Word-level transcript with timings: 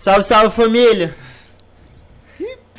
Salve, 0.00 0.22
salve 0.22 0.56
família! 0.56 1.14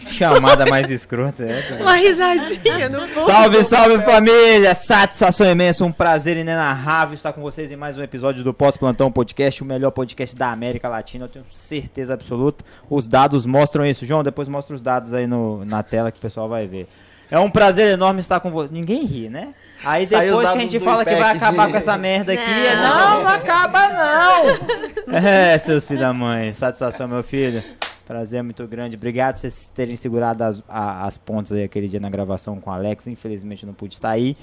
Chamada 0.08 0.66
mais 0.66 0.90
escrota. 0.90 1.44
É, 1.44 1.80
Uma 1.80 1.94
risadinha 1.96 2.90
no 2.90 3.08
fundo. 3.08 3.28
Salve, 3.28 3.64
salve 3.64 4.00
família! 4.00 4.74
Satisfação 4.74 5.46
imensa, 5.46 5.86
um 5.86 5.92
prazer 5.92 6.36
inenarrável 6.36 7.14
estar 7.14 7.32
com 7.32 7.40
vocês 7.44 7.72
em 7.72 7.76
mais 7.76 7.96
um 7.96 8.02
episódio 8.02 8.44
do 8.44 8.52
Pós 8.52 8.76
Plantão 8.76 9.12
Podcast, 9.12 9.62
o 9.62 9.66
melhor 9.68 9.92
podcast 9.92 10.36
da 10.36 10.52
América 10.52 10.90
Latina, 10.90 11.26
eu 11.26 11.30
tenho 11.30 11.46
certeza 11.52 12.16
absoluta. 12.16 12.66
Os 12.90 13.08
dados 13.08 13.46
mostram 13.46 13.86
isso. 13.86 14.04
João, 14.04 14.24
depois 14.24 14.48
mostra 14.48 14.76
os 14.76 14.82
dados 14.82 15.14
aí 15.14 15.28
no, 15.28 15.64
na 15.64 15.84
tela 15.84 16.12
que 16.12 16.18
o 16.18 16.22
pessoal 16.22 16.50
vai 16.50 16.66
ver. 16.66 16.88
É 17.32 17.40
um 17.40 17.50
prazer 17.50 17.88
enorme 17.94 18.20
estar 18.20 18.40
com 18.42 18.52
vocês. 18.52 18.70
Ninguém 18.72 19.06
ri, 19.06 19.30
né? 19.30 19.54
Aí 19.84 20.06
depois 20.06 20.48
que 20.50 20.58
a 20.58 20.60
gente 20.62 20.80
fala 20.80 21.04
que 21.04 21.16
vai 21.16 21.36
acabar 21.36 21.72
com 21.72 21.78
essa 21.78 21.98
merda 21.98 22.34
aqui, 22.34 22.44
Não. 22.76 23.14
não, 23.16 23.24
não 23.24 23.30
acaba 23.32 23.90
não! 23.90 24.82
É, 25.14 25.58
seus 25.58 25.88
filhos 25.88 26.02
da 26.02 26.14
mãe. 26.14 26.54
Satisfação, 26.54 27.08
meu 27.08 27.24
filho. 27.24 27.64
Prazer 28.06 28.44
muito 28.44 28.66
grande. 28.68 28.96
Obrigado 28.96 29.36
por 29.36 29.42
vocês 29.42 29.70
terem 29.74 29.96
segurado 29.96 30.44
as, 30.44 30.64
a- 30.70 31.06
as 31.06 31.18
pontas 31.18 31.54
aí 31.58 31.64
aquele 31.64 31.88
dia 31.88 32.00
na 32.00 32.10
gravação 32.10 32.60
com 32.60 32.70
o 32.70 32.74
Alex. 32.74 33.08
Infelizmente 33.08 33.66
não 33.66 33.74
pude 33.74 33.96
estar 33.96 34.10
aí. 34.10 34.38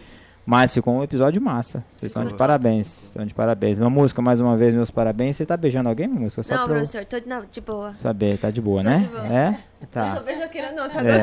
Mas 0.44 0.72
ficou 0.72 0.94
um 0.94 1.02
episódio 1.04 1.40
massa. 1.42 1.84
Vocês 1.94 2.10
estão 2.10 2.24
de 2.24 2.32
parabéns. 2.34 3.04
Estão 3.04 3.24
de 3.26 3.34
parabéns. 3.34 3.78
Uma 3.78 3.90
música, 3.90 4.22
mais 4.22 4.40
uma 4.40 4.56
vez, 4.56 4.72
meus 4.74 4.90
parabéns. 4.90 5.36
Você 5.36 5.44
tá 5.44 5.56
beijando 5.58 5.88
alguém, 5.90 6.08
minha 6.08 6.20
música? 6.20 6.42
Só 6.42 6.54
Não, 6.54 6.64
pra 6.64 6.74
professor, 6.76 7.04
tô 7.04 7.16
não, 7.26 7.44
de 7.50 7.60
boa. 7.60 7.92
saber. 7.92 8.38
Tá 8.38 8.50
de 8.50 8.60
boa, 8.62 8.82
Tô 8.82 8.88
né? 8.88 8.98
de 9.00 9.04
boa. 9.08 9.26
É? 9.26 9.58
Tá. 9.90 10.20
beijoqueira 10.20 10.72
não, 10.72 10.88
tá 10.88 11.00
É. 11.00 11.22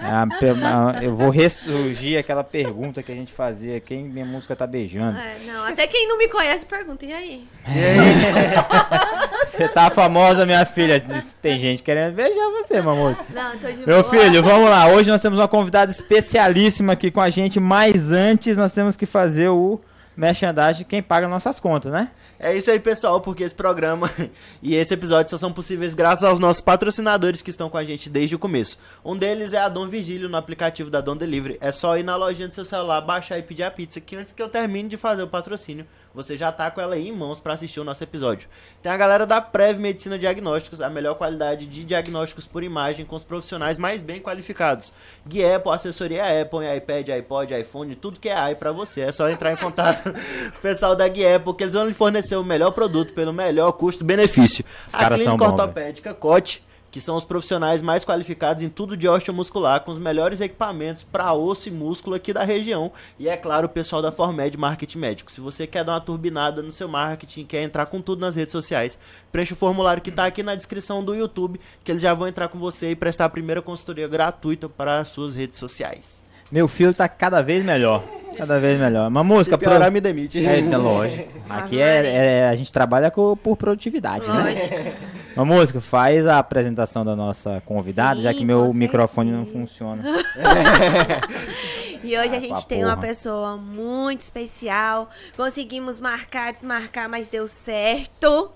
A 0.00 0.22
a- 0.22 1.02
eu 1.04 1.14
vou 1.14 1.28
ressurgir 1.30 2.18
aquela 2.18 2.42
pergunta 2.42 3.02
que 3.02 3.12
a 3.12 3.14
gente 3.14 3.30
fazia. 3.32 3.78
Quem 3.78 4.04
minha 4.04 4.24
música 4.24 4.56
tá 4.56 4.66
beijando? 4.66 5.18
É, 5.18 5.36
não, 5.46 5.64
até 5.64 5.86
quem 5.86 6.08
não 6.08 6.16
me 6.18 6.26
conhece 6.28 6.64
pergunta, 6.66 7.04
e 7.04 7.12
aí? 7.12 7.44
Você 9.46 9.68
tá 9.68 9.90
famosa, 9.90 10.46
minha 10.46 10.64
filha. 10.64 11.02
Tem 11.42 11.58
gente 11.58 11.82
querendo 11.82 12.14
beijar 12.14 12.48
você, 12.50 12.80
música. 12.80 13.24
Não, 13.34 13.58
tô 13.58 13.68
de 13.68 13.86
Meu 13.86 14.02
boa. 14.02 14.04
filho, 14.04 14.42
vamos 14.42 14.70
lá. 14.70 14.88
Hoje 14.88 15.10
nós 15.10 15.20
temos 15.20 15.38
uma 15.38 15.48
convidada 15.48 15.90
especialíssima 15.90 16.94
aqui 16.94 17.10
com 17.10 17.20
a 17.20 17.28
gente, 17.30 17.60
mas 17.60 18.10
antes 18.12 18.56
nós 18.56 18.72
temos 18.72 18.96
que 18.96 19.06
fazer 19.06 19.48
o 19.48 19.80
merchandising, 20.20 20.84
quem 20.84 21.02
paga 21.02 21.26
nossas 21.26 21.58
contas, 21.58 21.90
né? 21.90 22.10
É 22.38 22.54
isso 22.54 22.70
aí, 22.70 22.78
pessoal, 22.78 23.20
porque 23.20 23.42
esse 23.42 23.54
programa 23.54 24.10
e 24.62 24.74
esse 24.74 24.92
episódio 24.92 25.30
só 25.30 25.38
são 25.38 25.52
possíveis 25.52 25.94
graças 25.94 26.24
aos 26.24 26.38
nossos 26.38 26.62
patrocinadores 26.62 27.40
que 27.40 27.50
estão 27.50 27.70
com 27.70 27.78
a 27.78 27.84
gente 27.84 28.10
desde 28.10 28.36
o 28.36 28.38
começo. 28.38 28.78
Um 29.02 29.16
deles 29.16 29.54
é 29.54 29.58
a 29.58 29.68
Dom 29.68 29.88
Vigílio 29.88 30.28
no 30.28 30.36
aplicativo 30.36 30.90
da 30.90 31.00
Dom 31.00 31.16
Delivery. 31.16 31.56
É 31.60 31.72
só 31.72 31.96
ir 31.96 32.02
na 32.02 32.16
lojinha 32.16 32.48
do 32.48 32.54
seu 32.54 32.64
celular, 32.64 33.00
baixar 33.00 33.38
e 33.38 33.42
pedir 33.42 33.62
a 33.62 33.70
pizza, 33.70 34.00
que 34.00 34.14
antes 34.14 34.32
que 34.32 34.42
eu 34.42 34.48
termine 34.48 34.90
de 34.90 34.96
fazer 34.98 35.22
o 35.22 35.28
patrocínio, 35.28 35.86
você 36.14 36.36
já 36.36 36.50
tá 36.50 36.70
com 36.70 36.80
ela 36.80 36.94
aí 36.94 37.08
em 37.08 37.12
mãos 37.12 37.38
para 37.38 37.52
assistir 37.52 37.80
o 37.80 37.84
nosso 37.84 38.02
episódio. 38.02 38.48
Tem 38.82 38.90
a 38.90 38.96
galera 38.96 39.24
da 39.24 39.40
Prev 39.40 39.78
Medicina 39.78 40.18
Diagnósticos, 40.18 40.80
a 40.80 40.90
melhor 40.90 41.14
qualidade 41.14 41.66
de 41.66 41.84
diagnósticos 41.84 42.46
por 42.46 42.62
imagem 42.62 43.06
com 43.06 43.14
os 43.14 43.24
profissionais 43.24 43.78
mais 43.78 44.02
bem 44.02 44.20
qualificados. 44.20 44.92
Guia 45.26 45.56
Apple, 45.56 45.72
assessoria 45.72 46.42
Apple, 46.42 46.60
iPad, 46.76 47.08
iPod, 47.10 47.54
iPhone, 47.54 47.94
tudo 47.94 48.18
que 48.18 48.28
é 48.28 48.34
AI 48.34 48.54
para 48.54 48.72
você. 48.72 49.02
É 49.02 49.12
só 49.12 49.28
entrar 49.28 49.52
em 49.52 49.56
contato 49.56 50.02
com 50.04 50.10
o 50.10 50.62
pessoal 50.62 50.96
da 50.96 51.06
Guia 51.06 51.36
Apple, 51.36 51.54
que 51.54 51.64
eles 51.64 51.74
vão 51.74 51.86
lhe 51.86 51.94
fornecer 51.94 52.36
o 52.36 52.44
melhor 52.44 52.72
produto 52.72 53.12
pelo 53.12 53.32
melhor 53.32 53.72
custo-benefício. 53.72 54.64
Os 54.86 54.94
caras 54.94 55.20
a 55.20 55.24
são 55.24 55.36
Clínica 55.36 55.52
bons, 55.52 55.60
Ortopédica 55.60 56.14
Cote, 56.14 56.62
que 56.90 57.00
são 57.00 57.16
os 57.16 57.24
profissionais 57.24 57.82
mais 57.82 58.04
qualificados 58.04 58.62
em 58.62 58.68
tudo 58.68 58.96
de 58.96 59.08
osteomuscular, 59.08 59.82
com 59.82 59.90
os 59.90 59.98
melhores 59.98 60.40
equipamentos 60.40 61.04
para 61.04 61.32
osso 61.32 61.68
e 61.68 61.72
músculo 61.72 62.16
aqui 62.16 62.32
da 62.32 62.42
região. 62.42 62.92
E 63.18 63.28
é 63.28 63.36
claro, 63.36 63.66
o 63.66 63.70
pessoal 63.70 64.02
da 64.02 64.10
Formed 64.10 64.56
Marketing 64.56 64.98
Médico. 64.98 65.30
Se 65.30 65.40
você 65.40 65.66
quer 65.66 65.84
dar 65.84 65.92
uma 65.92 66.00
turbinada 66.00 66.62
no 66.62 66.72
seu 66.72 66.88
marketing, 66.88 67.44
quer 67.44 67.62
entrar 67.62 67.86
com 67.86 68.00
tudo 68.00 68.20
nas 68.20 68.36
redes 68.36 68.52
sociais, 68.52 68.98
preencha 69.30 69.54
o 69.54 69.56
formulário 69.56 70.02
que 70.02 70.10
está 70.10 70.26
aqui 70.26 70.42
na 70.42 70.54
descrição 70.54 71.04
do 71.04 71.14
YouTube, 71.14 71.60
que 71.84 71.92
eles 71.92 72.02
já 72.02 72.14
vão 72.14 72.26
entrar 72.26 72.48
com 72.48 72.58
você 72.58 72.90
e 72.90 72.96
prestar 72.96 73.26
a 73.26 73.30
primeira 73.30 73.62
consultoria 73.62 74.08
gratuita 74.08 74.68
para 74.68 75.00
as 75.00 75.08
suas 75.08 75.34
redes 75.34 75.58
sociais. 75.58 76.29
Meu 76.50 76.66
filho 76.68 76.92
tá 76.94 77.08
cada 77.08 77.40
vez 77.42 77.64
melhor. 77.64 78.02
Cada 78.36 78.58
vez 78.58 78.78
melhor. 78.80 79.08
Uma 79.08 79.22
música 79.22 79.56
Se 79.56 79.60
piorar, 79.60 79.82
pro- 79.82 79.92
me 79.92 80.00
demite. 80.00 80.44
É, 80.44 80.60
é 80.60 80.76
lógico. 80.76 81.28
Aqui 81.48 81.80
é, 81.80 82.06
é- 82.44 82.48
a 82.48 82.54
gente 82.56 82.72
trabalha 82.72 83.10
com- 83.10 83.36
por 83.36 83.56
produtividade, 83.56 84.26
né? 84.26 84.34
Lógico. 84.44 85.10
Uma 85.36 85.44
música, 85.44 85.80
faz 85.80 86.26
a 86.26 86.38
apresentação 86.38 87.04
da 87.04 87.14
nossa 87.14 87.62
convidada, 87.66 88.20
já 88.20 88.32
Sim, 88.32 88.38
que 88.38 88.44
meu 88.44 88.72
microfone 88.72 89.30
não 89.30 89.44
funciona. 89.46 90.02
E 92.02 92.16
hoje 92.16 92.34
Ah, 92.34 92.38
a 92.38 92.40
gente 92.40 92.66
tem 92.66 92.82
uma 92.82 92.96
porra. 92.96 93.08
pessoa 93.08 93.56
muito 93.58 94.22
especial. 94.22 95.10
Conseguimos 95.36 96.00
marcar, 96.00 96.50
desmarcar, 96.50 97.10
mas 97.10 97.28
deu 97.28 97.46
certo. 97.46 98.50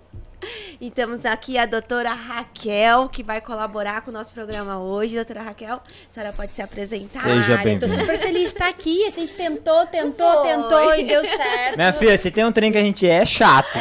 E 0.80 0.90
temos 0.90 1.24
aqui 1.24 1.56
a 1.58 1.66
doutora 1.66 2.10
Raquel, 2.12 3.08
que 3.08 3.22
vai 3.22 3.40
colaborar 3.40 4.02
com 4.02 4.10
o 4.10 4.14
nosso 4.14 4.32
programa 4.32 4.78
hoje. 4.80 5.14
Doutora 5.14 5.42
Raquel, 5.42 5.74
a 5.76 5.80
senhora 6.14 6.32
pode 6.32 6.50
se 6.50 6.62
apresentar? 6.62 7.22
Seja 7.22 7.32
Ai, 7.32 7.52
eu 7.52 7.58
tô 7.58 7.64
bem-vinda. 7.64 7.88
super 7.88 8.18
feliz 8.18 8.40
de 8.40 8.46
estar 8.46 8.68
aqui. 8.68 9.06
A 9.06 9.10
gente 9.10 9.36
tentou, 9.36 9.86
tentou, 9.86 10.32
Foi. 10.32 10.42
tentou 10.48 10.94
e 10.94 11.04
deu 11.04 11.24
certo. 11.24 11.76
Minha 11.76 11.92
filha, 11.92 12.18
se 12.18 12.30
tem 12.30 12.44
um 12.44 12.52
trem 12.52 12.70
que 12.72 12.78
a 12.78 12.82
gente 12.82 13.06
é, 13.08 13.14
é 13.18 13.24
chato. 13.26 13.78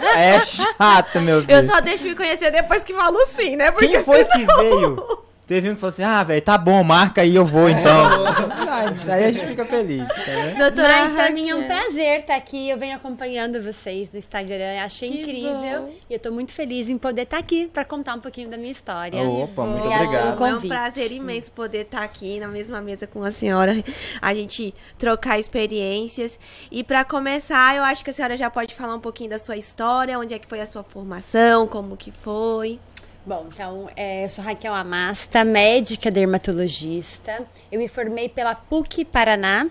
É 0.00 0.44
chato, 0.44 1.20
meu 1.20 1.40
filho. 1.42 1.52
Eu 1.52 1.62
só 1.64 1.80
deixo 1.80 2.04
me 2.04 2.14
conhecer 2.14 2.50
depois 2.50 2.82
que 2.84 2.92
falo 2.94 3.18
sim, 3.34 3.56
né? 3.56 3.70
Porque 3.70 3.88
Quem 3.88 4.02
foi 4.02 4.24
que 4.24 4.32
senão- 4.38 4.56
veio? 4.58 5.18
Teve 5.48 5.70
um 5.70 5.74
que 5.74 5.80
falou 5.80 5.88
assim, 5.90 6.02
ah, 6.02 6.22
velho, 6.22 6.42
tá 6.42 6.58
bom, 6.58 6.84
marca 6.84 7.22
aí, 7.22 7.34
eu 7.34 7.44
vou 7.44 7.68
então. 7.70 8.04
Ah, 8.70 9.14
Aí 9.14 9.24
a 9.24 9.32
gente 9.32 9.46
fica 9.46 9.64
feliz, 9.64 10.06
tá 10.06 10.14
vendo? 10.14 10.58
Doutora 10.58 10.88
Mas 10.88 11.12
pra 11.14 11.30
mim 11.32 11.48
é 11.48 11.54
um 11.56 11.66
prazer 11.66 12.20
estar 12.20 12.36
aqui. 12.36 12.68
Eu 12.68 12.78
venho 12.78 12.94
acompanhando 12.94 13.60
vocês 13.62 14.12
no 14.12 14.18
Instagram. 14.18 14.74
Eu 14.74 14.84
Achei 14.84 15.10
Que 15.10 15.22
incrível. 15.22 15.82
bom. 15.82 15.92
E 16.08 16.12
eu 16.14 16.18
tô 16.20 16.30
muito 16.30 16.52
feliz 16.52 16.88
em 16.88 16.96
poder 16.96 17.22
estar 17.22 17.38
aqui 17.38 17.66
pra 17.66 17.84
contar 17.84 18.14
um 18.14 18.20
pouquinho 18.20 18.48
da 18.50 18.56
minha 18.58 18.70
história. 18.70 19.20
Opa, 19.22 19.64
muito 19.64 19.78
Obrigada 19.78 20.04
obrigado. 20.04 20.36
pelo 20.36 20.46
É 20.48 20.54
um 20.54 20.60
prazer 20.68 21.12
imenso 21.12 21.50
poder 21.50 21.80
estar 21.86 22.02
aqui 22.04 22.38
na 22.38 22.46
mesma 22.46 22.80
mesa 22.82 23.06
com 23.06 23.24
a 23.24 23.32
senhora, 23.32 23.82
a 24.20 24.34
gente 24.34 24.74
trocar 24.98 25.38
experiências. 25.38 26.38
E 26.70 26.84
para 26.84 27.04
começar, 27.04 27.74
eu 27.74 27.82
acho 27.84 28.04
que 28.04 28.10
a 28.10 28.12
senhora 28.12 28.36
já 28.36 28.50
pode 28.50 28.74
falar 28.74 28.94
um 28.94 29.00
pouquinho 29.00 29.30
da 29.30 29.38
sua 29.38 29.56
história, 29.56 30.18
onde 30.18 30.34
é 30.34 30.38
que 30.38 30.46
foi 30.46 30.60
a 30.60 30.66
sua 30.66 30.82
formação, 30.84 31.66
como 31.66 31.96
que 31.96 32.12
foi. 32.12 32.78
Bom, 33.28 33.46
então, 33.52 33.90
é, 33.94 34.24
eu 34.24 34.30
sou 34.30 34.42
Raquel 34.42 34.72
Amasta, 34.72 35.44
médica 35.44 36.10
dermatologista. 36.10 37.46
Eu 37.70 37.78
me 37.78 37.86
formei 37.86 38.26
pela 38.26 38.54
PUC 38.54 39.04
Paraná. 39.04 39.66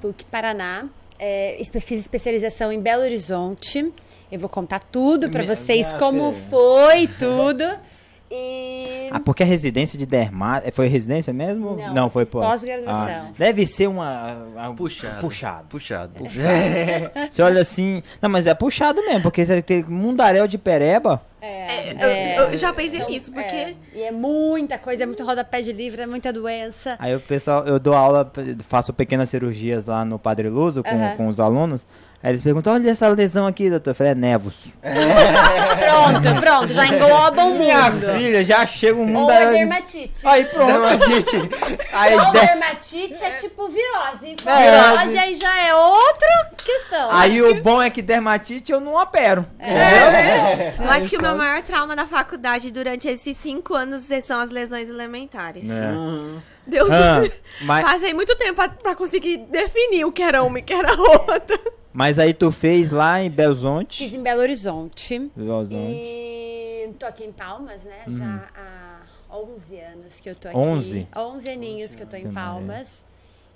PUC 0.00 0.24
Paraná. 0.30 0.86
É, 1.18 1.60
espe- 1.60 1.80
fiz 1.80 2.00
especialização 2.00 2.72
em 2.72 2.80
Belo 2.80 3.02
Horizonte. 3.02 3.92
Eu 4.32 4.38
vou 4.38 4.48
contar 4.48 4.78
tudo 4.80 5.28
Minha- 5.28 5.42
vocês 5.44 5.92
como 5.92 6.32
foi 6.32 7.06
tudo. 7.18 7.64
E 8.30 9.08
Ah, 9.12 9.20
porque 9.20 9.42
a 9.42 9.46
residência 9.46 9.98
de 9.98 10.06
dermato. 10.06 10.70
Foi 10.72 10.88
residência 10.88 11.32
mesmo? 11.32 11.76
Não, 11.94 12.08
foi 12.10 12.24
fiz 12.24 12.32
pós. 12.32 12.46
pós-graduação. 12.46 13.26
Ah, 13.28 13.30
deve 13.38 13.66
ser 13.66 13.86
uma. 13.86 14.34
uma- 14.54 14.74
Puxado. 14.74 15.20
Puxado. 15.20 15.64
Puxado. 15.68 16.12
Você 17.30 17.42
olha 17.42 17.60
assim. 17.60 18.02
Não, 18.20 18.28
mas 18.28 18.46
é 18.46 18.54
puxado 18.54 19.00
mesmo, 19.02 19.22
porque 19.22 19.44
você 19.44 19.62
tem 19.62 19.82
mundaréu 19.84 20.46
de 20.46 20.58
pereba. 20.58 21.22
é, 21.40 21.92
Eu, 21.92 22.08
é, 22.08 22.54
eu 22.54 22.56
já 22.58 22.72
pensei 22.72 22.98
então, 22.98 23.10
nisso, 23.10 23.30
porque. 23.30 23.54
é, 23.54 23.74
e 23.94 24.02
é 24.02 24.10
muita 24.10 24.78
coisa, 24.78 25.02
é 25.04 25.06
muito 25.06 25.22
rodapé 25.24 25.62
de 25.62 25.72
livro, 25.72 26.00
é 26.00 26.06
muita 26.06 26.32
doença. 26.32 26.96
Aí 26.98 27.14
o 27.14 27.20
pessoal, 27.20 27.66
eu 27.66 27.78
dou 27.78 27.94
aula, 27.94 28.30
faço 28.66 28.92
pequenas 28.92 29.28
cirurgias 29.30 29.84
lá 29.86 30.04
no 30.04 30.18
Padre 30.18 30.48
Luso 30.48 30.82
com, 30.82 31.16
com 31.16 31.28
os 31.28 31.38
alunos. 31.38 31.86
Aí 32.24 32.30
eles 32.30 32.42
perguntam, 32.42 32.72
olha 32.72 32.88
essa 32.90 33.06
lesão 33.08 33.46
aqui, 33.46 33.68
doutor. 33.68 33.90
Eu 33.90 33.94
falei, 33.94 34.12
é 34.12 34.14
nevos. 34.14 34.72
Pronto, 34.82 36.40
pronto, 36.40 36.72
já 36.72 36.86
engloba 36.86 37.44
o 37.44 37.58
Minha 37.58 37.90
mundo. 37.90 38.06
filha, 38.16 38.42
já 38.44 38.66
chega 38.66 38.98
um 38.98 39.04
mundo. 39.04 39.24
Ou 39.24 39.30
é 39.30 39.50
dermatite. 39.50 40.26
Aí 40.26 40.44
pronto. 40.46 40.72
Aí, 41.92 42.14
Ou 42.14 42.24
de- 42.26 42.40
dermatite 42.40 43.22
é 43.22 43.30
tipo 43.32 43.68
virose. 43.68 44.36
Com 44.42 44.48
É. 44.50 44.92
virose 44.94 45.18
aí 45.18 45.34
já 45.34 45.54
é 45.68 45.74
outra 45.74 46.50
questão. 46.64 47.10
aí 47.12 47.42
o 47.42 47.62
bom 47.62 47.82
é 47.82 47.90
que 47.90 48.00
dermatite 48.02 48.72
eu 48.72 48.80
não 48.80 48.94
opero. 48.94 49.44
É. 49.58 50.74
Eu 50.78 50.90
acho 50.90 51.08
que 51.08 51.18
o 51.18 51.22
meu 51.22 51.36
maior 51.36 51.62
trauma 51.62 51.94
da 51.94 52.06
faculdade 52.06 52.70
durante 52.70 53.06
esses 53.06 53.36
cinco 53.36 53.74
anos 53.74 54.04
são 54.24 54.40
as 54.40 54.48
lesões 54.50 54.88
elementares. 54.88 55.68
É. 55.68 56.40
Deus 56.66 56.90
Ah, 56.90 57.20
me- 57.20 57.32
mas- 57.62 57.84
Passei 57.84 58.14
muito 58.14 58.34
tempo 58.36 58.54
pra, 58.54 58.68
pra 58.70 58.94
conseguir 58.94 59.36
definir 59.50 60.04
o 60.06 60.12
que 60.12 60.22
era 60.22 60.42
uma 60.42 60.58
e 60.58 60.62
o 60.62 60.64
que 60.64 60.72
era 60.72 60.94
outra. 60.98 61.60
Mas 61.94 62.18
aí 62.18 62.34
tu 62.34 62.50
fez 62.50 62.90
lá 62.90 63.22
em 63.22 63.30
Belo 63.30 63.52
Horizonte. 63.52 63.98
Fiz 64.04 64.12
em 64.12 64.20
Belo 64.22 64.40
Horizonte. 64.40 65.30
Belo 65.34 65.54
Horizonte. 65.58 65.94
E 65.96 66.90
tô 66.98 67.06
aqui 67.06 67.24
em 67.24 67.30
Palmas, 67.32 67.84
né? 67.84 68.02
Já 68.08 68.48
há 68.56 69.36
11 69.36 69.80
anos 69.80 70.18
que 70.20 70.28
eu 70.28 70.34
tô 70.34 70.48
aqui. 70.48 70.56
11? 70.56 71.06
11 71.16 71.48
aninhos 71.48 71.94
que 71.94 72.02
eu 72.02 72.06
tô 72.06 72.16
em. 72.16 72.32
Palmas. 72.32 73.04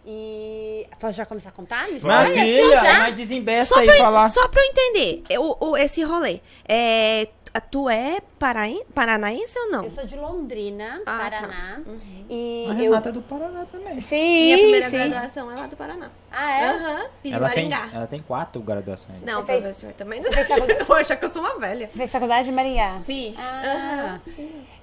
E. 0.06 0.86
Posso 1.00 1.14
já 1.16 1.26
começar 1.26 1.48
a 1.50 1.52
contar? 1.52 1.86
filha, 1.86 2.78
Assim, 2.78 2.86
já? 2.86 2.98
mas 3.00 3.14
desembesta 3.16 3.74
Só 3.74 3.80
aí 3.80 3.86
pra, 3.86 3.96
falar. 3.96 4.30
só 4.30 4.48
pra 4.48 4.62
eu 4.62 4.66
entender 4.70 5.22
eu- 5.28 5.56
o- 5.60 5.76
esse 5.76 6.02
rolê. 6.02 6.40
É, 6.66 7.28
tu 7.70 7.88
é 7.88 8.20
paraen- 8.38 8.82
paranaense 8.94 9.58
ou 9.58 9.70
não? 9.70 9.84
Eu 9.84 9.90
sou 9.90 10.04
de 10.04 10.16
Londrina, 10.16 11.00
Ah, 11.06 11.28
tá. 11.30 11.40
Paraná. 11.40 11.80
E 12.28 12.66
A 12.68 12.72
eu. 12.72 12.76
Renata 12.76 13.08
é 13.08 13.12
do 13.12 13.22
Paraná 13.22 13.64
também. 13.70 14.00
Sim, 14.00 14.44
Minha 14.44 14.58
primeira 14.58 14.88
sim. 14.90 14.96
graduação 15.10 15.50
é 15.50 15.54
lá 15.54 15.66
do 15.66 15.76
Paraná. 15.76 16.10
Ah, 16.30 16.52
é? 16.60 16.68
Aham, 16.68 17.06
fiz 17.22 17.32
Ela 17.32 17.50
tem, 17.50 17.68
Maringá. 17.70 17.90
ela 17.96 18.06
tem 18.06 18.20
quatro 18.20 18.60
graduações. 18.60 19.22
Não, 19.22 19.40
Você 19.40 19.46
fez- 19.46 19.62
professor, 19.64 19.92
também 19.94 20.22
você 20.22 20.44
fez 20.44 20.58
não 20.78 20.84
Vou 20.86 20.96
achar 20.96 21.16
que 21.16 21.24
eu 21.24 21.28
sou 21.28 21.42
uma 21.42 21.58
velha. 21.58 21.88
Você 21.88 21.96
fez 21.96 22.10
faculdade 22.12 22.48
em 22.48 22.52
Maringá? 22.52 23.00
Fiz. 23.06 23.34
Ah, 23.38 23.62
Aham. 23.64 24.20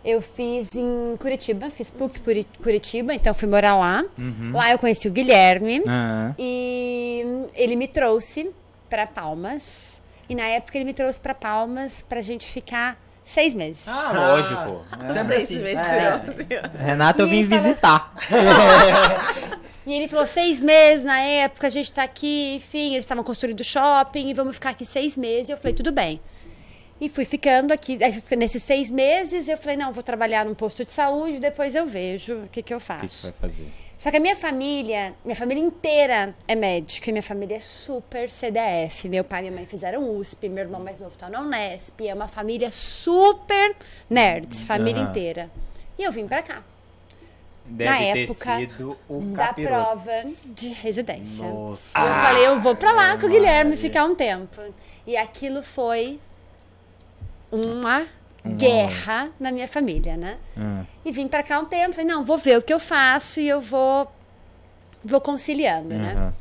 eu 0.03 0.21
fiz 0.21 0.69
em 0.75 1.15
Curitiba, 1.17 1.69
fiz 1.69 1.89
PUC 1.89 2.19
Curitiba, 2.62 3.13
então 3.13 3.33
fui 3.33 3.47
morar 3.47 3.75
lá. 3.77 4.03
Uhum. 4.17 4.51
Lá 4.53 4.71
eu 4.71 4.79
conheci 4.79 5.07
o 5.07 5.12
Guilherme 5.12 5.83
Ah, 5.88 6.33
e 6.39 7.25
ele 7.53 7.75
me 7.75 7.88
trouxe 7.88 8.50
pra 8.89 9.06
Palmas. 9.07 10.01
E 10.30 10.36
na 10.36 10.44
época 10.44 10.77
ele 10.77 10.86
me 10.86 10.94
trouxe 10.94 11.19
pra 11.19 11.33
Palmas 11.36 12.04
pra 12.07 12.22
gente 12.22 12.45
ficar 12.48 12.98
seis 13.24 13.54
meses. 13.54 13.88
ah, 13.88 14.12
lógico. 14.13 14.86
É. 15.04 15.07
Sempre 15.13 15.36
assim. 15.38 15.62
Renata, 16.83 17.22
eu 17.22 17.27
E 17.27 17.30
vim 17.30 17.38
ele 17.39 17.48
fala- 17.50 17.62
visitar. 17.62 18.13
E 19.88 19.94
ele 19.94 20.07
falou, 20.07 20.25
seis 20.25 20.60
meses 20.60 21.06
na 21.06 21.19
época, 21.19 21.68
a 21.68 21.69
gente 21.69 21.92
tá 21.92 22.01
aqui, 22.01 22.56
enfim, 22.56 22.94
eles 22.94 23.06
estavam 23.06 23.24
construindo 23.24 23.63
shopping 23.63 24.30
e 24.30 24.33
vamos 24.33 24.56
ficar 24.56 24.72
aqui 24.72 24.83
seis 24.83 25.16
meses. 25.16 25.48
E 25.50 25.51
eu 25.51 25.57
falei, 25.57 25.75
tudo 25.75 25.92
bem. 25.92 26.19
E 27.00 27.07
fui 27.07 27.24
ficando 27.24 27.72
aqui, 27.72 28.00
aí 28.04 28.19
nesses 28.36 28.63
seis 28.63 28.89
meses 28.89 29.48
eu 29.48 29.56
falei, 29.60 29.77
não, 29.77 29.92
vou 29.94 30.01
trabalhar 30.01 30.44
num 30.44 30.56
posto 30.56 30.83
de 30.83 30.89
saúde, 30.89 31.39
depois 31.39 31.75
eu 31.75 31.86
vejo 31.86 32.45
o 32.45 32.48
que, 32.48 32.63
que 32.63 32.74
eu 32.74 32.77
O 32.77 32.80
que 32.81 32.88
que 32.88 33.00
faço. 33.01 33.16
você 33.27 33.27
vai 33.39 33.50
fazer? 33.50 33.72
Só 33.97 34.12
que 34.12 34.18
a 34.18 34.19
minha 34.19 34.36
família, 34.36 35.13
minha 35.24 35.36
família 35.36 35.63
inteira 35.63 36.36
é 36.47 36.56
médica, 36.56 37.09
e 37.09 37.13
minha 37.13 37.24
família 37.24 37.57
é 37.57 37.59
super 37.59 38.30
CDF. 38.30 39.07
Meu 39.09 39.24
pai 39.24 39.39
e 39.39 39.44
minha 39.44 39.56
mãe 39.56 39.65
fizeram 39.65 40.18
USP, 40.18 40.50
meu 40.50 40.63
irmão 40.63 40.81
mais 40.81 41.00
novo 41.00 41.18
tá 41.18 41.30
na 41.30 41.42
Unesp, 41.42 42.01
é 42.01 42.13
uma 42.13 42.27
família 42.27 42.69
super 42.71 43.75
nerd, 44.09 44.65
família 44.65 45.01
Aham. 45.01 45.09
inteira. 45.09 45.50
E 45.97 46.03
eu 46.03 46.12
vim 46.12 46.27
pra 46.27 46.44
cá, 46.44 46.62
Deve 47.68 47.89
Na 47.89 48.00
época 48.00 48.59
da 49.36 49.53
prova 49.53 50.24
de 50.45 50.69
residência. 50.69 51.48
Nossa. 51.48 51.98
Eu 51.98 52.06
falei, 52.06 52.48
eu 52.48 52.59
vou 52.59 52.75
pra 52.75 52.91
lá 52.91 53.18
com 53.18 53.25
o 53.25 53.30
Guilherme 53.30 53.75
ficar 53.75 54.06
um 54.06 54.13
tempo. 54.13 54.62
E 55.07 55.18
aquilo 55.18 55.63
foi 55.63 56.19
Uma 57.51 58.07
guerra 58.57 59.30
na 59.39 59.51
minha 59.51 59.68
família, 59.68 60.15
né? 60.18 60.38
Ah, 60.57 60.83
E 61.03 61.12
vim 61.12 61.27
pra 61.27 61.42
cá 61.44 61.59
um 61.59 61.65
tempo, 61.65 61.94
falei, 61.94 62.06
não, 62.09 62.24
vou 62.24 62.38
ver 62.38 62.57
o 62.57 62.62
que 62.62 62.74
eu 62.74 62.80
faço 62.80 63.39
e 63.39 63.47
eu 63.47 63.59
vou 63.62 64.12
vou 65.03 65.21
conciliando, 65.21 65.89
né? 65.89 66.33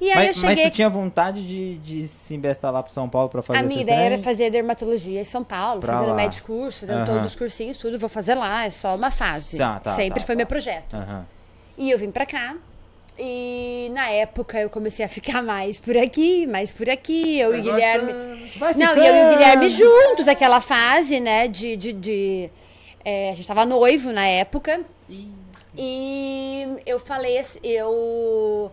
E 0.00 0.10
aí 0.10 0.28
Mas, 0.28 0.36
eu 0.36 0.42
mas 0.42 0.50
cheguei, 0.56 0.70
tu 0.70 0.74
tinha 0.74 0.88
vontade 0.88 1.46
de, 1.46 1.78
de 1.78 2.08
se 2.08 2.34
investir 2.34 2.68
lá 2.70 2.82
pro 2.82 2.92
São 2.92 3.08
Paulo 3.08 3.28
pra 3.28 3.40
fazer 3.42 3.58
a 3.60 3.62
minha 3.62 3.80
ideia 3.80 4.00
era 4.14 4.18
fazer 4.18 4.50
dermatologia 4.50 5.20
em 5.20 5.24
São 5.24 5.44
Paulo, 5.44 5.80
Pra 5.80 5.92
fazendo 5.94 6.08
lá. 6.10 6.14
médico 6.16 6.46
curso, 6.48 6.80
fazendo 6.86 7.06
todos 7.06 7.26
os 7.26 7.36
cursinhos, 7.36 7.76
tudo, 7.76 7.98
vou 8.00 8.08
fazer 8.08 8.34
lá, 8.34 8.66
é 8.66 8.70
só 8.70 8.96
uma 8.96 9.10
fase. 9.12 9.56
Tá, 9.58 9.78
tá, 9.78 9.94
Sempre 9.94 10.20
tá, 10.20 10.26
foi 10.26 10.34
tá. 10.34 10.38
meu 10.38 10.46
projeto. 10.46 10.96
E 11.78 11.90
eu 11.90 11.98
vim 11.98 12.10
pra 12.10 12.26
cá. 12.26 12.56
E 13.18 13.90
na 13.92 14.08
época 14.08 14.58
eu 14.60 14.70
comecei 14.70 15.04
a 15.04 15.08
ficar 15.08 15.42
mais 15.42 15.78
por 15.78 15.96
aqui, 15.96 16.46
mais 16.46 16.72
por 16.72 16.88
aqui. 16.88 17.38
Eu 17.38 17.54
e 17.54 17.60
o 17.60 17.62
Guilherme. 17.62 18.12
Não, 18.76 18.96
e 18.96 19.06
eu 19.06 19.14
e 19.14 19.26
o 19.26 19.30
Guilherme 19.36 19.68
juntos, 19.70 20.26
aquela 20.28 20.60
fase, 20.60 21.20
né? 21.20 21.46
De. 21.48 21.76
de, 21.76 21.92
de- 21.92 22.50
é, 23.04 23.30
a 23.30 23.34
gente 23.34 23.46
tava 23.46 23.66
noivo 23.66 24.12
na 24.12 24.26
época. 24.26 24.80
E 25.76 26.66
eu 26.86 26.98
falei 26.98 27.38
assim, 27.38 27.58
eu. 27.62 28.70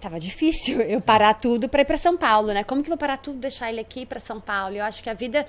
Tava 0.00 0.20
difícil 0.20 0.80
eu 0.84 1.00
parar 1.00 1.34
tudo 1.34 1.68
pra 1.68 1.80
ir 1.82 1.84
pra 1.84 1.96
São 1.96 2.16
Paulo, 2.16 2.48
né? 2.52 2.62
Como 2.64 2.82
que 2.82 2.88
eu 2.88 2.92
vou 2.92 2.98
parar 2.98 3.16
tudo, 3.18 3.38
deixar 3.38 3.70
ele 3.70 3.80
aqui 3.80 4.04
pra 4.04 4.20
São 4.20 4.40
Paulo? 4.40 4.76
Eu 4.76 4.84
acho 4.84 5.02
que 5.02 5.08
a 5.10 5.14
vida 5.14 5.46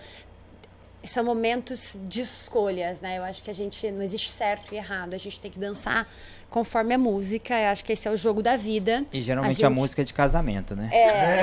são 1.12 1.24
momentos 1.24 1.96
de 2.08 2.22
escolhas, 2.22 3.02
né? 3.02 3.18
Eu 3.18 3.24
acho 3.24 3.42
que 3.44 3.50
a 3.52 3.54
gente 3.56 3.90
não 3.92 4.02
existe 4.02 4.30
certo 4.30 4.74
e 4.74 4.78
errado, 4.78 5.14
a 5.14 5.18
gente 5.18 5.40
tem 5.40 5.50
que 5.52 5.60
dançar 5.60 6.08
conforme 6.50 6.94
a 6.94 6.98
música. 6.98 7.54
Eu 7.60 7.68
acho 7.70 7.84
que 7.84 7.94
esse 7.94 8.08
é 8.08 8.12
o 8.12 8.16
jogo 8.18 8.42
da 8.42 8.56
vida. 8.56 9.04
E 9.12 9.22
geralmente 9.22 9.64
a, 9.66 9.68
gente- 9.70 9.78
música 9.78 10.02
é 10.02 10.06
de 10.06 10.14
casamento, 10.14 10.76
né? 10.76 10.90
É, 10.92 11.40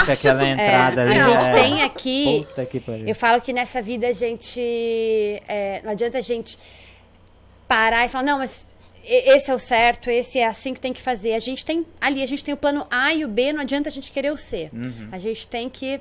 aquela 0.12 0.46
é, 0.46 0.50
entrada 0.50 1.02
ali. 1.02 1.18
a 1.18 1.28
gente 1.30 1.44
é- 1.50 1.52
tem 1.62 1.82
aqui 1.82 2.44
Puta 2.46 2.66
que 2.66 2.80
pariu. 2.80 3.06
eu 3.08 3.14
falo 3.14 3.40
que 3.40 3.52
nessa 3.52 3.80
vida 3.82 4.06
a 4.08 4.12
gente. 4.12 4.60
é, 5.48 5.80
não 5.82 5.90
adianta 5.92 6.18
a 6.18 6.22
gente 6.22 6.58
parar 7.66 8.04
e 8.06 8.08
falar, 8.08 8.24
não, 8.24 8.38
mas 8.38 8.68
esse 9.06 9.50
é 9.50 9.54
o 9.54 9.58
certo, 9.58 10.08
esse 10.08 10.38
é 10.38 10.46
assim 10.46 10.72
que 10.72 10.80
tem 10.80 10.92
que 10.92 11.02
fazer. 11.02 11.34
A 11.34 11.38
gente 11.38 11.64
tem 11.64 11.84
ali, 12.00 12.22
a 12.22 12.26
gente 12.26 12.42
tem 12.42 12.54
o 12.54 12.56
plano 12.56 12.86
A 12.90 13.12
e 13.12 13.24
o 13.24 13.28
B, 13.28 13.52
não 13.52 13.60
adianta 13.60 13.88
a 13.88 13.92
gente 13.92 14.10
querer 14.10 14.32
o 14.32 14.36
C. 14.38 14.70
Uhum. 14.72 15.08
A 15.12 15.18
gente 15.18 15.46
tem 15.46 15.68
que. 15.68 16.00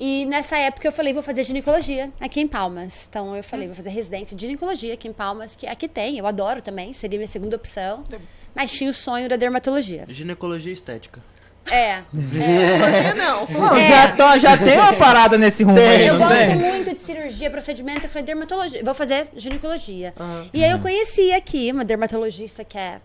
E 0.00 0.26
nessa 0.26 0.56
época 0.56 0.88
eu 0.88 0.92
falei, 0.92 1.12
vou 1.12 1.22
fazer 1.22 1.44
ginecologia 1.44 2.10
aqui 2.20 2.40
em 2.40 2.48
Palmas. 2.48 3.06
Então 3.08 3.36
eu 3.36 3.44
falei, 3.44 3.66
vou 3.68 3.76
fazer 3.76 3.90
residência 3.90 4.36
de 4.36 4.46
ginecologia 4.46 4.94
aqui 4.94 5.06
em 5.06 5.12
Palmas, 5.12 5.54
que 5.54 5.66
aqui 5.66 5.86
tem, 5.86 6.18
eu 6.18 6.26
adoro 6.26 6.60
também, 6.60 6.92
seria 6.92 7.18
minha 7.18 7.28
segunda 7.28 7.54
opção. 7.56 8.02
Mas 8.54 8.72
tinha 8.72 8.90
o 8.90 8.92
sonho 8.94 9.28
da 9.28 9.36
dermatologia. 9.36 10.04
Ginecologia 10.08 10.72
estética. 10.72 11.20
É. 11.70 12.00
não. 13.16 13.46
Não, 13.46 13.76
É. 13.76 13.88
já, 13.88 14.16
tô- 14.16 14.38
já 14.40 14.56
tem 14.58 14.76
uma 14.76 14.92
parada 14.94 15.38
nesse 15.38 15.62
rumo 15.62 15.78
aí, 15.78 16.06
Eu 16.06 16.14
não 16.18 16.26
gosto 16.26 16.36
tem? 16.36 16.56
muito 16.56 16.92
de 16.94 17.00
cirurgia, 17.00 17.48
procedimento. 17.50 18.04
Eu 18.04 18.08
falei, 18.08 18.24
dermatologia. 18.24 18.82
Vou 18.84 18.94
fazer 18.94 19.28
ginecologia. 19.36 20.12
E 20.52 20.64
aí 20.64 20.70
eu 20.72 20.80
conheci 20.80 21.32
aqui 21.32 21.70
uma 21.70 21.84
dermatologista 21.84 22.64
que 22.64 22.76
é 22.76 23.00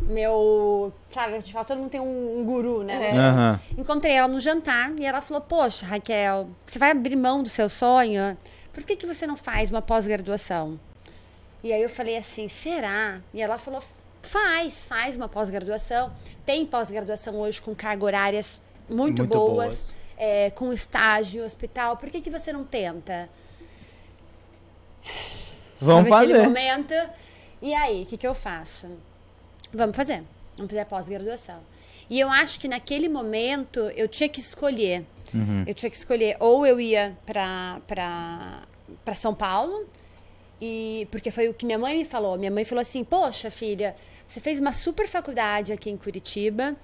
meu. 0.00 0.92
Sabe, 1.10 1.34
a 1.34 1.38
gente 1.40 1.52
fala, 1.52 1.64
todo 1.64 1.78
mundo 1.78 1.90
tem 1.90 2.00
um, 2.00 2.40
um 2.40 2.44
guru, 2.44 2.82
né? 2.82 3.10
Aham. 3.12 3.60
Encontrei 3.78 4.12
ela 4.14 4.28
no 4.28 4.40
jantar 4.40 4.92
e 4.98 5.04
ela 5.06 5.20
falou: 5.20 5.40
Poxa, 5.40 5.86
Raquel, 5.86 6.48
você 6.66 6.78
vai 6.78 6.90
abrir 6.90 7.16
mão 7.16 7.42
do 7.42 7.48
seu 7.48 7.68
sonho? 7.68 8.36
Por 8.72 8.84
que, 8.84 8.96
que 8.96 9.06
você 9.06 9.26
não 9.26 9.36
faz 9.36 9.70
uma 9.70 9.80
pós-graduação? 9.82 10.78
E 11.64 11.72
aí 11.72 11.82
eu 11.82 11.88
falei 11.88 12.16
assim: 12.16 12.48
será? 12.48 13.20
E 13.32 13.40
ela 13.40 13.58
falou: 13.58 13.82
faz, 14.22 14.86
faz 14.86 15.16
uma 15.16 15.28
pós-graduação. 15.28 16.12
Tem 16.44 16.64
pós-graduação 16.66 17.34
hoje 17.36 17.60
com 17.62 17.74
carga 17.74 18.04
horárias 18.04 18.60
muito, 18.88 19.18
Muito 19.22 19.36
boas, 19.36 19.56
boas. 19.56 19.94
é, 20.16 20.50
com 20.50 20.72
estágio 20.72 21.42
em 21.42 21.44
hospital. 21.44 21.96
Por 21.96 22.08
que, 22.10 22.20
que 22.20 22.30
você 22.30 22.52
não 22.52 22.64
tenta? 22.64 23.28
Vamos 25.80 26.08
fazer. 26.08 26.42
momento. 26.44 26.94
E 27.60 27.74
aí, 27.74 28.02
o 28.02 28.06
que, 28.06 28.16
que 28.16 28.26
eu 28.26 28.34
faço? 28.34 28.88
Vamos 29.72 29.96
fazer. 29.96 30.22
Vamos 30.56 30.70
fazer 30.70 30.80
a 30.80 30.86
pós-graduação. 30.86 31.60
E 32.08 32.18
eu 32.20 32.30
acho 32.30 32.60
que 32.60 32.68
naquele 32.68 33.08
momento 33.08 33.80
eu 33.96 34.08
tinha 34.08 34.28
que 34.28 34.40
escolher. 34.40 35.04
Uhum. 35.34 35.64
Eu 35.66 35.74
tinha 35.74 35.90
que 35.90 35.96
escolher 35.96 36.36
ou 36.38 36.64
eu 36.66 36.80
ia 36.80 37.16
pra 37.26 39.14
São 39.16 39.34
Paulo, 39.34 39.86
e 40.60 41.06
porque 41.10 41.30
foi 41.30 41.48
o 41.48 41.54
que 41.54 41.66
minha 41.66 41.78
mãe 41.78 41.98
me 41.98 42.04
falou. 42.04 42.38
Minha 42.38 42.50
mãe 42.50 42.64
falou 42.64 42.82
assim: 42.82 43.04
Poxa, 43.04 43.50
filha, 43.50 43.94
você 44.26 44.40
fez 44.40 44.58
uma 44.58 44.72
super 44.72 45.06
faculdade 45.06 45.72
aqui 45.72 45.90
em 45.90 45.96
Curitiba. 45.96 46.74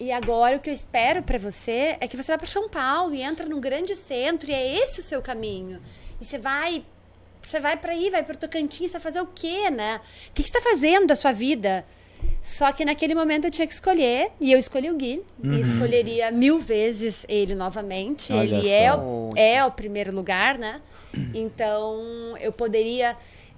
E 0.00 0.10
agora 0.10 0.56
o 0.56 0.60
que 0.60 0.68
eu 0.68 0.74
espero 0.74 1.22
pra 1.22 1.38
você 1.38 1.96
é 2.00 2.08
que 2.08 2.16
você 2.16 2.32
vá 2.32 2.38
para 2.38 2.48
São 2.48 2.68
Paulo 2.68 3.14
e 3.14 3.22
entra 3.22 3.46
num 3.46 3.60
grande 3.60 3.94
centro 3.94 4.50
e 4.50 4.52
é 4.52 4.82
esse 4.82 4.98
o 4.98 5.02
seu 5.02 5.22
caminho. 5.22 5.80
E 6.20 6.24
você 6.24 6.36
vai 6.36 6.84
você 7.40 7.60
vai 7.60 7.76
para 7.76 7.92
aí, 7.92 8.10
vai 8.10 8.22
para 8.22 8.34
Tocantins, 8.34 8.90
você 8.90 8.98
vai 8.98 9.02
fazer 9.02 9.20
o 9.20 9.26
quê, 9.26 9.70
né? 9.70 10.00
O 10.30 10.32
que 10.32 10.42
que 10.42 10.48
você 10.48 10.58
está 10.58 10.70
fazendo 10.70 11.06
da 11.06 11.14
sua 11.14 11.30
vida? 11.30 11.84
Só 12.44 12.70
que 12.72 12.84
naquele 12.84 13.14
momento 13.14 13.46
eu 13.46 13.50
tinha 13.50 13.66
que 13.66 13.72
escolher, 13.72 14.30
e 14.38 14.52
eu 14.52 14.58
escolhi 14.58 14.90
o 14.90 14.94
Gui. 14.94 15.22
E 15.42 15.60
escolheria 15.60 16.30
mil 16.30 16.60
vezes 16.60 17.24
ele 17.26 17.54
novamente. 17.54 18.30
Olha 18.30 18.56
ele 18.56 18.68
é 18.68 18.94
o, 18.94 19.32
é 19.34 19.64
o 19.64 19.70
primeiro 19.70 20.14
lugar, 20.14 20.58
né? 20.58 20.82
Então 21.32 22.36
eu 22.38 22.52
poderia. 22.52 23.16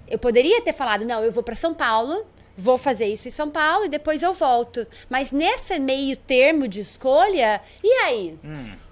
Eu 0.09 0.17
poderia 0.17 0.61
ter 0.61 0.71
falado, 0.71 1.03
não, 1.03 1.21
eu 1.21 1.33
vou 1.33 1.43
para 1.43 1.53
São 1.53 1.73
Paulo, 1.73 2.25
vou 2.57 2.77
fazer 2.77 3.05
isso 3.05 3.27
em 3.27 3.31
São 3.31 3.49
Paulo 3.49 3.85
e 3.85 3.89
depois 3.89 4.23
eu 4.23 4.33
volto. 4.33 4.85
Mas 5.09 5.31
nesse 5.31 5.79
meio 5.79 6.17
termo 6.17 6.67
de 6.67 6.79
escolha, 6.81 7.61
e 7.83 7.87
aí? 8.03 8.37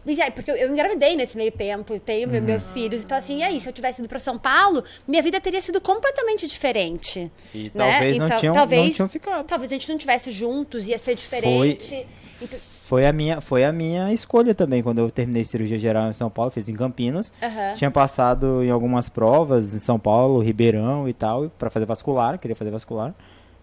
E 0.06 0.22
aí, 0.22 0.30
porque 0.30 0.52
eu, 0.52 0.56
eu 0.56 0.72
engravidei 0.72 1.16
nesse 1.16 1.36
meio 1.36 1.52
tempo, 1.52 2.00
tenho 2.00 2.28
me- 2.30 2.40
meus 2.40 2.72
filhos, 2.72 3.02
então 3.02 3.18
assim, 3.18 3.40
e 3.40 3.44
aí, 3.44 3.60
se 3.60 3.68
eu 3.68 3.74
tivesse 3.74 4.02
ido 4.02 4.08
para 4.08 4.20
São 4.20 4.38
Paulo, 4.38 4.84
minha 5.08 5.24
vida 5.24 5.42
teria 5.42 5.60
sido 5.60 5.82
completamente 5.82 6.48
diferente. 6.48 7.32
E 7.56 7.72
né? 7.74 7.92
talvez 7.92 8.18
não 8.18 8.26
Então, 8.28 8.40
tinham- 8.40 8.54
talvez, 8.54 8.86
não 8.86 8.92
tinham 8.92 9.10
ficado. 9.10 9.46
Talvez 9.48 9.72
a 9.72 9.74
gente 9.74 9.90
não 9.90 9.98
tivesse 9.98 10.30
juntos, 10.30 10.88
ia 10.88 10.98
ser 11.00 11.16
diferente. 11.16 12.06
Então, 12.40 12.60
Foi 12.82 13.04
a, 13.08 13.12
minha, 13.12 13.42
foi 13.42 13.64
a 13.66 13.72
minha 13.74 14.14
escolha 14.14 14.54
também, 14.54 14.84
quando 14.84 15.00
eu 15.00 15.10
terminei 15.10 15.44
cirurgia 15.44 15.80
geral 15.80 16.08
em 16.08 16.14
São 16.14 16.30
Paulo, 16.30 16.52
fiz 16.52 16.70
em 16.70 16.76
Campinas. 16.76 17.34
Aham. 17.42 17.74
Tinha 17.76 17.90
passado 17.90 18.62
em 18.64 18.70
algumas 18.70 19.10
provas 19.10 19.74
em 19.74 19.80
São 19.80 19.98
Paulo, 19.98 20.40
Ribeirão 20.40 21.10
e 21.10 21.14
tal, 21.14 21.50
pra 21.58 21.72
fazer 21.72 21.88
vascular, 21.88 22.38
queria 22.38 22.56
fazer 22.56 22.70
vascular. 22.70 23.12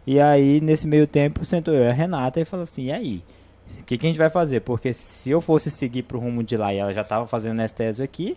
E 0.06 0.18
aí, 0.20 0.60
nesse 0.60 0.86
meio 0.86 1.06
tempo, 1.06 1.44
sentou 1.44 1.72
eu 1.74 1.84
e 1.84 1.88
a 1.88 1.92
Renata 1.92 2.40
e 2.40 2.44
falou 2.44 2.64
assim, 2.64 2.84
e 2.86 2.92
aí? 2.92 3.22
O 3.80 3.84
que, 3.84 3.96
que 3.96 4.06
a 4.06 4.08
gente 4.08 4.18
vai 4.18 4.28
fazer? 4.30 4.60
Porque 4.60 4.92
se 4.92 5.30
eu 5.30 5.40
fosse 5.40 5.70
seguir 5.70 6.02
pro 6.02 6.18
rumo 6.18 6.42
de 6.42 6.56
lá 6.56 6.72
e 6.74 6.78
ela 6.78 6.92
já 6.92 7.04
tava 7.04 7.26
fazendo 7.26 7.52
anestésio 7.52 8.04
aqui, 8.04 8.36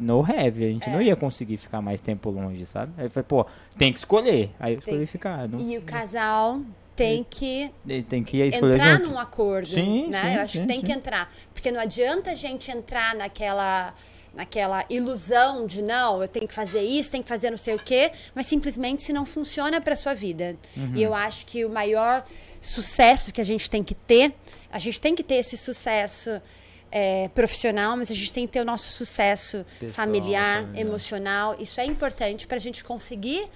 no 0.00 0.24
heavy, 0.28 0.66
a 0.66 0.72
gente 0.72 0.88
É. 0.88 0.92
não 0.92 1.00
ia 1.00 1.16
conseguir 1.16 1.56
ficar 1.56 1.80
mais 1.80 2.00
tempo 2.02 2.28
longe, 2.30 2.66
sabe? 2.66 2.92
Aí 2.98 3.06
eu 3.06 3.10
falei, 3.10 3.24
pô, 3.26 3.46
tem 3.78 3.92
que 3.92 3.98
escolher. 3.98 4.50
Aí 4.60 4.74
eu 4.74 4.78
escolhi 4.78 4.98
que- 5.00 5.06
ficar. 5.06 5.48
Não... 5.48 5.58
E 5.58 5.78
o 5.78 5.82
casal 5.82 6.60
tem 6.94 7.24
que 7.28 7.70
tem 8.10 8.22
que 8.22 8.36
escolher 8.42 8.74
entrar 8.74 9.00
num 9.00 9.18
acordo, 9.18 9.66
Sim, 9.68 10.08
né? 10.08 10.20
sim, 10.22 10.34
Eu 10.34 10.42
acho 10.42 10.52
sim, 10.52 10.60
que 10.62 10.66
tem 10.68 10.82
que 10.82 10.92
entrar, 10.92 11.32
porque 11.54 11.72
não 11.72 11.80
adianta 11.80 12.30
a 12.30 12.34
gente 12.34 12.70
entrar 12.70 13.14
naquela 13.14 13.94
naquela 14.34 14.84
ilusão 14.88 15.66
de 15.66 15.82
não, 15.82 16.22
eu 16.22 16.28
tenho 16.28 16.46
que 16.46 16.54
fazer 16.54 16.82
isso, 16.82 17.10
tenho 17.10 17.22
que 17.22 17.28
fazer 17.28 17.50
não 17.50 17.58
sei 17.58 17.74
o 17.74 17.78
quê, 17.78 18.12
mas 18.34 18.46
simplesmente 18.46 19.02
se 19.02 19.12
não 19.12 19.26
funciona 19.26 19.80
para 19.80 19.96
sua 19.96 20.14
vida. 20.14 20.56
Uhum. 20.76 20.92
E 20.94 21.02
eu 21.02 21.14
acho 21.14 21.46
que 21.46 21.64
o 21.64 21.70
maior 21.70 22.24
sucesso 22.60 23.32
que 23.32 23.40
a 23.40 23.44
gente 23.44 23.68
tem 23.68 23.82
que 23.82 23.94
ter, 23.94 24.34
a 24.72 24.78
gente 24.78 25.00
tem 25.00 25.14
que 25.14 25.22
ter 25.22 25.36
esse 25.36 25.56
sucesso 25.56 26.40
é, 26.90 27.28
profissional, 27.28 27.96
mas 27.96 28.10
a 28.10 28.14
gente 28.14 28.32
tem 28.32 28.46
que 28.46 28.52
ter 28.52 28.60
o 28.60 28.64
nosso 28.64 28.92
sucesso 28.92 29.64
Pessoal, 29.78 29.92
familiar, 29.94 30.62
familiar. 30.62 30.80
emocional. 30.80 31.56
Isso 31.58 31.80
é 31.80 31.84
importante 31.84 32.46
para 32.46 32.56
a 32.56 32.60
gente 32.60 32.82
conseguir 32.84 33.48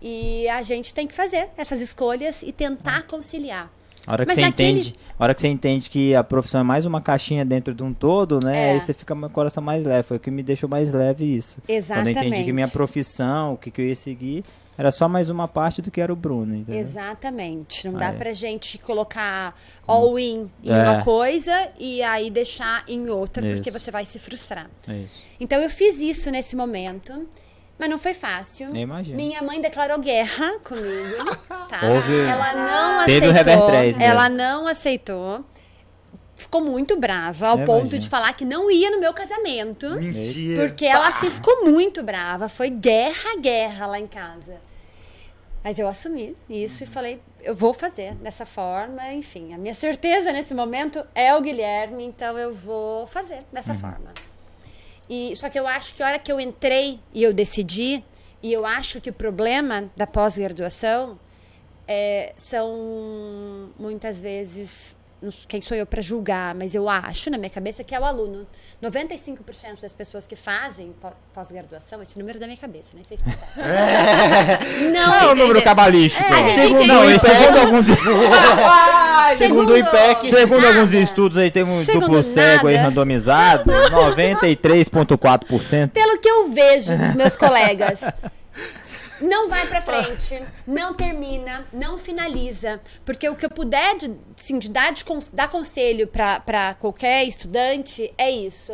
e 0.00 0.48
a 0.48 0.62
gente 0.62 0.92
tem 0.92 1.06
que 1.06 1.14
fazer 1.14 1.48
essas 1.56 1.80
escolhas 1.80 2.42
e 2.42 2.52
tentar 2.52 3.02
conciliar. 3.04 3.70
A 4.06 4.12
hora 4.12 4.24
que 4.24 4.28
Mas 4.30 4.36
você 4.36 4.40
naquele- 4.42 4.70
entende, 4.80 4.94
hora 5.18 5.34
que 5.34 5.40
você 5.40 5.48
entende 5.48 5.90
que 5.90 6.14
a 6.14 6.22
profissão 6.22 6.60
é 6.60 6.64
mais 6.64 6.86
uma 6.86 7.00
caixinha 7.00 7.44
dentro 7.44 7.74
de 7.74 7.82
um 7.82 7.92
todo, 7.92 8.38
né? 8.44 8.68
É. 8.68 8.72
Aí 8.72 8.80
você 8.80 8.94
fica 8.94 9.14
com 9.16 9.26
o 9.26 9.30
coração 9.30 9.62
mais 9.62 9.84
leve. 9.84 10.02
Foi 10.04 10.16
o 10.16 10.20
que 10.20 10.30
me 10.30 10.42
deixou 10.42 10.68
mais 10.68 10.92
leve 10.92 11.24
isso. 11.24 11.56
Quando 11.62 11.70
eu 11.70 11.76
Exatamente. 11.76 12.18
entendi 12.18 12.44
que 12.44 12.52
minha 12.52 12.68
profissão, 12.68 13.54
o 13.54 13.56
que, 13.56 13.70
que 13.70 13.80
eu 13.80 13.86
ia 13.86 13.96
seguir, 13.96 14.44
era 14.78 14.90
só 14.92 15.08
mais 15.08 15.28
uma 15.30 15.48
parte 15.48 15.80
do 15.82 15.90
que 15.90 16.00
era 16.00 16.12
o 16.12 16.16
Bruno, 16.16 16.54
entendeu? 16.54 16.80
Exatamente. 16.80 17.88
Não 17.88 17.96
Ah, 17.96 18.00
dá 18.00 18.06
é. 18.08 18.12
pra 18.12 18.32
gente 18.32 18.78
colocar 18.78 19.58
all 19.86 20.18
in 20.18 20.50
em 20.62 20.70
É. 20.70 20.82
uma 20.82 21.02
coisa 21.02 21.68
e 21.78 22.02
aí 22.02 22.30
deixar 22.30 22.84
em 22.86 23.08
outra, 23.08 23.42
porque 23.42 23.70
Isso. 23.70 23.78
você 23.80 23.90
vai 23.90 24.04
se 24.04 24.18
frustrar. 24.18 24.70
É 24.86 24.98
isso. 24.98 25.24
Então 25.40 25.60
eu 25.60 25.70
fiz 25.70 25.98
isso 25.98 26.30
nesse 26.30 26.54
momento, 26.54 27.26
mas 27.78 27.88
não 27.90 27.98
foi 27.98 28.14
fácil. 28.14 28.68
Eu 28.72 28.80
imagino. 28.80 29.16
Minha 29.16 29.42
mãe 29.42 29.60
declarou 29.60 29.98
guerra 29.98 30.58
comigo, 30.64 31.36
tá? 31.68 31.80
Houve- 31.84 32.20
Ela 32.20 32.52
não 32.54 33.04
Teve 33.06 33.26
o 33.26 33.30
aceitou. 33.30 33.32
revertrés 33.32 33.96
mesmo. 33.96 34.02
ela 34.02 34.28
não 34.28 34.66
aceitou. 34.66 35.44
Ficou 36.34 36.60
muito 36.60 36.98
brava, 36.98 37.48
ao 37.48 37.58
Eu 37.60 37.64
ponto 37.66 37.80
imagino. 37.82 37.98
de 38.02 38.08
falar 38.10 38.32
que 38.34 38.44
não 38.44 38.70
ia 38.70 38.90
no 38.90 39.00
meu 39.00 39.14
casamento. 39.14 39.88
Mentira. 39.92 40.66
Porque 40.68 40.84
ela 40.84 41.08
assim 41.08 41.30
ficou 41.30 41.64
muito 41.64 42.02
brava. 42.02 42.48
Foi 42.48 42.68
guerra, 42.68 43.36
guerra 43.40 43.86
lá 43.86 43.98
em 43.98 44.06
casa. 44.06 44.56
Mas 45.64 45.78
eu 45.78 45.88
assumi 45.88 46.36
isso 46.48 46.84
e 46.84 46.86
falei, 46.86 47.20
eu 47.42 47.54
vou 47.54 47.72
fazer 47.72 48.14
dessa 48.16 48.44
forma. 48.46 49.12
Enfim, 49.14 49.54
a 49.54 49.58
minha 49.58 49.74
certeza 49.74 50.30
nesse 50.30 50.52
momento 50.54 51.02
é 51.14 51.34
o 51.34 51.40
Guilherme, 51.40 52.04
então 52.04 52.38
eu 52.38 52.54
vou 52.54 53.06
fazer 53.06 53.42
dessa 53.52 53.74
forma. 53.74 54.12
E, 55.08 55.34
só 55.36 55.48
que 55.48 55.58
eu 55.58 55.66
acho 55.66 55.94
que 55.94 56.02
a 56.02 56.06
hora 56.06 56.18
que 56.18 56.30
eu 56.30 56.40
entrei 56.40 57.00
e 57.14 57.22
eu 57.22 57.32
decidi, 57.32 58.04
e 58.42 58.52
eu 58.52 58.66
acho 58.66 59.00
que 59.00 59.10
o 59.10 59.12
problema 59.12 59.90
da 59.96 60.06
pós-graduação 60.06 61.18
é, 61.86 62.32
são 62.36 63.70
muitas 63.78 64.20
vezes. 64.20 64.96
Quem 65.48 65.60
sou 65.62 65.74
eu 65.76 65.86
para 65.86 66.02
julgar, 66.02 66.54
mas 66.54 66.74
eu 66.74 66.88
acho 66.90 67.30
na 67.30 67.38
minha 67.38 67.48
cabeça 67.50 67.82
que 67.82 67.94
é 67.94 67.98
o 67.98 68.04
aluno. 68.04 68.46
95% 68.82 69.80
das 69.80 69.94
pessoas 69.94 70.26
que 70.26 70.36
fazem 70.36 70.92
pó- 71.00 71.14
pós-graduação, 71.34 72.02
esse 72.02 72.18
número 72.18 72.36
é 72.36 72.40
da 72.40 72.46
minha 72.46 72.58
cabeça, 72.58 72.90
nem 72.94 73.02
sei 73.02 73.16
se 73.16 73.24
certo. 73.24 73.40
Não, 74.92 75.14
é 75.14 75.26
o 75.32 75.34
número 75.34 75.62
cabalístico. 75.62 76.22
É, 76.22 76.28
a 76.32 76.42
gente 76.42 76.54
segundo, 76.60 76.86
não, 76.86 77.10
e 77.10 77.18
segundo 77.18 77.58
alguns, 77.58 77.86
Segundo 79.38 79.72
o 79.72 79.76
IPEC, 79.78 80.28
segundo 80.30 80.60
nada. 80.62 80.78
alguns 80.78 80.92
estudos 80.92 81.36
aí, 81.38 81.50
tem 81.50 81.64
um 81.64 81.84
Segundo 81.84 82.02
duplo 82.06 82.22
cego 82.22 82.68
aí 82.68 82.76
nada. 82.76 82.88
randomizado, 82.88 83.70
93,4%. 83.72 85.90
pelo 85.90 86.18
que 86.18 86.28
eu 86.28 86.48
vejo 86.52 86.96
dos 86.96 87.14
meus 87.14 87.34
colegas, 87.36 88.02
não 89.20 89.48
vai 89.48 89.66
pra 89.66 89.80
frente, 89.80 90.42
não 90.66 90.94
termina, 90.94 91.66
não 91.72 91.98
finaliza, 91.98 92.80
porque 93.04 93.28
o 93.28 93.34
que 93.34 93.46
eu 93.46 93.50
puder 93.50 93.96
de, 93.96 94.14
assim, 94.38 94.58
de 94.58 94.68
dar, 94.68 94.92
de 94.92 95.04
dar 95.32 95.48
conselho 95.48 96.06
pra 96.06 96.76
qualquer 96.78 97.24
estudante 97.24 98.12
é 98.18 98.30
isso. 98.30 98.72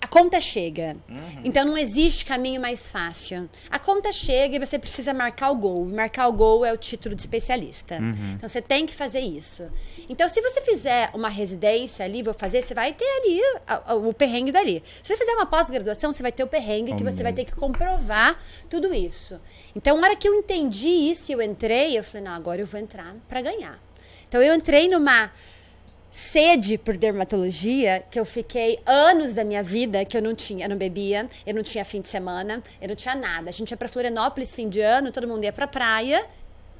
A 0.00 0.06
conta 0.06 0.40
chega. 0.40 0.94
Então 1.42 1.64
não 1.64 1.76
existe 1.76 2.24
caminho 2.24 2.60
mais 2.60 2.88
fácil. 2.90 3.48
A 3.70 3.78
conta 3.78 4.12
chega 4.12 4.56
e 4.56 4.58
você 4.58 4.78
precisa 4.78 5.12
marcar 5.14 5.50
o 5.50 5.56
gol. 5.56 5.84
Marcar 5.86 6.28
o 6.28 6.32
gol 6.32 6.64
é 6.64 6.72
o 6.72 6.76
título 6.76 7.14
de 7.14 7.22
especialista. 7.22 7.96
Então 8.34 8.48
você 8.48 8.60
tem 8.60 8.84
que 8.86 8.94
fazer 8.94 9.20
isso. 9.20 9.64
Então, 10.08 10.28
se 10.28 10.40
você 10.40 10.60
fizer 10.60 11.10
uma 11.14 11.28
residência 11.28 12.04
ali, 12.04 12.22
vou 12.22 12.34
fazer, 12.34 12.62
você 12.62 12.74
vai 12.74 12.92
ter 12.92 13.04
ali 13.04 13.40
a- 13.66 13.82
a- 13.92 13.94
o 13.94 14.12
perrengue 14.14 14.52
dali. 14.52 14.82
Se 15.02 15.08
você 15.08 15.16
fizer 15.16 15.32
uma 15.32 15.46
pós-graduação, 15.46 16.12
você 16.12 16.22
vai 16.22 16.30
ter 16.30 16.44
o 16.44 16.46
perrengue 16.46 16.94
que 16.94 17.02
você 17.02 17.22
vai 17.22 17.32
ter 17.32 17.44
que 17.44 17.54
comprovar 17.54 18.38
tudo 18.70 18.92
isso. 18.94 19.40
Então, 19.74 19.96
na 19.98 20.06
hora 20.08 20.16
que 20.16 20.28
eu 20.28 20.34
entendi 20.34 20.88
isso 20.88 21.32
e 21.32 21.34
eu 21.34 21.42
entrei, 21.42 21.98
eu 21.98 22.04
falei, 22.04 22.24
não, 22.28 22.32
agora 22.34 22.60
eu 22.60 22.66
vou 22.66 22.78
entrar 22.80 23.16
para 23.28 23.40
ganhar. 23.42 23.80
Então, 24.28 24.40
eu 24.42 24.54
entrei 24.54 24.88
numa 24.88 25.30
sede 26.16 26.78
por 26.78 26.96
dermatologia 26.96 28.02
que 28.10 28.18
eu 28.18 28.24
fiquei 28.24 28.78
anos 28.86 29.34
da 29.34 29.44
minha 29.44 29.62
vida 29.62 30.02
que 30.04 30.16
eu 30.16 30.22
não 30.22 30.34
tinha, 30.34 30.64
eu 30.64 30.70
não 30.70 30.76
bebia, 30.76 31.28
eu 31.46 31.54
não 31.54 31.62
tinha 31.62 31.84
fim 31.84 32.00
de 32.00 32.08
semana, 32.08 32.62
eu 32.80 32.88
não 32.88 32.96
tinha 32.96 33.14
nada. 33.14 33.50
A 33.50 33.52
gente 33.52 33.70
ia 33.70 33.76
pra 33.76 33.86
Florianópolis 33.86 34.54
fim 34.54 34.66
de 34.68 34.80
ano, 34.80 35.12
todo 35.12 35.28
mundo 35.28 35.44
ia 35.44 35.52
pra 35.52 35.66
praia 35.66 36.24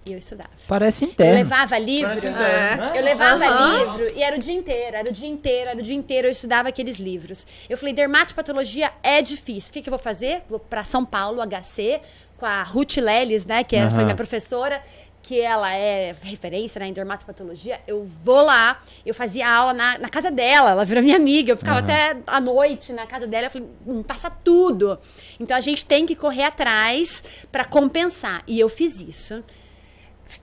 e 0.09 0.13
eu 0.13 0.19
estudava. 0.19 0.49
Parece 0.67 1.05
Eu 1.05 1.11
interno. 1.11 1.35
levava 1.35 1.77
livro, 1.79 2.17
interno. 2.17 2.95
eu 2.95 3.03
levava 3.05 3.45
Aham. 3.45 3.79
livro 3.85 4.13
e 4.17 4.23
era 4.23 4.37
o 4.37 4.39
dia 4.39 4.55
inteiro, 4.55 4.97
era 4.97 5.11
o 5.11 5.13
dia 5.13 5.29
inteiro, 5.29 5.71
era 5.71 5.79
o 5.79 5.83
dia 5.83 5.97
inteiro 5.97 6.29
eu 6.29 6.33
estudava 6.33 6.71
aqueles 6.71 6.97
livros. 6.99 7.47
Eu 7.69 7.77
falei, 7.77 7.93
dermatopatologia 7.93 8.91
é 9.03 9.21
difícil. 9.21 9.69
O 9.69 9.73
que, 9.75 9.83
que 9.83 9.89
eu 9.89 9.93
vou 9.93 9.99
fazer? 9.99 10.43
Vou 10.49 10.59
pra 10.59 10.83
São 10.83 11.05
Paulo, 11.05 11.43
HC, 11.43 12.01
com 12.39 12.47
a 12.47 12.63
Ruth 12.63 12.97
Leles, 12.99 13.45
né, 13.45 13.65
que 13.65 13.75
era- 13.77 13.89
foi 13.91 13.97
Aham. 13.99 14.05
minha 14.05 14.17
professora, 14.17 14.83
que 15.27 15.41
ela 15.41 15.73
é 15.75 16.15
referência 16.23 16.79
né, 16.79 16.87
em 16.87 16.93
dermatopatologia. 16.93 17.81
Eu 17.87 18.05
vou 18.23 18.43
lá, 18.43 18.81
eu 19.05 19.13
fazia 19.13 19.49
aula 19.51 19.73
na, 19.75 19.99
na 19.99 20.09
casa 20.09 20.31
dela, 20.31 20.71
ela 20.71 20.85
virou 20.85 21.03
minha 21.03 21.17
amiga, 21.17 21.53
eu 21.53 21.57
ficava 21.57 21.81
Aham. 21.81 21.85
até 21.85 22.17
à 22.27 22.41
noite 22.41 22.93
na 22.93 23.07
casa 23.07 23.27
dela, 23.27 23.47
eu 23.47 23.51
falei, 23.51 23.69
passa 24.07 24.31
tudo. 24.31 24.99
Então 25.41 25.57
a 25.57 25.61
gente 25.61 25.85
tem 25.85 26.07
que 26.07 26.15
correr 26.15 26.45
atrás 26.45 27.25
pra 27.51 27.65
compensar. 27.65 28.43
E 28.47 28.61
eu 28.61 28.69
fiz 28.69 29.01
isso 29.01 29.43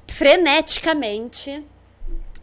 freneticamente 0.08 1.64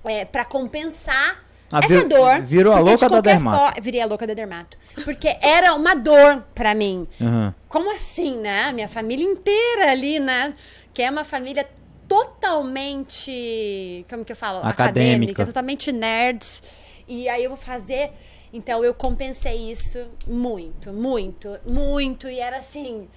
é, 0.04 0.24
para 0.24 0.44
compensar 0.44 1.44
Ah, 1.72 1.80
essa 1.82 1.88
vir- 1.88 2.08
dor. 2.08 2.40
virou 2.42 2.72
a 2.72 2.78
louca 2.80 3.06
de 3.06 3.12
da 3.14 3.20
dermato. 3.20 3.74
fo- 3.76 3.82
Virei 3.82 4.00
a 4.00 4.06
louca 4.06 4.26
da 4.26 4.34
dermato. 4.34 4.78
Porque 5.04 5.36
era 5.42 5.74
uma 5.74 5.94
dor 5.94 6.42
pra 6.54 6.74
mim. 6.74 7.06
Aham. 7.20 7.54
Como 7.68 7.94
assim, 7.94 8.36
né? 8.38 8.72
Minha 8.72 8.88
família 8.88 9.24
inteira 9.24 9.90
ali, 9.90 10.18
né? 10.18 10.54
Que 10.92 11.02
é 11.02 11.10
uma 11.10 11.22
família 11.24 11.68
totalmente. 12.10 14.04
Como 14.10 14.24
que 14.24 14.32
eu 14.32 14.36
falo? 14.36 14.58
Acadêmica. 14.66 15.46
totalmente 15.46 15.92
nerds. 15.92 16.60
E 17.06 17.28
aí 17.28 17.44
eu 17.44 17.50
vou 17.50 17.56
fazer. 17.56 18.10
Então 18.52 18.84
eu 18.84 18.92
compensei 18.92 19.70
isso 19.70 20.04
muito, 20.26 20.92
muito, 20.92 21.56
muito. 21.64 22.28
E 22.28 22.40
era 22.40 22.56
assim. 22.56 23.08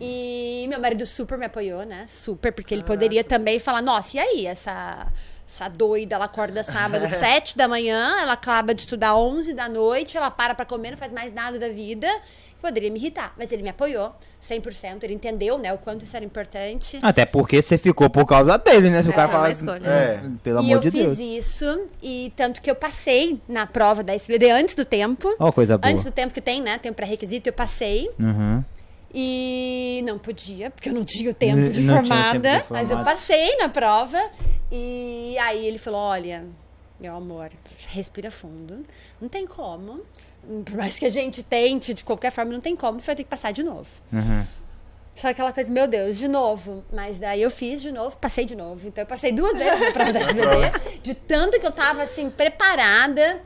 E 0.00 0.66
meu 0.68 0.78
marido 0.78 1.04
super 1.04 1.36
me 1.36 1.46
apoiou, 1.46 1.84
né? 1.84 2.06
Super, 2.08 2.52
porque 2.52 2.72
ele 2.72 2.84
poderia 2.84 3.24
também 3.24 3.58
falar: 3.58 3.82
nossa, 3.82 4.16
e 4.16 4.20
aí, 4.20 4.46
essa. 4.46 5.08
Essa 5.50 5.66
doida, 5.66 6.14
ela 6.14 6.26
acorda 6.26 6.62
sábado, 6.62 7.08
sete 7.08 7.56
da 7.56 7.66
manhã, 7.66 8.20
ela 8.20 8.34
acaba 8.34 8.74
de 8.74 8.82
estudar 8.82 9.16
11 9.16 9.54
da 9.54 9.66
noite, 9.66 10.14
ela 10.14 10.30
para 10.30 10.54
pra 10.54 10.66
comer, 10.66 10.90
não 10.90 10.98
faz 10.98 11.10
mais 11.10 11.32
nada 11.32 11.58
da 11.58 11.70
vida. 11.70 12.06
Poderia 12.60 12.90
me 12.90 12.98
irritar, 12.98 13.32
mas 13.38 13.52
ele 13.52 13.62
me 13.62 13.68
apoiou 13.68 14.12
100%, 14.48 15.04
ele 15.04 15.14
entendeu, 15.14 15.56
né, 15.58 15.72
o 15.72 15.78
quanto 15.78 16.04
isso 16.04 16.16
era 16.16 16.24
importante. 16.24 16.98
Até 17.02 17.24
porque 17.24 17.62
você 17.62 17.78
ficou 17.78 18.10
por 18.10 18.26
causa 18.26 18.58
dele, 18.58 18.90
né? 18.90 19.02
Se 19.02 19.08
o 19.08 19.12
É, 19.12 19.14
cara 19.14 19.28
foi 19.28 19.36
uma 19.36 19.42
falar. 19.44 19.50
escolha. 19.52 19.86
É. 19.88 20.20
Pelo 20.42 20.56
e 20.58 20.60
amor 20.64 20.72
eu 20.72 20.80
de 20.80 20.90
fiz 20.90 21.16
Deus. 21.16 21.18
isso, 21.18 21.86
e 22.02 22.32
tanto 22.36 22.60
que 22.60 22.70
eu 22.70 22.74
passei 22.74 23.40
na 23.48 23.66
prova 23.66 24.02
da 24.02 24.12
SBD 24.14 24.50
antes 24.50 24.74
do 24.74 24.84
tempo. 24.84 25.34
Ó, 25.38 25.52
coisa 25.52 25.78
boa. 25.78 25.92
Antes 25.92 26.04
do 26.04 26.10
tempo 26.10 26.34
que 26.34 26.40
tem, 26.40 26.60
né? 26.60 26.78
Tem 26.78 26.90
um 26.90 26.94
pré-requisito, 26.94 27.48
eu 27.48 27.52
passei. 27.52 28.10
Uhum. 28.18 28.64
E 29.14 30.02
não 30.06 30.18
podia, 30.18 30.70
porque 30.70 30.88
eu 30.88 30.92
não 30.94 31.04
tinha 31.04 31.30
o 31.30 31.34
tempo 31.34 31.70
de 31.70 31.86
formada. 31.86 32.40
tempo 32.40 32.66
de 32.66 32.72
Mas 32.72 32.82
eu 32.82 32.96
formada. 32.96 33.04
passei 33.10 33.56
na 33.56 33.68
prova. 33.68 34.20
E 34.70 35.36
aí 35.38 35.66
ele 35.66 35.78
falou: 35.78 36.00
olha, 36.00 36.44
meu 37.00 37.16
amor, 37.16 37.50
respira 37.88 38.30
fundo. 38.30 38.84
Não 39.20 39.28
tem 39.28 39.46
como. 39.46 40.00
Por 40.64 40.76
mais 40.76 40.98
que 40.98 41.04
a 41.04 41.10
gente 41.10 41.42
tente, 41.42 41.92
de 41.92 42.02
qualquer 42.02 42.32
forma, 42.32 42.52
não 42.52 42.60
tem 42.60 42.74
como, 42.74 42.98
você 42.98 43.06
vai 43.06 43.16
ter 43.16 43.24
que 43.24 43.30
passar 43.30 43.52
de 43.52 43.62
novo. 43.62 43.88
Uhum. 44.12 44.46
Só 45.14 45.28
aquela 45.28 45.52
coisa, 45.52 45.68
meu 45.68 45.88
Deus, 45.88 46.16
de 46.16 46.28
novo. 46.28 46.84
Mas 46.92 47.18
daí 47.18 47.42
eu 47.42 47.50
fiz 47.50 47.82
de 47.82 47.90
novo, 47.90 48.16
passei 48.16 48.44
de 48.44 48.54
novo. 48.54 48.86
Então 48.86 49.02
eu 49.02 49.06
passei 49.06 49.32
duas 49.32 49.58
vezes 49.58 49.80
na 49.80 49.92
prova 49.92 50.12
da 50.12 50.20
SBD, 50.20 51.00
de 51.02 51.14
tanto 51.14 51.58
que 51.58 51.66
eu 51.66 51.72
tava 51.72 52.02
assim, 52.02 52.30
preparada. 52.30 53.42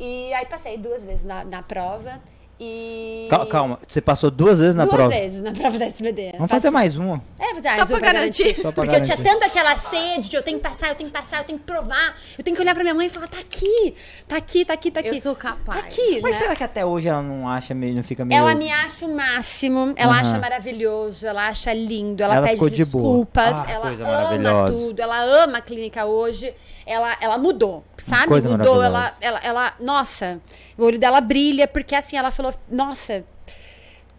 E 0.00 0.32
aí 0.34 0.44
passei 0.46 0.76
duas 0.76 1.04
vezes 1.04 1.24
na, 1.24 1.44
na 1.44 1.62
prova. 1.62 2.20
E... 2.64 3.26
Cal- 3.28 3.46
Calma, 3.46 3.78
você 3.88 4.00
passou 4.00 4.30
duas 4.30 4.58
vezes 4.60 4.74
na 4.74 4.84
Duas 4.84 4.94
prova. 4.94 5.10
vezes 5.10 5.42
na 5.42 5.52
prova 5.52 5.78
da 5.78 5.86
SBD. 5.86 6.32
Vamos 6.34 6.50
fazer 6.50 6.70
mais 6.70 6.96
uma. 6.96 7.22
É, 7.38 7.52
verdade, 7.54 7.80
Só 7.80 7.86
pra 7.86 7.98
garantir. 7.98 8.54
Só 8.56 8.70
pra 8.70 8.72
Porque 8.84 8.96
eu 8.96 9.02
tinha 9.02 9.16
garantir. 9.16 9.40
tanto 9.40 9.44
aquela 9.46 9.76
sede 9.76 10.28
de 10.28 10.36
eu 10.36 10.42
tenho 10.42 10.58
que 10.58 10.62
passar, 10.62 10.90
eu 10.90 10.94
tenho 10.94 11.10
que 11.10 11.16
passar, 11.16 11.38
eu 11.40 11.44
tenho 11.44 11.58
que 11.58 11.64
provar. 11.64 12.16
Eu 12.38 12.44
tenho 12.44 12.54
que 12.54 12.62
olhar 12.62 12.74
pra 12.74 12.84
minha 12.84 12.94
mãe 12.94 13.06
e 13.06 13.10
falar, 13.10 13.26
tá 13.28 13.38
aqui, 13.40 13.94
tá 14.28 14.36
aqui, 14.36 14.64
tá 14.64 14.74
aqui, 14.74 14.90
tá 14.90 15.00
aqui. 15.00 15.16
Eu 15.16 15.22
sou 15.22 15.34
capaz. 15.34 15.80
Tá 15.80 15.86
aqui, 15.86 16.20
Mas 16.22 16.34
né? 16.36 16.40
será 16.42 16.54
que 16.54 16.62
até 16.62 16.84
hoje 16.84 17.08
ela 17.08 17.22
não 17.22 17.48
acha 17.48 17.74
meio, 17.74 17.94
não 17.96 18.02
fica 18.04 18.24
meio. 18.24 18.38
Ela 18.38 18.54
me 18.54 18.70
acha 18.70 19.06
o 19.06 19.16
máximo, 19.16 19.92
ela 19.96 20.12
Aham. 20.12 20.20
acha 20.20 20.38
maravilhoso, 20.38 21.26
ela 21.26 21.48
acha 21.48 21.72
lindo, 21.72 22.22
ela, 22.22 22.34
Ela 22.36 22.42
pede 22.46 22.54
ficou 22.54 22.70
de 22.70 22.84
boa. 22.84 23.02
desculpas, 23.02 23.56
Ah, 23.56 23.66
ela 23.70 23.86
coisa 23.86 24.06
ama 24.08 24.70
tudo, 24.70 25.00
ela 25.00 25.20
ama 25.44 25.58
a 25.58 25.60
clínica 25.62 26.04
hoje, 26.04 26.52
ela, 26.92 27.16
ela 27.20 27.38
mudou, 27.38 27.82
sabe? 27.98 28.28
Coisa 28.28 28.48
mudou, 28.48 28.82
ela, 28.82 29.12
ela, 29.20 29.40
ela, 29.42 29.74
nossa, 29.80 30.40
o 30.78 30.84
olho 30.84 30.98
dela 30.98 31.20
brilha, 31.20 31.66
porque 31.66 31.94
assim, 31.94 32.16
ela 32.16 32.30
falou, 32.30 32.54
nossa, 32.70 33.24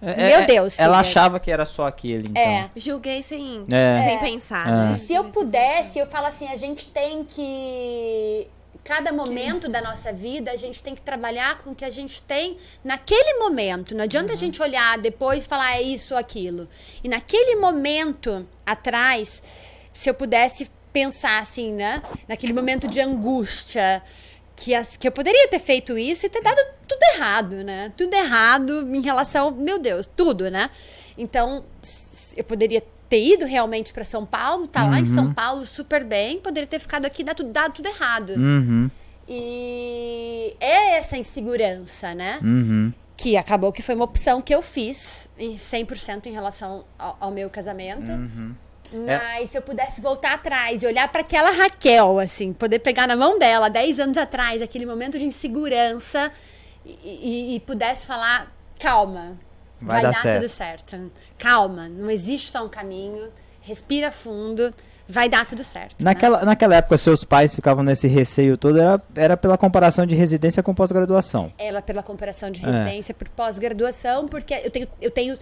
É, 0.05 0.15
Meu 0.27 0.39
é, 0.41 0.45
Deus, 0.45 0.77
Ela 0.77 0.97
filha. 1.01 1.09
achava 1.09 1.39
que 1.39 1.49
era 1.49 1.63
só 1.63 1.87
aquele, 1.87 2.27
então. 2.29 2.41
é. 2.41 2.69
Julguei 2.75 3.23
sem, 3.23 3.63
É. 3.71 4.03
sem 4.03 4.15
É. 4.15 4.19
pensar, 4.19 4.67
É. 4.67 4.71
né? 4.89 4.95
Se 4.97 5.13
eu 5.13 5.23
pudesse, 5.25 5.97
eu 5.97 6.05
falo 6.07 6.27
assim, 6.27 6.45
a 6.49 6.57
gente 6.57 6.87
tem 6.89 7.23
que 7.23 8.47
cada 8.83 9.13
momento 9.13 9.69
da 9.69 9.81
nossa 9.81 10.11
vida, 10.11 10.51
a 10.51 10.57
gente 10.57 10.83
tem 10.83 10.93
que 10.93 11.01
trabalhar 11.01 11.59
com 11.59 11.69
o 11.71 11.75
que 11.75 11.85
a 11.85 11.89
gente 11.89 12.21
tem 12.23 12.57
naquele 12.83 13.39
momento. 13.39 13.95
Não 13.95 14.03
adianta 14.03 14.33
a 14.33 14.35
gente 14.35 14.61
olhar 14.61 14.97
depois 14.97 15.45
e 15.45 15.47
falar 15.47 15.77
é 15.77 15.81
isso 15.81 16.13
ou 16.13 16.19
aquilo. 16.19 16.67
E 17.01 17.07
naquele 17.07 17.55
momento 17.55 18.45
atrás, 18.65 19.41
se 19.93 20.09
eu 20.09 20.13
pudesse 20.13 20.69
pensar 20.93 21.39
assim, 21.41 21.73
né? 21.73 22.01
Naquele 22.27 22.53
momento 22.53 22.87
de 22.87 23.01
angústia, 23.01 24.01
que, 24.55 24.73
as, 24.75 24.95
que 24.95 25.07
eu 25.07 25.11
poderia 25.11 25.47
ter 25.49 25.59
feito 25.59 25.97
isso 25.97 26.25
e 26.25 26.29
ter 26.29 26.41
dado 26.41 26.61
tudo 26.87 26.99
errado, 27.15 27.55
né? 27.63 27.91
Tudo 27.97 28.13
errado 28.13 28.87
em 28.95 29.01
relação, 29.01 29.49
meu 29.51 29.79
Deus, 29.79 30.07
tudo, 30.15 30.49
né? 30.51 30.69
Então, 31.17 31.65
eu 32.37 32.43
poderia 32.43 32.81
ter 33.09 33.23
ido 33.33 33.45
realmente 33.45 33.91
para 33.91 34.03
São 34.05 34.25
Paulo, 34.25 34.67
tá 34.67 34.85
lá 34.85 34.99
em 34.99 35.05
São 35.05 35.33
Paulo 35.33 35.65
super 35.65 36.03
bem, 36.03 36.39
poderia 36.39 36.67
ter 36.67 36.79
ficado 36.79 37.05
aqui 37.05 37.21
e 37.21 37.25
dado, 37.25 37.37
tudo- 37.37 37.51
dado 37.51 37.73
tudo 37.73 37.87
errado. 37.87 38.29
Uhum, 38.31 38.89
E 39.27 40.55
é 40.59 40.97
essa 40.97 41.17
insegurança, 41.17 42.13
né? 42.15 42.39
uhum. 42.41 42.93
Que 43.15 43.37
acabou 43.37 43.71
que 43.71 43.81
foi 43.81 43.93
uma 43.95 44.05
opção 44.05 44.41
que 44.41 44.53
eu 44.53 44.61
fiz, 44.61 45.29
em 45.37 45.57
100% 45.57 46.25
em 46.25 46.31
relação 46.31 46.83
ao, 46.97 47.15
ao 47.19 47.31
meu 47.31 47.49
casamento. 47.49 48.11
Uhum. 48.91 49.05
Mas 49.05 49.49
se 49.49 49.57
eu 49.57 49.61
pudesse 49.61 50.01
voltar 50.01 50.33
atrás 50.33 50.83
e 50.83 50.85
olhar 50.85 51.07
para 51.11 51.21
aquela 51.21 51.51
Raquel, 51.51 52.19
assim, 52.19 52.53
poder 52.53 52.79
pegar 52.79 53.07
na 53.07 53.15
mão 53.15 53.39
dela 53.39 53.69
10 53.69 53.99
anos 53.99 54.17
atrás, 54.17 54.61
aquele 54.61 54.85
momento 54.85 55.17
de 55.17 55.25
insegurança, 55.25 56.31
e, 56.85 56.91
e- 57.03 57.55
e 57.55 57.59
pudesse 57.61 58.05
falar: 58.05 58.51
calma, 58.79 59.37
Vai 59.81 60.01
vai, 60.01 60.01
dar 60.03 60.11
dar, 60.11 60.21
certo." 60.21 60.41
tudo 60.41 60.49
certo. 60.49 61.11
Calma, 61.37 61.89
não 61.89 62.09
existe 62.09 62.51
só 62.51 62.63
um 62.65 62.69
caminho, 62.69 63.29
respira 63.61 64.11
fundo, 64.11 64.73
vai 65.09 65.27
dar 65.27 65.45
tudo 65.45 65.63
certo. 65.63 65.95
né? 66.03 66.11
Naquela, 66.11 66.45
naquela 66.45 66.75
época, 66.75 66.97
seus 66.97 67.23
pais 67.23 67.55
ficavam 67.55 67.83
nesse 67.83 68.07
receio 68.07 68.57
todo, 68.57 68.79
era, 68.79 69.01
era 69.15 69.35
pela 69.37 69.57
comparação 69.57 70.05
de 70.05 70.13
residência 70.15 70.61
com 70.61 70.73
pós-graduação. 70.73 71.51
Ela 71.57 71.81
pela 71.81 72.03
comparação 72.03 72.49
É. 72.49 72.51
de 72.51 72.61
residência 72.61 73.13
por 73.13 73.27
pós-graduação, 73.29 74.27
porque 74.27 74.53
eu 74.53 74.69
tenho, 74.69 74.87
eu 75.01 75.09
tenho 75.11 75.37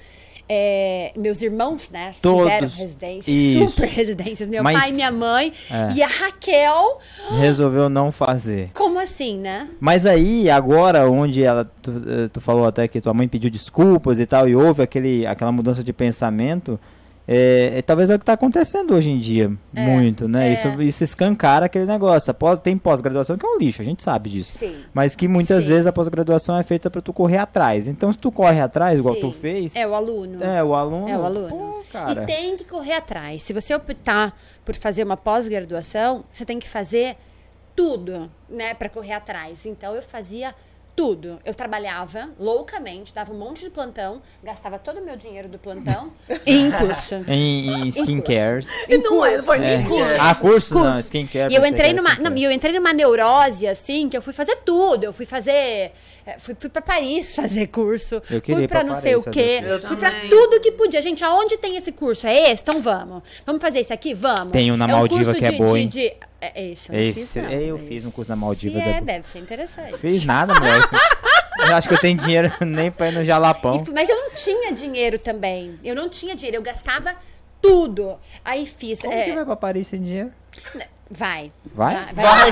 é, 0.53 1.13
meus 1.15 1.41
irmãos, 1.41 1.89
né, 1.89 2.13
Todos. 2.21 2.43
fizeram 2.51 2.67
residências, 2.67 3.27
Isso. 3.37 3.69
super 3.69 3.87
residências, 3.87 4.49
meu 4.49 4.61
Mas- 4.61 4.77
pai 4.77 4.89
e 4.89 4.93
minha 4.93 5.09
mãe, 5.11 5.53
É. 5.71 5.93
e 5.93 6.03
a 6.03 6.07
Raquel, 6.07 6.99
Resolveu 7.39 7.87
não 7.87 8.11
fazer. 8.11 8.69
como 8.73 8.99
assim, 8.99 9.37
né? 9.37 9.69
Mas 9.79 10.05
aí, 10.05 10.49
agora, 10.49 11.09
onde 11.09 11.41
ela. 11.41 11.63
Tu, 11.81 11.91
eh, 11.91 12.27
tu 12.27 12.41
falou 12.41 12.65
até 12.65 12.85
que 12.85 12.99
tua 12.99 13.13
mãe 13.13 13.29
pediu 13.29 13.49
desculpas 13.49 14.19
e 14.19 14.25
tal, 14.25 14.49
e 14.49 14.53
houve 14.55 14.83
aquele, 14.83 15.25
aquela 15.25 15.53
mudança 15.53 15.81
de 15.81 15.93
pensamento. 15.93 16.77
É, 17.33 17.77
é, 17.77 17.81
talvez 17.81 18.09
é 18.09 18.15
o 18.15 18.19
que 18.19 18.23
está 18.23 18.33
acontecendo 18.33 18.93
hoje 18.93 19.09
em 19.09 19.17
dia, 19.17 19.49
muito, 19.71 20.27
né? 20.27 20.49
é. 20.49 20.53
Isso, 20.53 20.81
isso 20.81 21.03
escancara 21.05 21.67
aquele 21.67 21.85
negócio. 21.85 22.29
A 22.29 22.33
pós- 22.33 22.59
tem 22.59 22.75
pós-graduação 22.77 23.37
que 23.37 23.45
é 23.45 23.49
um 23.49 23.57
lixo, 23.57 23.81
a 23.81 23.85
gente 23.85 24.03
sabe 24.03 24.29
disso. 24.31 24.57
Sim. 24.57 24.75
Mas 24.93 25.15
que 25.15 25.27
muitas 25.29 25.63
Sim. 25.63 25.69
vezes 25.69 25.87
a 25.87 25.93
pós-graduação 25.93 26.57
é 26.57 26.63
feita 26.63 26.89
para 26.89 27.01
tu 27.01 27.13
correr 27.13 27.37
atrás. 27.37 27.87
Então, 27.87 28.11
se 28.11 28.17
tu 28.17 28.31
corre 28.31 28.59
atrás, 28.59 28.99
igual 28.99 29.15
Sim. 29.15 29.21
tu 29.21 29.31
fez, 29.31 29.73
É 29.75 29.87
o 29.87 29.95
aluno. 29.95 30.43
é, 30.43 30.61
o 30.61 30.75
aluno. 30.75 31.07
É 31.07 31.17
o 31.17 31.23
aluno. 31.23 31.49
Pô, 31.49 31.83
cara. 31.91 32.23
E 32.23 32.25
tem 32.25 32.57
que 32.57 32.65
correr 32.65 32.93
atrás. 32.95 33.41
Se 33.43 33.53
você 33.53 33.73
optar 33.73 34.37
por 34.65 34.75
fazer 34.75 35.03
uma 35.03 35.15
pós-graduação, 35.15 36.25
você 36.33 36.43
tem 36.43 36.59
que 36.59 36.67
fazer 36.67 37.15
tudo, 37.75 38.29
né, 38.49 38.73
para 38.73 38.89
correr 38.89 39.13
atrás. 39.13 39.65
Então 39.65 39.95
eu 39.95 40.01
fazia 40.01 40.53
tudo. 40.95 41.39
Eu 41.45 41.53
trabalhava 41.53 42.29
loucamente, 42.39 43.13
dava 43.13 43.33
um 43.33 43.37
monte 43.37 43.63
de 43.63 43.69
plantão, 43.69 44.21
gastava 44.43 44.77
todo 44.77 44.99
o 44.99 45.05
meu 45.05 45.15
dinheiro 45.15 45.49
do 45.49 45.57
plantão 45.57 46.11
em 46.45 46.71
curso. 46.71 47.15
Em, 47.31 47.85
em 47.85 47.87
skincares. 47.87 48.67
E 48.87 48.97
não 48.97 49.25
é, 49.25 49.41
foi 49.41 49.59
nem 49.59 49.81
escuro. 49.81 50.05
Ah, 50.19 50.35
curso? 50.35 50.73
Não, 50.73 50.99
skincare. 50.99 51.53
E 51.53 51.55
eu 51.55 51.65
entrei 51.65 51.93
numa, 51.93 52.09
skincare. 52.09 52.29
não, 52.29 52.37
e 52.37 52.43
eu 52.43 52.51
entrei 52.51 52.73
numa 52.73 52.93
neurose 52.93 53.67
assim, 53.67 54.09
que 54.09 54.17
eu 54.17 54.21
fui 54.21 54.33
fazer 54.33 54.57
tudo. 54.65 55.03
Eu 55.03 55.13
fui 55.13 55.25
fazer, 55.25 55.93
eh, 56.25 56.35
fui, 56.39 56.55
fui 56.59 56.69
para 56.69 56.81
Paris 56.81 57.35
fazer 57.35 57.67
curso, 57.67 58.21
Eu 58.29 58.41
queria 58.41 58.59
fui 58.59 58.67
pra 58.67 58.83
não 58.83 58.89
Paris 58.95 59.03
sei 59.03 59.15
o 59.15 59.23
quê, 59.23 59.61
fui 59.87 59.97
pra 59.97 60.11
também. 60.11 60.29
tudo 60.29 60.59
que 60.59 60.71
podia. 60.71 61.01
Gente, 61.01 61.23
aonde 61.23 61.57
tem 61.57 61.75
esse 61.77 61.91
curso? 61.91 62.27
É 62.27 62.51
esse? 62.51 62.61
Então 62.61 62.81
vamos. 62.81 63.23
Vamos 63.45 63.61
fazer 63.61 63.81
isso 63.81 63.93
aqui? 63.93 64.13
Vamos. 64.13 64.51
Tem 64.51 64.71
um 64.71 64.77
na 64.77 64.85
é 64.85 64.87
Maldiva 64.91 65.25
curso 65.25 65.39
que 65.39 65.45
é 65.45 65.51
de- 65.51 65.57
boa, 65.57 65.77
de- 65.79 65.85
de- 65.87 66.13
é 66.41 66.71
esse, 66.71 66.89
eu 66.89 66.93
não 66.95 67.01
Esse, 67.03 67.19
fiz, 67.19 67.35
não. 67.35 67.51
eu 67.51 67.77
fiz 67.77 68.05
um 68.05 68.11
curso 68.11 68.31
na 68.31 68.35
Maldivas, 68.35 68.79
Esse 68.79 68.89
é 68.89 68.97
É, 68.97 69.01
deve 69.01 69.27
ser 69.27 69.39
interessante. 69.39 69.97
Fiz 69.97 70.25
nada, 70.25 70.53
mulher. 70.59 70.79
Eu 71.67 71.75
acho 71.75 71.87
que 71.87 71.93
eu 71.93 71.99
tenho 71.99 72.17
dinheiro 72.17 72.51
nem 72.65 72.89
pra 72.89 73.09
ir 73.09 73.13
no 73.13 73.23
Jalapão. 73.23 73.83
E 73.87 73.91
mas 73.91 74.09
eu 74.09 74.15
não 74.15 74.31
tinha 74.31 74.71
dinheiro 74.73 75.19
também. 75.19 75.79
Eu 75.83 75.93
não 75.93 76.09
tinha 76.09 76.33
dinheiro, 76.35 76.57
eu 76.57 76.61
gastava 76.63 77.13
tudo. 77.61 78.17
Aí 78.43 78.65
fiz. 78.65 78.99
Como 78.99 79.13
é, 79.13 79.25
que 79.25 79.31
vai 79.33 79.45
pra 79.45 79.55
Paris 79.55 79.87
sem 79.87 80.01
dinheiro? 80.01 80.31
Vai. 81.11 81.51
Vai? 81.73 81.95
Vai. 82.13 82.51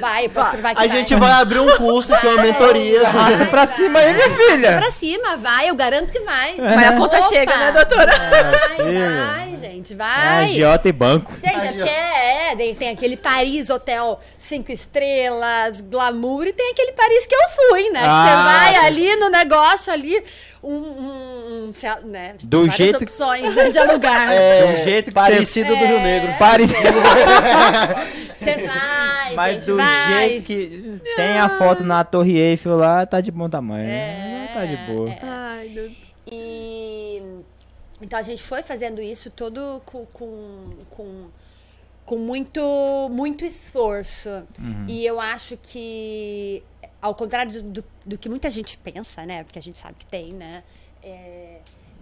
vai, 0.00 0.26
eu 0.26 0.30
posso 0.30 0.50
provar 0.50 0.74
que 0.74 0.82
A 0.82 0.86
vai. 0.86 0.88
gente 0.88 1.14
vai 1.14 1.30
abrir 1.32 1.60
um 1.60 1.76
curso 1.76 2.08
que 2.18 2.26
é 2.26 2.30
uma 2.30 2.42
mentoria. 2.42 3.06
Arrasta 3.06 3.46
pra 3.46 3.64
vai. 3.64 3.76
cima 3.76 3.98
aí, 3.98 4.14
minha 4.14 4.30
filha. 4.30 4.78
Pra 4.78 4.90
cima, 4.90 5.36
vai, 5.36 5.70
eu 5.70 5.74
garanto 5.74 6.12
que 6.12 6.20
vai. 6.20 6.54
Mas 6.58 6.88
a 6.88 6.92
conta 6.96 7.18
Opa! 7.18 7.28
chega, 7.28 7.56
né, 7.56 7.72
doutora? 7.72 8.12
Vai, 8.16 8.76
filha. 8.76 9.26
vai, 9.26 9.56
gente, 9.56 9.94
vai. 9.94 10.46
Giota 10.48 10.88
e 10.88 10.92
banco. 10.92 11.32
Gente, 11.36 11.66
é 11.66 11.72
porque 11.72 11.90
é, 11.90 12.74
tem, 12.74 12.90
aquele 12.90 13.16
Paris 13.16 13.70
Hotel 13.70 14.20
cinco 14.38 14.70
estrelas, 14.70 15.80
glamour, 15.80 16.46
e 16.46 16.52
tem 16.52 16.70
aquele 16.70 16.92
Paris 16.92 17.26
que 17.26 17.34
eu 17.34 17.48
fui, 17.70 17.90
né? 17.90 18.00
Ah, 18.02 18.24
você 18.24 18.74
vai 18.76 18.86
ali 18.86 19.16
no 19.16 19.28
negócio 19.28 19.92
ali, 19.92 20.22
um, 20.64 20.74
um, 20.74 21.72
um 22.04 22.08
né? 22.08 22.34
Do 22.42 22.60
várias 22.60 22.76
jeito 22.76 22.98
que- 22.98 23.04
opções 23.04 23.54
né, 23.54 23.70
de 23.70 23.78
alugar. 23.78 24.30
É, 24.32 24.64
um 24.80 24.84
jeito 24.84 25.06
que 25.10 25.14
parecido 25.14 25.68
do 25.68 25.74
Rio 25.84 25.96
É. 25.98 26.02
Negro. 26.02 26.38
Paris. 26.38 26.72
Você 28.38 28.56
vai, 28.66 29.34
Mas 29.34 29.54
gente, 29.54 29.66
do 29.66 29.76
vai. 29.76 30.28
jeito 30.28 30.44
que 30.44 31.00
tem 31.16 31.38
a 31.38 31.48
foto 31.58 31.82
na 31.82 32.04
Torre 32.04 32.36
Eiffel 32.38 32.76
lá, 32.76 33.06
tá 33.06 33.20
de 33.20 33.30
bom 33.30 33.48
tamanho. 33.48 33.88
É, 33.88 34.50
Tá 34.52 34.64
de 34.64 34.76
boa. 34.86 35.10
é. 35.10 35.18
Ai, 35.22 35.68
meu 35.68 35.90
E 36.30 37.22
então 38.02 38.18
a 38.18 38.22
gente 38.22 38.42
foi 38.42 38.62
fazendo 38.62 39.00
isso 39.00 39.30
todo 39.30 39.80
com, 39.86 40.04
com, 40.06 40.70
com, 40.90 41.24
com 42.04 42.16
muito, 42.18 42.60
muito 43.10 43.44
esforço. 43.44 44.28
Uhum. 44.58 44.84
E 44.88 45.06
eu 45.06 45.18
acho 45.20 45.56
que, 45.62 46.62
ao 47.04 47.14
contrário 47.14 47.62
do, 47.62 47.84
do, 48.06 48.16
que 48.16 48.30
muita 48.30 48.48
gente 48.48 48.78
pensa, 48.78 49.26
né? 49.26 49.44
Porque 49.44 49.58
a 49.58 49.62
gente 49.62 49.76
sabe 49.76 49.94
que 49.98 50.06
tem, 50.06 50.32
né? 50.32 50.64
É, 51.02 51.53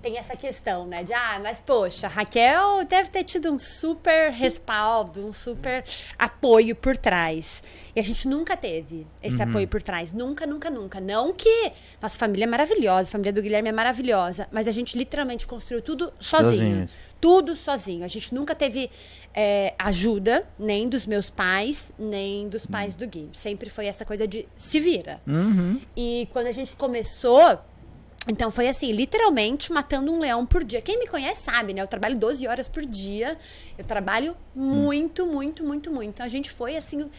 tem 0.02 0.18
essa 0.18 0.36
questão, 0.36 0.86
né? 0.86 1.04
De, 1.04 1.12
ah, 1.12 1.38
mas 1.42 1.60
poxa, 1.60 2.08
Raquel 2.08 2.84
deve 2.84 3.08
ter 3.10 3.22
tido 3.24 3.50
um 3.52 3.56
super 3.58 4.32
respaldo, 4.32 5.24
um 5.26 5.32
super 5.32 5.84
apoio 6.18 6.74
por 6.74 6.96
trás. 6.96 7.62
E 7.94 8.00
a 8.00 8.02
gente 8.02 8.26
nunca 8.26 8.56
teve 8.56 9.06
esse 9.22 9.36
Uhum. 9.36 9.48
apoio 9.50 9.68
por 9.68 9.82
trás. 9.82 10.12
Nunca, 10.12 10.46
nunca, 10.46 10.68
nunca. 10.70 11.00
Não 11.00 11.32
que 11.32 11.72
nossa 12.00 12.18
família 12.18 12.44
é 12.44 12.46
maravilhosa, 12.46 13.08
a 13.08 13.12
família 13.12 13.32
do 13.32 13.40
Guilherme 13.42 13.68
é 13.68 13.72
maravilhosa, 13.72 14.48
mas 14.50 14.66
a 14.66 14.72
gente 14.72 14.96
literalmente 14.98 15.46
construiu 15.46 15.80
tudo 15.82 16.12
sozinho. 16.18 16.52
Sozinhos. 16.52 16.92
Tudo 17.20 17.54
sozinho. 17.54 18.04
A 18.04 18.08
gente 18.08 18.34
nunca 18.34 18.54
teve 18.54 18.90
é, 19.32 19.74
ajuda, 19.78 20.44
nem 20.58 20.88
dos 20.88 21.06
meus 21.06 21.30
pais, 21.30 21.92
nem 21.98 22.48
dos 22.48 22.66
pais 22.66 22.96
do 22.96 23.06
Gui. 23.06 23.30
Sempre 23.34 23.70
foi 23.70 23.86
essa 23.86 24.04
coisa 24.04 24.26
de 24.26 24.48
se 24.56 24.80
vira. 24.80 25.20
Uhum. 25.26 25.80
E 25.96 26.26
quando 26.32 26.48
a 26.48 26.52
gente 26.52 26.74
começou, 26.74 27.60
então 28.28 28.50
foi 28.50 28.68
assim, 28.68 28.92
literalmente 28.92 29.72
matando 29.72 30.12
um 30.12 30.20
leão 30.20 30.46
por 30.46 30.62
dia. 30.62 30.80
Quem 30.80 30.98
me 30.98 31.06
conhece 31.06 31.42
sabe, 31.42 31.74
né? 31.74 31.82
Eu 31.82 31.88
trabalho 31.88 32.16
12 32.16 32.46
horas 32.46 32.68
por 32.68 32.84
dia. 32.84 33.36
Eu 33.76 33.84
trabalho 33.84 34.36
muito, 34.54 35.26
muito, 35.26 35.64
muito, 35.64 35.90
muito. 35.90 36.10
Então 36.10 36.24
a 36.24 36.28
gente 36.28 36.50
foi 36.50 36.76
assim 36.76 37.10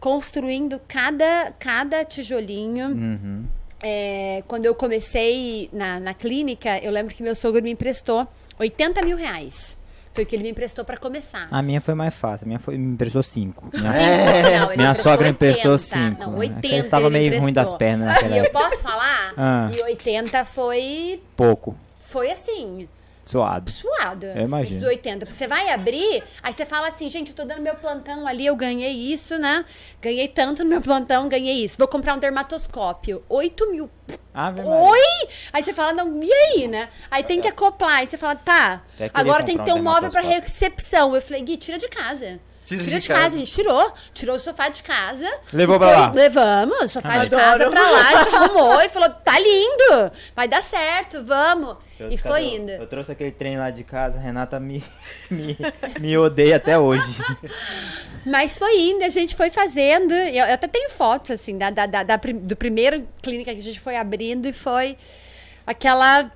construindo 0.00 0.80
cada 0.88 1.52
cada 1.58 2.04
tijolinho. 2.04 2.88
Uhum. 2.88 3.44
É, 3.82 4.42
quando 4.48 4.64
eu 4.64 4.74
comecei 4.74 5.68
na, 5.70 6.00
na 6.00 6.14
clínica, 6.14 6.78
eu 6.78 6.90
lembro 6.90 7.14
que 7.14 7.22
meu 7.22 7.34
sogro 7.34 7.62
me 7.62 7.70
emprestou 7.70 8.26
80 8.58 9.02
mil 9.02 9.16
reais. 9.16 9.76
Foi 10.14 10.22
o 10.22 10.26
que 10.26 10.36
ele 10.36 10.44
me 10.44 10.50
emprestou 10.50 10.84
para 10.84 10.96
começar. 10.96 11.48
A 11.50 11.60
minha 11.60 11.80
foi 11.80 11.92
mais 11.94 12.14
fácil. 12.14 12.44
A 12.44 12.46
minha 12.46 12.60
foi, 12.60 12.78
me 12.78 12.92
emprestou 12.94 13.20
cinco. 13.22 13.68
Minha, 13.74 13.92
Cinco, 13.92 14.04
não, 14.06 14.42
minha 14.68 14.70
emprestou 14.72 14.94
sogra 15.02 15.28
emprestou 15.28 15.72
80. 15.72 15.78
cinco. 15.78 16.20
Não, 16.20 16.30
né? 16.32 16.38
80 16.38 16.54
Porque 16.60 16.74
eu 16.74 16.78
estava 16.80 17.10
meio 17.10 17.40
ruim 17.40 17.52
das 17.52 17.68
emprestou. 17.72 17.78
pernas 17.78 18.06
naquela 18.08 18.36
E 18.36 18.38
eu 18.38 18.50
posso 18.50 18.80
falar 18.82 19.32
Ah. 19.36 19.70
E 19.74 19.82
80 19.82 20.44
foi. 20.44 21.20
Pouco. 21.36 21.76
Foi 21.98 22.30
assim. 22.30 22.88
Suado. 23.24 23.70
suado. 23.70 24.26
Eu 24.26 24.42
imagino. 24.42 24.78
Esses 24.78 24.88
80. 24.88 25.26
Porque 25.26 25.38
você 25.38 25.46
vai 25.46 25.70
abrir, 25.70 26.22
aí 26.42 26.52
você 26.52 26.64
fala 26.66 26.88
assim, 26.88 27.08
gente, 27.08 27.30
eu 27.30 27.36
tô 27.36 27.44
dando 27.44 27.62
meu 27.62 27.74
plantão 27.74 28.26
ali, 28.26 28.46
eu 28.46 28.56
ganhei 28.56 28.92
isso, 28.92 29.38
né? 29.38 29.64
Ganhei 30.00 30.28
tanto 30.28 30.62
no 30.62 30.70
meu 30.70 30.80
plantão, 30.80 31.28
ganhei 31.28 31.64
isso. 31.64 31.76
Vou 31.78 31.88
comprar 31.88 32.14
um 32.14 32.18
dermatoscópio. 32.18 33.22
8 33.28 33.70
mil. 33.70 33.90
Maria. 34.32 34.64
Oi! 34.64 35.28
Aí 35.52 35.62
você 35.62 35.72
fala, 35.72 35.92
não, 35.92 36.22
e 36.22 36.32
aí, 36.32 36.68
né? 36.68 36.88
Aí 37.10 37.22
tem 37.22 37.40
que 37.40 37.48
acoplar. 37.48 37.98
Aí 37.98 38.06
você 38.06 38.18
fala, 38.18 38.36
tá, 38.36 38.82
agora 39.12 39.44
tem 39.44 39.56
que 39.56 39.64
ter 39.64 39.72
um 39.72 39.82
móvel 39.82 40.10
pra 40.10 40.20
recepção. 40.20 41.14
Eu 41.14 41.22
falei, 41.22 41.42
Gui, 41.42 41.56
tira 41.56 41.78
de 41.78 41.88
casa. 41.88 42.40
Tira 42.64 42.82
Tira, 42.82 42.96
de 42.96 43.02
de 43.02 43.08
casa. 43.08 43.20
casa. 43.22 43.34
a 43.36 43.38
gente 43.38 43.52
tirou. 43.52 43.92
Tirou 44.14 44.36
o 44.36 44.38
sofá 44.40 44.68
de 44.70 44.82
casa. 44.82 45.30
Levou 45.52 45.78
pra 45.78 45.90
lá? 45.90 46.12
Levamos, 46.12 46.76
o 46.84 46.88
sofá 46.88 47.18
de 47.18 47.26
Adoro. 47.34 47.42
casa 47.42 47.70
pra 47.70 47.90
lá, 47.90 48.08
a 48.08 48.22
gente 48.24 48.34
arrumou 48.34 48.80
e 48.80 48.88
falou, 48.88 49.10
tá 49.10 49.38
lindo, 49.38 50.10
vai 50.34 50.48
dar 50.48 50.62
certo, 50.64 51.22
vamos. 51.22 51.76
Eu- 52.00 52.10
e 52.10 52.16
foi 52.16 52.42
eu- 52.42 52.48
indo. 52.48 52.70
Eu 52.72 52.86
trouxe 52.86 53.12
aquele 53.12 53.30
trem 53.32 53.58
lá 53.58 53.70
de 53.70 53.84
casa, 53.84 54.16
a 54.18 54.20
Renata 54.20 54.58
me, 54.58 54.82
me, 55.30 55.56
me 56.00 56.16
odeia 56.18 56.56
até 56.56 56.78
hoje. 56.78 57.04
Mas 58.26 58.56
foi 58.56 58.80
indo, 58.80 59.04
a 59.04 59.10
gente 59.10 59.36
foi 59.36 59.50
fazendo. 59.50 60.12
Eu, 60.12 60.46
eu 60.46 60.54
até 60.54 60.66
tenho 60.66 60.88
fotos, 60.90 61.30
assim, 61.30 61.58
da, 61.58 61.68
da, 61.70 61.84
da- 61.86 62.02
da 62.02 62.16
do 62.16 62.56
primeiro 62.56 63.06
clínica 63.20 63.52
que 63.52 63.60
a 63.60 63.62
gente 63.62 63.78
foi 63.80 63.96
abrindo 63.96 64.46
e 64.48 64.52
foi 64.52 64.96
aquela. 65.66 66.30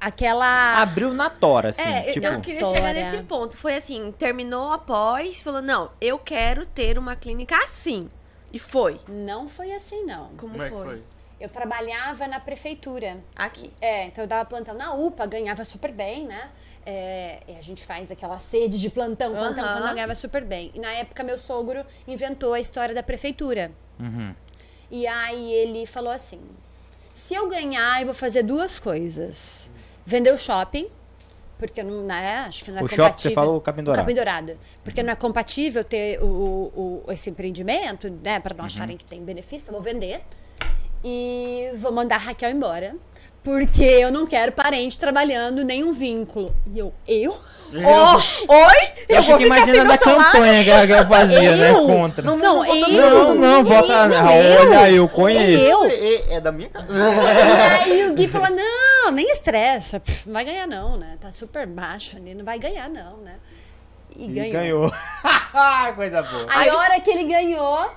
Aquela. 0.00 0.80
Abriu 0.80 1.12
na 1.12 1.28
tora, 1.28 1.68
assim. 1.68 1.82
É, 1.82 2.08
eu- 2.08 2.12
tipo, 2.14 2.26
eu 2.26 2.40
queria 2.40 2.64
chegar 2.64 2.94
nesse 2.94 3.22
ponto. 3.24 3.56
Foi 3.56 3.74
assim, 3.74 4.10
terminou 4.12 4.72
após, 4.72 5.42
falou, 5.42 5.60
não, 5.60 5.90
eu 6.00 6.18
quero 6.18 6.64
ter 6.64 6.96
uma 6.98 7.14
clínica 7.14 7.54
assim. 7.64 8.08
E 8.52 8.58
foi. 8.58 8.98
Não 9.06 9.48
foi 9.48 9.72
assim, 9.72 10.04
não. 10.04 10.28
Como, 10.36 10.52
Como 10.52 10.62
é 10.62 10.68
que 10.68 10.74
foi? 10.74 10.84
foi? 10.86 11.02
Eu 11.38 11.48
trabalhava 11.48 12.26
na 12.26 12.40
prefeitura. 12.40 13.18
Aqui. 13.36 13.70
É, 13.80 14.06
então 14.06 14.24
eu 14.24 14.28
dava 14.28 14.44
plantão 14.44 14.74
na 14.74 14.92
UPA, 14.94 15.26
ganhava 15.26 15.64
super 15.64 15.92
bem, 15.92 16.26
né? 16.26 16.50
É, 16.84 17.40
e 17.46 17.54
a 17.56 17.62
gente 17.62 17.84
faz 17.84 18.10
aquela 18.10 18.38
sede 18.38 18.78
de 18.80 18.88
plantão, 18.90 19.32
plantão, 19.32 19.64
Aham. 19.64 19.76
plantão, 19.76 19.94
ganhava 19.94 20.14
super 20.14 20.42
bem. 20.44 20.70
E 20.74 20.78
na 20.80 20.92
época 20.92 21.22
meu 21.22 21.38
sogro 21.38 21.84
inventou 22.06 22.52
a 22.54 22.60
história 22.60 22.94
da 22.94 23.02
prefeitura. 23.02 23.70
Uhum. 23.98 24.34
E 24.90 25.06
aí 25.06 25.52
ele 25.52 25.86
falou 25.86 26.10
assim: 26.12 26.40
se 27.14 27.34
eu 27.34 27.48
ganhar, 27.48 28.00
eu 28.00 28.06
vou 28.06 28.14
fazer 28.14 28.42
duas 28.42 28.78
coisas. 28.78 29.68
Vender 30.04 30.32
o 30.32 30.38
shopping, 30.38 30.88
porque 31.58 31.82
não 31.82 32.02
né, 32.04 32.44
acho 32.48 32.64
que 32.64 32.70
não 32.70 32.78
é 32.78 32.80
O 32.80 32.84
compatível. 32.84 33.04
shopping, 33.06 33.22
você 33.22 33.30
fala 33.32 33.50
o 33.52 33.60
Capim 33.60 33.82
Dourado. 33.82 34.02
Capim 34.04 34.14
Dourado. 34.14 34.58
Porque 34.82 35.02
não 35.02 35.12
é 35.12 35.16
compatível 35.16 35.84
ter 35.84 36.18
o, 36.22 36.26
o- 36.26 37.04
o- 37.06 37.12
esse 37.12 37.28
empreendimento, 37.30 38.08
né? 38.22 38.40
Para 38.40 38.54
não 38.54 38.60
Uhum. 38.62 38.66
acharem 38.66 38.96
que 38.96 39.04
tem 39.04 39.22
benefício, 39.22 39.68
eu 39.68 39.72
vou 39.72 39.82
vender. 39.82 40.22
E 41.04 41.70
vou 41.76 41.92
mandar 41.92 42.16
a 42.16 42.18
Raquel 42.18 42.50
embora. 42.50 42.94
Porque 43.42 43.82
eu 43.82 44.12
não 44.12 44.26
quero 44.26 44.52
parente 44.52 44.98
trabalhando, 44.98 45.64
nenhum 45.64 45.92
vínculo. 45.94 46.54
E 46.74 46.78
eu, 46.78 46.92
eu? 47.08 47.38
Oh, 47.72 48.52
oi? 48.52 48.92
Eu, 49.08 49.22
fico 49.22 49.38
sem 49.38 49.46
imaginando 49.46 49.92
a 49.92 49.98
campanha 49.98 50.64
que 50.64 50.92
ela, 50.92 51.06
fazia, 51.06 51.56
né? 51.56 51.70
Eu? 51.70 51.86
Contra. 51.86 52.24
Não, 52.24 52.36
não, 52.36 52.66
eu. 52.66 52.88
Não, 52.88 53.34
não, 53.34 53.64
vota. 53.64 54.08
Não, 54.08 54.32
eu. 54.32 54.70
olha, 54.70 54.90
eu 54.90 55.08
conheço. 55.08 55.62
Eu? 55.64 55.84
É, 55.84 56.34
é 56.34 56.40
da 56.40 56.50
minha 56.50 56.68
casa. 56.68 56.86
E 56.92 57.92
aí 57.92 58.10
o 58.10 58.14
Gui 58.14 58.26
falou: 58.26 58.50
não, 58.50 59.12
nem 59.12 59.30
estressa. 59.30 60.00
Pff, 60.00 60.26
não 60.26 60.32
vai 60.32 60.44
ganhar, 60.44 60.66
não, 60.66 60.96
né? 60.96 61.16
Tá 61.20 61.30
super 61.30 61.66
baixo 61.66 62.16
ali, 62.16 62.34
não 62.34 62.44
vai 62.44 62.58
ganhar, 62.58 62.88
não, 62.88 63.18
né? 63.18 63.36
E, 64.16 64.24
E 64.24 64.28
ganhou. 64.28 64.52
ganhou. 64.52 64.92
Coisa 65.94 66.22
boa. 66.22 66.46
Aí 66.48 66.68
a 66.68 66.76
hora 66.76 67.00
que 67.00 67.10
ele 67.10 67.24
ganhou. 67.24 67.88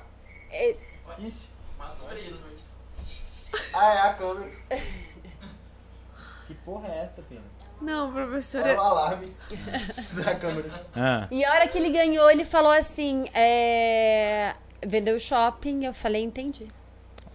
é, 0.51 0.75
Ah, 3.73 3.93
é 3.93 3.99
a 4.09 4.13
câmera. 4.13 4.51
Que 6.47 6.53
porra 6.65 6.87
é 6.89 7.05
essa, 7.05 7.21
Pina? 7.23 7.41
Não, 7.83 8.15
Era 8.15 8.25
professora. 8.27 8.75
o 8.75 8.79
alarme 8.81 9.31
da 10.23 10.35
câmera. 10.35 10.69
Ah, 10.95 11.27
E 11.29 11.43
a 11.43 11.51
hora 11.53 11.67
que 11.67 11.77
ele 11.77 11.89
ganhou, 11.89 12.29
ele 12.31 12.45
falou 12.45 12.71
assim: 12.71 13.25
é, 13.33 14.53
vendeu 14.85 15.15
o 15.15 15.19
shopping. 15.19 15.85
Eu 15.85 15.93
falei: 15.93 16.23
entendi. 16.23 16.67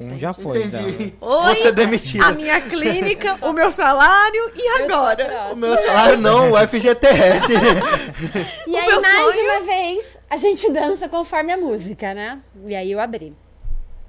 um 0.01 0.19
já 0.19 0.33
foi, 0.33 0.63
Entendi. 0.65 1.05
então. 1.17 1.29
Oi, 1.29 1.55
Você 1.55 1.69
é 1.69 1.73
demitida. 1.73 2.25
a 2.27 2.33
minha 2.33 2.61
clínica, 2.61 3.37
o 3.43 3.53
meu 3.53 3.71
salário 3.71 4.51
e 4.55 4.69
agora? 4.83 5.51
O 5.53 5.57
meu 5.57 5.77
salário 5.77 6.19
não, 6.19 6.53
o 6.53 6.57
FGTS. 6.69 7.53
E 8.67 8.77
aí, 8.77 8.87
meu 8.87 9.01
mais 9.03 9.17
sonho- 9.35 9.45
uma 9.51 9.61
vez, 9.61 10.07
a 10.31 10.37
gente 10.37 10.71
dança 10.73 11.09
conforme 11.09 11.53
a 11.53 11.57
música, 11.57 12.15
né? 12.15 12.41
E 12.67 12.75
aí 12.77 12.93
eu 12.93 13.01
abri. 13.01 13.35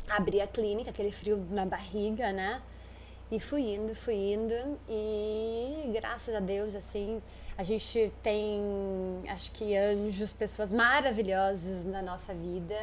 Abri 0.10 0.42
a 0.42 0.48
clínica, 0.48 0.90
aquele 0.90 1.12
frio 1.12 1.46
na 1.52 1.66
barriga, 1.66 2.32
né? 2.32 2.62
E 3.32 3.40
fui 3.40 3.62
indo, 3.62 3.94
fui 3.94 4.16
indo. 4.16 4.54
E 4.90 5.92
graças 5.94 6.34
a 6.34 6.40
Deus, 6.40 6.74
assim, 6.74 7.22
a 7.58 7.64
gente 7.64 8.12
tem, 8.24 8.60
acho 9.28 9.52
que 9.52 9.76
anjos, 9.76 10.34
pessoas 10.34 10.72
maravilhosas 10.72 11.86
na 11.86 12.02
nossa 12.02 12.34
vida 12.34 12.76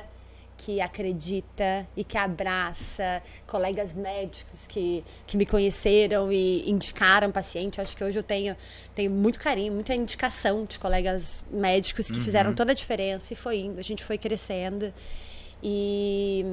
que 0.56 0.80
acredita 0.80 1.86
e 1.96 2.02
que 2.02 2.16
abraça, 2.16 3.22
colegas 3.46 3.92
médicos 3.92 4.66
que, 4.66 5.04
que 5.26 5.36
me 5.36 5.44
conheceram 5.44 6.32
e 6.32 6.68
indicaram 6.68 7.30
paciente. 7.30 7.78
Eu 7.78 7.82
acho 7.82 7.96
que 7.96 8.02
hoje 8.02 8.18
eu 8.18 8.22
tenho, 8.22 8.56
tenho 8.94 9.10
muito 9.10 9.38
carinho, 9.38 9.72
muita 9.72 9.94
indicação 9.94 10.64
de 10.64 10.78
colegas 10.78 11.44
médicos 11.50 12.10
que 12.10 12.20
fizeram 12.20 12.54
toda 12.54 12.72
a 12.72 12.74
diferença 12.74 13.32
e 13.32 13.36
foi 13.36 13.58
indo, 13.58 13.78
a 13.78 13.82
gente 13.82 14.04
foi 14.04 14.18
crescendo. 14.18 14.92
E. 15.62 16.44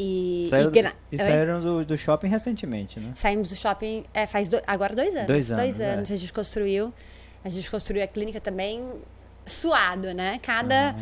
E, 0.00 0.27
Saiu, 0.48 0.68
e 0.68 0.70
gra- 0.72 0.92
e 1.12 1.16
Oi? 1.16 1.24
saíram 1.24 1.60
do, 1.60 1.84
do 1.84 1.96
shopping 1.98 2.28
recentemente, 2.28 2.98
né? 3.00 3.12
Saímos 3.14 3.48
do 3.48 3.56
shopping 3.56 4.04
é, 4.14 4.26
faz 4.26 4.48
do- 4.48 4.60
agora 4.66 4.94
dois 4.94 5.14
anos. 5.14 5.26
Dois 5.26 5.50
anos, 5.52 5.80
é. 5.80 6.14
a 6.14 6.16
gente 6.16 6.32
construiu. 6.32 6.92
A 7.44 7.48
gente 7.48 7.70
construiu 7.70 8.02
a 8.02 8.06
clínica 8.06 8.40
também 8.40 8.82
suado, 9.46 10.12
né? 10.14 10.38
Cada. 10.42 10.94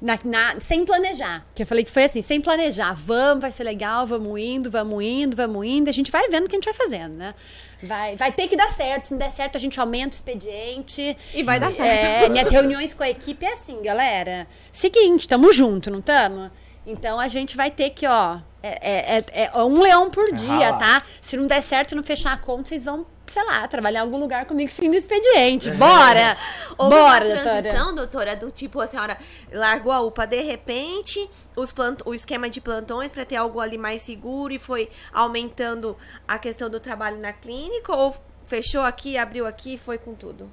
na- 0.00 0.18
na- 0.24 0.58
sem 0.60 0.82
planejar. 0.86 1.44
Que 1.54 1.62
eu 1.62 1.66
falei 1.66 1.84
que 1.84 1.90
foi 1.90 2.04
assim, 2.04 2.22
sem 2.22 2.40
planejar. 2.40 2.94
Vamos, 2.94 3.42
vai 3.42 3.50
ser 3.52 3.64
legal, 3.64 4.06
vamos 4.06 4.40
indo, 4.40 4.70
vamos 4.70 5.04
indo, 5.04 5.36
vamos 5.36 5.66
indo. 5.66 5.90
A 5.90 5.92
gente 5.92 6.10
vai 6.10 6.26
vendo 6.30 6.46
o 6.46 6.48
que 6.48 6.56
a 6.56 6.58
gente 6.58 6.64
vai 6.64 6.72
fazendo, 6.72 7.14
né? 7.16 7.34
Vai, 7.82 8.16
vai 8.16 8.32
ter 8.32 8.48
que 8.48 8.56
dar 8.56 8.72
certo. 8.72 9.04
Se 9.04 9.10
não 9.12 9.18
der 9.18 9.30
certo, 9.30 9.56
a 9.56 9.60
gente 9.60 9.78
aumenta 9.78 10.14
o 10.14 10.16
expediente. 10.16 11.14
E 11.34 11.42
vai 11.42 11.60
dar 11.60 11.70
certo. 11.70 12.24
É, 12.24 12.28
minhas 12.30 12.50
reuniões 12.50 12.94
com 12.94 13.02
a 13.02 13.10
equipe 13.10 13.44
é 13.44 13.52
assim, 13.52 13.82
galera. 13.82 14.46
Seguinte, 14.72 15.28
tamo 15.28 15.52
junto, 15.52 15.90
não 15.90 16.00
tamo? 16.00 16.50
Então 16.86 17.20
a 17.20 17.28
gente 17.28 17.54
vai 17.54 17.70
ter 17.70 17.90
que, 17.90 18.06
ó, 18.06 18.38
é, 18.62 19.16
é- 19.16 19.24
é- 19.32 19.50
é 19.54 19.58
um 19.64 19.80
leão 19.80 20.10
por 20.10 20.32
dia, 20.32 20.70
ralar. 20.70 20.78
tá? 21.00 21.02
Se 21.20 21.36
não 21.36 21.46
der 21.46 21.62
certo 21.62 21.92
e 21.92 21.94
não 21.94 22.02
fechar 22.02 22.32
a 22.32 22.36
conta, 22.36 22.68
vocês 22.68 22.84
vão, 22.84 23.06
sei 23.26 23.42
lá, 23.44 23.66
trabalhar 23.68 24.00
em 24.00 24.02
algum 24.02 24.18
lugar 24.18 24.44
comigo 24.44 24.70
fim 24.70 24.90
do 24.90 24.96
expediente. 24.96 25.70
Bora! 25.70 26.36
Houve 26.76 26.94
Bora, 26.94 27.24
uma 27.24 27.34
doutora. 27.34 27.62
transição, 27.62 27.94
doutora, 27.94 28.36
do 28.36 28.50
tipo, 28.50 28.80
a 28.80 28.86
senhora 28.86 29.16
largou 29.52 29.92
a 29.92 30.00
UPA 30.00 30.26
de 30.26 30.40
repente, 30.42 31.28
os 31.56 31.72
plant... 31.72 32.00
o 32.04 32.12
esquema 32.14 32.50
de 32.50 32.60
plantões 32.60 33.10
para 33.12 33.24
ter 33.24 33.36
algo 33.36 33.60
ali 33.60 33.78
mais 33.78 34.02
seguro 34.02 34.52
e 34.52 34.58
foi 34.58 34.90
aumentando 35.12 35.96
a 36.28 36.38
questão 36.38 36.68
do 36.68 36.78
trabalho 36.80 37.18
na 37.18 37.32
clínica 37.32 37.94
ou 37.94 38.14
fechou 38.46 38.82
aqui, 38.82 39.16
abriu 39.16 39.46
aqui 39.46 39.74
e 39.74 39.78
foi 39.78 39.96
com 39.96 40.14
tudo? 40.14 40.50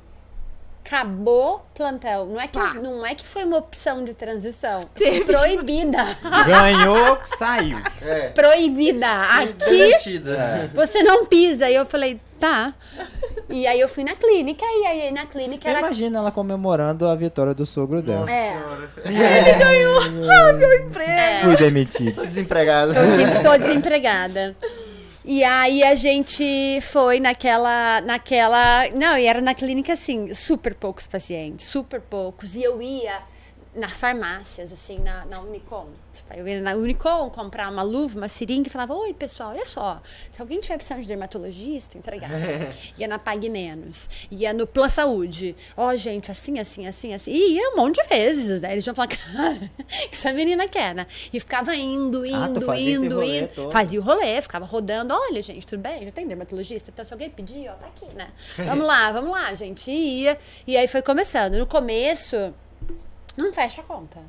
Acabou 0.87 1.65
plantão. 1.75 2.27
Não 2.27 2.39
é, 2.39 2.47
que, 2.47 2.57
Pá. 2.57 2.73
não 2.75 3.05
é 3.05 3.13
que 3.13 3.27
foi 3.27 3.43
uma 3.43 3.57
opção 3.57 4.05
de 4.05 4.13
transição. 4.13 4.81
Teve. 4.95 5.25
Proibida. 5.25 6.17
Ganhou, 6.47 7.19
saiu. 7.37 7.77
É. 8.01 8.29
Proibida. 8.29 9.07
Aqui 9.07 9.53
Demitida. 9.57 10.71
você 10.73 11.03
não 11.03 11.25
pisa. 11.25 11.69
E 11.69 11.75
eu 11.75 11.85
falei, 11.85 12.21
tá. 12.39 12.73
E 13.49 13.67
aí 13.67 13.79
eu 13.79 13.89
fui 13.89 14.05
na 14.05 14.15
clínica, 14.15 14.65
e 14.65 14.85
aí 14.85 15.11
na 15.11 15.25
clínica 15.25 15.69
era. 15.69 15.79
Imagina 15.79 16.19
ela 16.19 16.31
comemorando 16.31 17.05
a 17.05 17.15
vitória 17.15 17.53
do 17.53 17.65
sogro 17.65 18.01
dela. 18.01 18.29
É. 18.31 18.53
Senhora. 18.53 18.89
É. 21.07 21.39
Fui 21.41 21.55
demitido. 21.55 22.15
Tô 22.15 22.25
desempregado. 22.25 22.93
Tô, 22.93 23.49
tô 23.51 23.57
desempregada. 23.57 24.55
E 25.29 25.43
aí 25.43 25.83
a 25.83 25.93
gente 25.93 26.79
foi 26.83 27.19
naquela, 27.19 27.99
naquela, 27.99 28.89
não, 28.91 29.17
e 29.17 29.25
era 29.25 29.41
na 29.41 29.53
clínica 29.53 29.91
assim, 29.91 30.33
super 30.33 30.73
poucos 30.73 31.05
pacientes, 31.05 31.65
super 31.65 31.99
poucos. 31.99 32.55
E 32.55 32.63
eu 32.63 32.81
ia 32.81 33.21
nas 33.77 33.99
farmácias, 33.99 34.73
assim, 34.73 34.97
na, 34.99 35.23
na 35.25 35.39
Unicom. 35.39 35.87
Tipo, 36.15 36.33
Eu 36.33 36.47
ia 36.47 36.59
na 36.59 36.73
Unicom 36.73 37.29
comprar 37.29 37.71
uma 37.71 37.83
luva, 37.83 38.17
uma 38.17 38.27
seringa 38.27 38.67
e 38.67 38.71
falava, 38.71 38.93
oi 38.95 39.13
pessoal, 39.13 39.51
olha 39.51 39.65
só, 39.65 40.01
se 40.31 40.41
alguém 40.41 40.59
tiver 40.59 40.75
precisando 40.77 41.01
de 41.01 41.07
dermatologista, 41.07 41.97
entregava. 41.97 42.33
ia 42.97 43.07
na 43.07 43.19
Pague 43.19 43.49
Menos, 43.49 44.09
ia 44.31 44.51
no 44.51 44.65
Plan 44.65 44.89
Saúde. 44.89 45.55
Ó, 45.77 45.95
gente, 45.95 46.31
assim, 46.31 46.57
assim, 46.59 46.87
assim, 46.87 47.13
assim. 47.13 47.31
E 47.31 47.53
ia 47.55 47.69
um 47.69 47.75
monte 47.77 48.01
de 48.01 48.07
vezes, 48.09 48.61
né? 48.61 48.73
Eles 48.73 48.85
iam 48.85 48.95
falar, 48.95 49.07
cara, 49.15 49.71
que 49.87 50.15
essa 50.15 50.33
menina 50.33 50.67
quer, 50.67 50.95
né? 50.95 51.05
E 51.31 51.39
ficava 51.39 51.75
indo, 51.75 52.25
indo, 52.25 52.59
Ah, 52.59 52.61
fazia 52.65 52.83
esse 52.95 53.05
indo, 53.05 53.23
indo. 53.23 53.47
todo. 53.49 53.71
Fazia 53.71 53.99
o 53.99 54.03
rolê, 54.03 54.41
ficava 54.41 54.65
rodando. 54.65 55.13
Olha, 55.13 55.41
gente, 55.43 55.67
tudo 55.67 55.79
bem? 55.81 56.03
Já 56.05 56.11
tem 56.11 56.27
dermatologista? 56.27 56.89
Então, 56.91 57.05
se 57.05 57.13
alguém 57.13 57.29
pedir, 57.29 57.69
ó, 57.69 57.73
tá 57.73 57.85
aqui, 57.87 58.07
né? 58.15 58.29
Vamos 58.57 58.87
lá, 58.87 59.11
vamos 59.11 59.29
lá, 59.31 59.53
gente. 59.53 59.91
E 59.91 60.23
ia. 60.23 60.37
E 60.65 60.75
aí 60.75 60.87
foi 60.87 61.01
começando. 61.03 61.53
No 61.59 61.67
começo, 61.67 62.35
não 63.37 63.53
fecha 63.53 63.81
a 63.81 63.83
conta. 63.83 64.19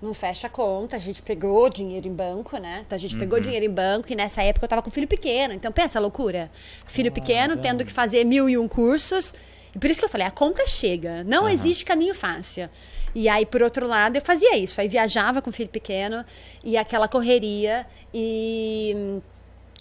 não 0.00 0.14
fecha 0.14 0.46
a 0.46 0.50
conta, 0.50 0.96
a 0.96 0.98
gente 0.98 1.22
pegou 1.22 1.68
dinheiro 1.68 2.06
em 2.06 2.12
banco, 2.12 2.56
né? 2.58 2.82
Então 2.86 2.96
a 2.96 3.00
gente 3.00 3.16
pegou 3.16 3.40
dinheiro 3.40 3.64
em 3.64 3.70
banco 3.70 4.12
e 4.12 4.14
nessa 4.14 4.42
época 4.42 4.64
eu 4.64 4.68
tava 4.68 4.82
com 4.82 4.90
filho 4.90 5.08
pequeno. 5.08 5.54
Então 5.54 5.72
pensa 5.72 5.98
a 5.98 6.02
loucura. 6.02 6.50
Filho 6.86 7.10
pequeno, 7.10 7.56
tendo 7.56 7.84
que 7.84 7.90
fazer 7.90 8.24
mil 8.24 8.48
e 8.48 8.56
um 8.58 8.68
cursos. 8.68 9.32
E 9.74 9.78
por 9.78 9.90
isso 9.90 9.98
que 9.98 10.04
eu 10.04 10.08
falei, 10.10 10.26
a 10.26 10.30
conta 10.30 10.66
chega. 10.66 11.24
Não 11.24 11.48
existe 11.48 11.84
caminho 11.84 12.14
fácil. 12.14 12.68
E 13.14 13.28
aí, 13.28 13.46
por 13.46 13.62
outro 13.62 13.86
lado, 13.86 14.16
eu 14.16 14.22
fazia 14.22 14.56
isso. 14.56 14.78
Aí 14.80 14.88
viajava 14.88 15.40
com 15.40 15.50
filho 15.50 15.70
pequeno 15.70 16.24
e 16.62 16.76
aquela 16.76 17.08
correria 17.08 17.86
e 18.12 18.92
hum, 18.94 19.20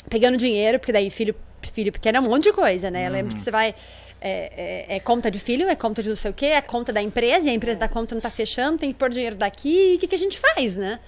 pegando 0.10 0.38
dinheiro, 0.38 0.80
porque 0.80 0.94
daí 0.94 1.10
filho, 1.10 1.36
filho 1.62 1.92
pequeno 1.92 2.18
é 2.18 2.22
um 2.22 2.30
monte 2.30 2.44
de 2.44 2.54
coisa, 2.54 2.90
né? 2.90 3.08
Eu 3.08 3.12
lembro 3.12 3.36
que 3.36 3.42
você 3.42 3.52
vai. 3.52 3.76
É, 4.28 4.86
é- 4.90 4.96
é 4.96 5.00
conta 5.00 5.30
de 5.30 5.40
filho, 5.40 5.68
é 5.70 5.76
conta 5.76 6.02
de 6.02 6.10
não 6.10 6.16
sei 6.16 6.32
o 6.32 6.34
quê, 6.34 6.48
é 6.48 6.62
conta 6.62 6.92
da 6.92 7.00
empresa, 7.00 7.46
e 7.46 7.50
a 7.52 7.54
empresa 7.54 7.80
da 7.80 7.88
conta 7.88 8.16
não 8.16 8.22
tá 8.22 8.32
fechando, 8.32 8.80
tem 8.80 8.92
que 8.92 8.98
pôr 8.98 9.10
dinheiro 9.10 9.36
daqui, 9.36 9.94
e 9.94 9.96
o 9.96 10.00
que, 10.00 10.08
que 10.08 10.16
a 10.16 10.18
gente 10.18 10.40
faz, 10.40 10.76
né? 10.76 11.00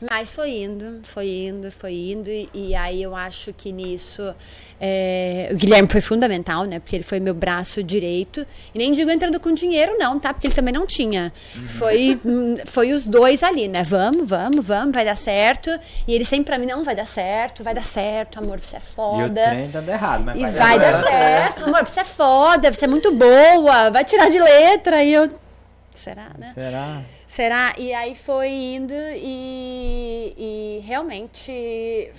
Mas 0.00 0.32
foi 0.32 0.50
indo, 0.62 1.00
foi 1.04 1.28
indo, 1.28 1.70
foi 1.70 1.92
indo, 1.92 2.30
e, 2.30 2.48
e 2.54 2.74
aí 2.74 3.02
eu 3.02 3.14
acho 3.14 3.52
que 3.52 3.70
nisso 3.70 4.34
é, 4.80 5.50
o 5.52 5.56
Guilherme 5.56 5.86
foi 5.88 6.00
fundamental, 6.00 6.64
né? 6.64 6.78
Porque 6.78 6.96
ele 6.96 7.02
foi 7.04 7.20
meu 7.20 7.34
braço 7.34 7.82
direito. 7.84 8.46
E 8.74 8.78
nem 8.78 8.92
digo 8.92 9.10
entrando 9.10 9.38
com 9.38 9.52
dinheiro, 9.52 9.96
não, 9.98 10.18
tá? 10.18 10.32
Porque 10.32 10.46
ele 10.46 10.54
também 10.54 10.72
não 10.72 10.86
tinha. 10.86 11.30
Foi, 11.78 12.18
hum, 12.24 12.56
foi 12.64 12.92
os 12.94 13.06
dois 13.06 13.42
ali, 13.42 13.68
né? 13.68 13.82
Vamos, 13.82 14.26
vamos, 14.26 14.66
vamos, 14.66 14.94
vai 14.94 15.04
dar 15.04 15.16
certo. 15.16 15.68
E 16.08 16.14
ele 16.14 16.24
sempre 16.24 16.46
pra 16.46 16.58
mim, 16.58 16.64
não 16.64 16.82
vai 16.82 16.96
dar 16.96 17.06
certo, 17.06 17.62
vai 17.62 17.74
dar 17.74 17.84
certo, 17.84 18.38
amor, 18.38 18.58
você 18.58 18.76
é 18.76 18.78
E 18.78 18.82
o 18.82 18.82
foda. 18.82 19.48
trem 19.50 19.70
dando 19.70 19.88
errado, 19.90 20.24
mas 20.24 20.40
E 20.40 20.46
vai 20.46 20.78
dar 20.78 21.02
certo, 21.02 21.64
amor, 21.64 21.84
você 21.84 22.00
é 22.00 22.04
foda, 22.04 22.72
você 22.72 22.86
é 22.86 22.88
muito 22.88 23.12
boa, 23.12 23.90
vai 23.90 24.02
tirar 24.04 24.30
de 24.30 24.40
letra. 24.40 25.04
E 25.04 25.12
eu. 25.12 25.30
Será, 25.94 26.30
né? 26.38 26.52
Será? 26.54 27.02
Será? 27.34 27.74
E 27.78 27.92
aí 27.94 28.16
foi 28.16 28.48
indo 28.48 28.92
e, 29.14 30.34
e 30.36 30.80
realmente 30.84 32.10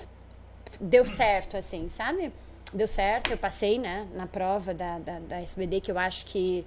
deu 0.79 1.05
certo, 1.05 1.57
assim, 1.57 1.89
sabe? 1.89 2.31
Deu 2.73 2.87
certo, 2.87 3.29
eu 3.29 3.37
passei, 3.37 3.77
né, 3.77 4.07
na 4.15 4.25
prova 4.25 4.73
da, 4.73 4.99
da, 4.99 5.19
da 5.19 5.41
SBD, 5.41 5.81
que 5.81 5.91
eu 5.91 5.99
acho 5.99 6.25
que 6.25 6.65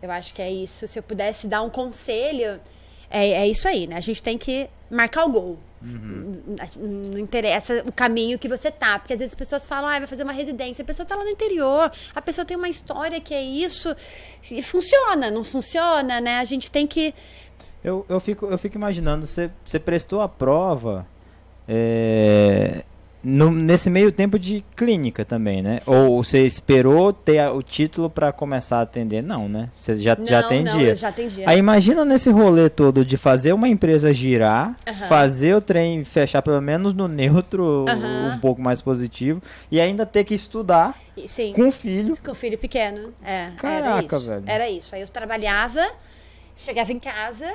eu 0.00 0.10
acho 0.10 0.32
que 0.32 0.40
é 0.40 0.50
isso. 0.50 0.86
Se 0.86 0.98
eu 0.98 1.02
pudesse 1.02 1.46
dar 1.48 1.62
um 1.62 1.68
conselho, 1.68 2.60
é, 3.10 3.28
é 3.32 3.46
isso 3.48 3.66
aí, 3.68 3.86
né? 3.88 3.96
A 3.96 4.00
gente 4.00 4.22
tem 4.22 4.38
que 4.38 4.70
marcar 4.88 5.24
o 5.26 5.28
gol. 5.30 5.58
N- 5.82 6.40
Não 7.12 7.18
interessa 7.18 7.82
o 7.86 7.92
caminho 7.92 8.38
que 8.38 8.48
você 8.48 8.70
tá. 8.70 8.98
Porque 8.98 9.12
às 9.12 9.18
vezes 9.18 9.32
as 9.34 9.38
pessoas 9.38 9.66
falam, 9.66 9.90
ah, 9.90 9.98
vai 9.98 10.06
fazer 10.08 10.22
uma 10.22 10.32
residência. 10.32 10.82
A 10.82 10.86
pessoa 10.86 11.04
tá 11.04 11.16
lá 11.16 11.24
no 11.24 11.28
interior, 11.28 11.92
a 12.14 12.22
pessoa 12.22 12.46
tem 12.46 12.56
uma 12.56 12.68
história 12.68 13.20
que 13.20 13.34
é 13.34 13.42
isso. 13.42 13.94
E 14.50 14.62
funciona, 14.62 15.30
não 15.30 15.44
funciona, 15.44 16.18
né? 16.20 16.38
A 16.38 16.44
gente 16.44 16.70
tem 16.70 16.86
que. 16.86 17.12
Eu, 17.82 18.04
eu, 18.08 18.20
fico, 18.20 18.46
eu 18.46 18.58
fico 18.58 18.76
imaginando, 18.76 19.26
você, 19.26 19.50
você 19.64 19.78
prestou 19.78 20.20
a 20.20 20.28
prova 20.28 21.06
é, 21.68 22.82
no- 23.22 23.50
nesse 23.50 23.88
meio 23.88 24.10
tempo 24.10 24.38
de 24.38 24.64
clínica 24.76 25.24
também, 25.24 25.62
né? 25.62 25.78
Ou 25.86 26.22
você 26.22 26.44
esperou 26.44 27.12
ter 27.12 27.38
a- 27.38 27.52
o 27.52 27.62
título 27.62 28.10
pra 28.10 28.32
começar 28.32 28.78
a 28.78 28.82
atender? 28.82 29.22
Não, 29.22 29.48
né? 29.48 29.68
Você 29.72 29.96
já, 29.98 30.16
já 30.24 30.40
Não, 30.40 30.46
atendia. 30.46 30.90
não, 30.90 30.96
já 30.96 31.08
atendia. 31.08 31.44
Aí 31.48 31.58
imagina 31.58 32.04
nesse 32.04 32.28
rolê 32.30 32.68
todo 32.68 33.04
de 33.04 33.16
fazer 33.16 33.52
uma 33.52 33.68
empresa 33.68 34.12
girar, 34.12 34.74
fazer 35.08 35.54
o 35.54 35.60
trem 35.60 36.02
fechar 36.04 36.42
pelo 36.42 36.60
menos 36.60 36.92
no 36.92 37.08
neutro, 37.08 37.84
um 38.34 38.38
pouco 38.40 38.60
mais 38.60 38.82
positivo, 38.82 39.40
e 39.70 39.80
ainda 39.80 40.04
ter 40.04 40.24
que 40.24 40.34
estudar 40.34 40.94
Sim. 41.26 41.52
com 41.54 41.68
o 41.68 41.72
filho. 41.72 42.14
Com 42.22 42.32
o 42.32 42.34
filho 42.34 42.58
pequeno. 42.58 43.12
É, 43.24 43.44
era 43.44 43.52
Caraca, 43.56 44.16
isso. 44.16 44.26
velho. 44.26 44.44
Era 44.46 44.68
isso. 44.68 44.94
Aí 44.94 45.02
eu 45.02 45.08
trabalhava, 45.08 45.86
chegava 46.56 46.90
em 46.92 46.98
casa, 46.98 47.50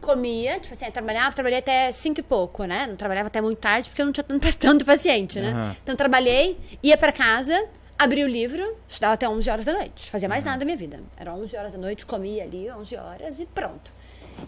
comia, 0.00 0.58
tipo 0.58 0.74
assim, 0.74 0.86
eu 0.86 0.92
trabalhava, 0.92 1.34
trabalhei 1.34 1.58
até 1.58 1.92
cinco 1.92 2.20
e 2.20 2.22
pouco, 2.22 2.64
né? 2.64 2.86
Não 2.86 2.96
trabalhava 2.96 3.28
até 3.28 3.40
muito 3.40 3.58
tarde 3.58 3.88
porque 3.88 4.02
eu 4.02 4.06
não 4.06 4.12
tinha 4.12 4.24
tanto, 4.58 4.84
paciente, 4.86 5.38
né? 5.40 5.50
Aham. 5.50 5.76
Então 5.82 5.96
trabalhei, 5.96 6.58
ia 6.82 6.96
pra 6.96 7.12
casa, 7.12 7.68
abria 7.98 8.24
o 8.24 8.28
livro, 8.28 8.76
estudava 8.88 9.14
até 9.14 9.28
11 9.28 9.50
horas 9.50 9.64
da 9.64 9.72
noite. 9.72 10.10
Fazia 10.10 10.28
mais 10.28 10.44
nada 10.44 10.58
da 10.58 10.64
minha 10.64 10.76
vida. 10.76 11.00
Era 11.16 11.34
11 11.34 11.56
horas 11.56 11.72
da 11.72 11.78
noite, 11.78 12.06
comia 12.06 12.44
ali 12.44 12.70
11 12.70 12.96
horas 12.96 13.40
e 13.40 13.46
pronto. 13.46 13.92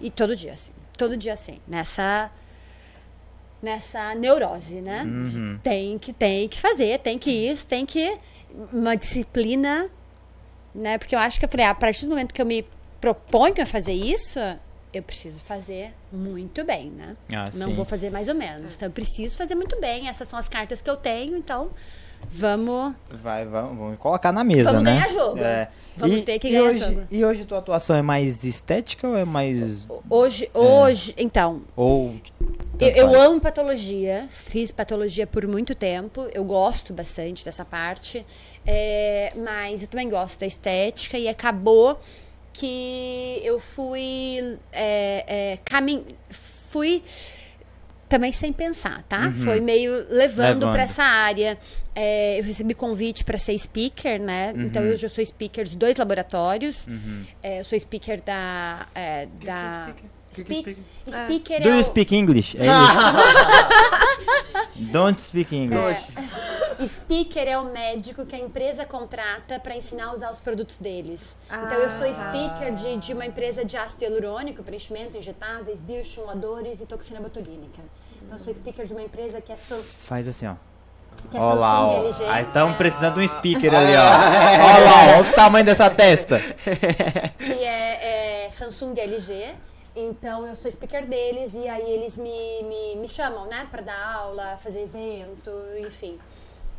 E 0.00 0.10
todo 0.10 0.34
dia 0.34 0.52
assim. 0.52 0.72
Todo 0.96 1.16
dia 1.16 1.34
assim. 1.34 1.58
Nessa 1.68 2.30
nessa 3.62 4.14
neurose, 4.14 4.80
né? 4.80 5.04
Uhum. 5.04 5.58
Tem 5.62 5.98
que 5.98 6.12
tem 6.12 6.48
que 6.48 6.58
fazer, 6.58 6.98
tem 6.98 7.18
que 7.18 7.30
isso, 7.30 7.66
tem 7.66 7.86
que 7.86 8.18
uma 8.72 8.96
disciplina, 8.96 9.88
né? 10.74 10.98
Porque 10.98 11.14
eu 11.14 11.18
acho 11.18 11.38
que 11.38 11.44
eu 11.44 11.48
falei, 11.48 11.66
a 11.66 11.74
partir 11.74 12.06
do 12.06 12.10
momento 12.10 12.34
que 12.34 12.42
eu 12.42 12.46
me 12.46 12.66
proponho 13.00 13.62
a 13.62 13.66
fazer 13.66 13.92
isso, 13.92 14.38
eu 14.92 15.02
preciso 15.02 15.40
fazer 15.40 15.92
muito 16.12 16.64
bem, 16.64 16.90
né? 16.90 17.16
Ah, 17.32 17.48
Não 17.54 17.68
sim. 17.68 17.74
vou 17.74 17.84
fazer 17.84 18.10
mais 18.10 18.28
ou 18.28 18.34
menos. 18.34 18.76
Então 18.76 18.88
eu 18.88 18.92
preciso 18.92 19.36
fazer 19.36 19.54
muito 19.54 19.80
bem. 19.80 20.08
Essas 20.08 20.28
são 20.28 20.38
as 20.38 20.48
cartas 20.48 20.80
que 20.80 20.90
eu 20.90 20.96
tenho, 20.96 21.36
então 21.36 21.70
vamos 22.30 22.94
Vai, 23.22 23.44
vamos, 23.44 23.76
vamos 23.76 23.98
colocar 23.98 24.32
na 24.32 24.44
mesa, 24.44 24.70
Vamos 24.70 24.82
né? 24.84 24.94
ganhar 24.94 25.08
jogo. 25.08 25.38
É. 25.38 25.68
Vamos 25.96 26.18
e, 26.18 26.22
ter 26.22 26.38
que 26.38 26.50
ganhar 26.50 26.62
hoje, 26.62 26.80
jogo. 26.80 27.02
E 27.10 27.24
hoje 27.24 27.44
tua 27.44 27.58
atuação 27.58 27.94
é 27.94 28.02
mais 28.02 28.44
estética 28.44 29.06
ou 29.06 29.16
é 29.16 29.24
mais. 29.24 29.88
hoje, 30.08 30.48
hoje, 30.54 31.14
então, 31.18 31.62
Ou. 31.76 32.14
Eu, 32.80 32.88
eu 32.88 33.20
amo 33.20 33.40
patologia, 33.40 34.26
fiz 34.30 34.72
patologia 34.72 35.26
por 35.26 35.46
muito 35.46 35.74
tempo, 35.74 36.26
eu 36.32 36.42
gosto 36.44 36.92
bastante 36.92 37.44
dessa 37.44 37.64
parte, 37.64 38.24
é, 38.66 39.32
mas 39.36 39.82
eu 39.82 39.88
também 39.88 40.08
gosto 40.08 40.40
da 40.40 40.46
estética 40.46 41.18
e 41.18 41.28
acabou 41.28 42.00
que 42.52 43.40
eu 43.42 43.58
fui 43.58 44.58
é, 44.72 45.52
é, 45.52 45.58
camin... 45.64 46.04
fui 46.30 47.02
também 48.08 48.30
sem 48.30 48.52
pensar, 48.52 49.02
tá? 49.04 49.32
Foi 49.42 49.58
meio 49.58 50.06
levando, 50.10 50.60
Levando. 50.60 50.72
para 50.72 50.82
essa 50.82 51.02
área. 51.02 51.56
É, 51.94 52.38
eu 52.38 52.44
recebi 52.44 52.74
convite 52.74 53.24
para 53.24 53.38
ser 53.38 53.58
speaker, 53.58 54.20
né? 54.20 54.52
Então 54.54 54.82
eu 54.82 54.98
já 54.98 55.08
sou 55.08 55.24
speaker 55.24 55.64
de 55.64 55.76
dois 55.76 55.96
laboratórios. 55.96 56.86
É, 57.42 57.60
eu 57.60 57.64
sou 57.64 57.78
speaker 57.80 58.20
da 58.22 58.86
é, 58.94 59.26
da 59.42 59.94
Que 59.96 60.21
é 60.40 60.44
Speak- 60.44 60.76
speaker 61.08 61.60
Do 61.62 61.68
é 61.68 61.72
you 61.72 61.78
o- 61.78 61.84
speak 61.84 62.16
English? 62.16 62.56
É 62.58 62.64
isso? 62.66 62.72
Don't 64.92 65.20
speak 65.20 65.54
English. 65.54 66.00
Speaker 66.86 67.46
é 67.46 67.58
o 67.58 67.64
médico 67.64 68.24
que 68.26 68.34
a 68.34 68.38
empresa 68.38 68.84
contrata 68.84 69.58
para 69.60 69.76
ensinar 69.76 70.06
a 70.06 70.12
usar 70.14 70.30
os 70.30 70.38
produtos 70.40 70.78
deles. 70.78 71.36
então 71.46 71.78
eu 71.78 71.90
sou 71.90 72.12
speaker 72.12 72.74
de, 72.74 72.96
de 73.06 73.12
uma 73.12 73.26
empresa 73.26 73.64
de 73.64 73.76
ácido 73.76 74.04
hialurônico, 74.04 74.62
preenchimento, 74.62 75.16
injetáveis, 75.16 75.80
bioestimuladores 75.80 76.80
e 76.80 76.86
toxina 76.86 77.20
botulínica. 77.20 77.80
Então 78.24 78.38
eu 78.38 78.42
sou 78.44 78.52
speaker 78.52 78.86
de 78.86 78.92
uma 78.92 79.02
empresa 79.02 79.40
que 79.40 79.52
é, 79.52 79.56
Sam- 79.56 79.82
Faz 79.82 80.26
assim, 80.26 80.46
ó. 80.46 80.54
que 81.30 81.36
é 81.36 81.40
lá, 81.40 81.52
Samsung 81.88 81.94
ó. 81.94 82.06
LG. 82.06 82.24
Aí 82.24 82.44
estamos 82.44 82.76
precisando 82.76 83.14
de 83.14 83.20
um 83.20 83.28
speaker 83.28 83.74
ali, 83.74 83.92
ó. 83.94 84.02
Ó 84.64 84.78
lá, 84.84 85.18
ó 85.18 85.20
o 85.20 85.32
tamanho 85.34 85.64
dessa 85.64 85.88
testa. 85.90 86.40
que 87.38 87.64
é, 87.64 88.46
é 88.46 88.50
Samsung 88.50 88.94
LG. 88.98 89.54
Então 89.94 90.46
eu 90.46 90.56
sou 90.56 90.70
speaker 90.70 91.06
deles 91.06 91.52
e 91.54 91.68
aí 91.68 91.90
eles 91.90 92.16
me, 92.16 92.62
me, 92.62 92.96
me 92.96 93.08
chamam, 93.08 93.46
né, 93.46 93.68
para 93.70 93.82
dar 93.82 94.14
aula, 94.14 94.56
fazer 94.56 94.82
evento, 94.82 95.50
enfim. 95.78 96.18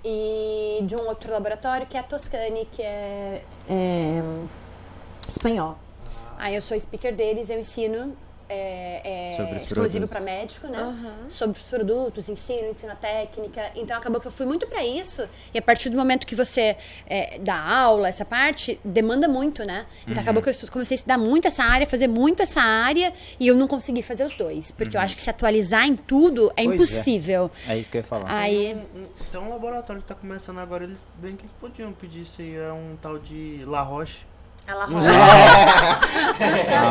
E 0.04 0.80
de 0.84 0.95
um 0.95 1.08
outro 1.08 1.32
laboratório 1.32 1.86
que 1.86 1.95
é 1.95 1.99
a 1.99 2.04
Toscane, 2.04 2.65
que 2.71 2.82
é, 2.82 3.43
é 3.69 4.21
espanhol. 5.28 5.78
Aí 6.38 6.56
eu 6.56 6.62
sou 6.62 6.78
speaker 6.80 7.15
deles, 7.15 7.49
eu 7.49 7.60
ensino. 7.60 8.17
É, 8.53 9.01
é 9.03 9.55
exclusivo 9.57 10.07
para 10.07 10.19
médico, 10.21 10.67
né? 10.67 10.79
Sobre 11.29 11.59
os 11.59 11.65
produtos, 11.65 12.29
ensino, 12.29 12.69
ensino 12.69 12.91
a 12.91 12.95
técnica. 12.95 13.71
Então 13.75 13.97
acabou 13.97 14.21
que 14.21 14.27
eu 14.27 14.31
fui 14.31 14.45
muito 14.45 14.67
para 14.67 14.85
isso. 14.85 15.27
E 15.53 15.57
a 15.57 15.61
partir 15.61 15.89
do 15.89 15.97
momento 15.97 16.25
que 16.27 16.35
você 16.35 16.77
é, 17.07 17.39
dá 17.39 17.59
aula, 17.59 18.07
essa 18.07 18.23
parte, 18.25 18.79
demanda 18.83 19.27
muito, 19.27 19.63
né? 19.65 19.85
Então 20.03 20.15
Uhum. 20.15 20.21
acabou 20.21 20.43
que 20.43 20.49
eu 20.49 20.53
comecei 20.71 20.95
a 20.95 20.97
estudar 20.97 21.17
muito 21.17 21.47
essa 21.47 21.63
área, 21.63 21.87
fazer 21.87 22.07
muito 22.07 22.41
essa 22.43 22.61
área, 22.61 23.13
e 23.39 23.47
eu 23.47 23.55
não 23.55 23.67
consegui 23.67 24.01
fazer 24.03 24.25
os 24.25 24.33
dois. 24.33 24.71
Porque 24.71 24.95
eu 24.95 25.01
acho 25.01 25.15
que 25.15 25.21
se 25.21 25.29
atualizar 25.29 25.85
em 25.85 25.95
tudo 25.95 26.51
é 26.55 26.61
Uhum. 26.63 26.77
Pois 26.77 26.91
é. 26.91 26.93
impossível. 26.95 27.51
É 27.67 27.77
isso 27.77 27.89
que 27.89 27.97
eu 27.97 28.01
ia 28.01 28.07
falar. 28.07 28.31
Aí. 28.31 28.75
Um, 28.95 29.01
um, 29.01 29.07
tem 29.31 29.39
um 29.39 29.49
laboratório 29.49 30.01
que 30.01 30.07
tá 30.07 30.15
começando 30.15 30.59
agora, 30.59 30.83
eles 30.83 30.99
bem 31.15 31.35
que 31.35 31.43
eles 31.43 31.53
podiam 31.59 31.91
pedir 31.93 32.21
isso 32.21 32.41
aí, 32.41 32.55
é 32.55 32.71
um 32.71 32.95
tal 33.01 33.17
de 33.19 33.63
La 33.65 33.81
Roche. 33.81 34.17
Ela 34.65 34.84
A 34.84 34.88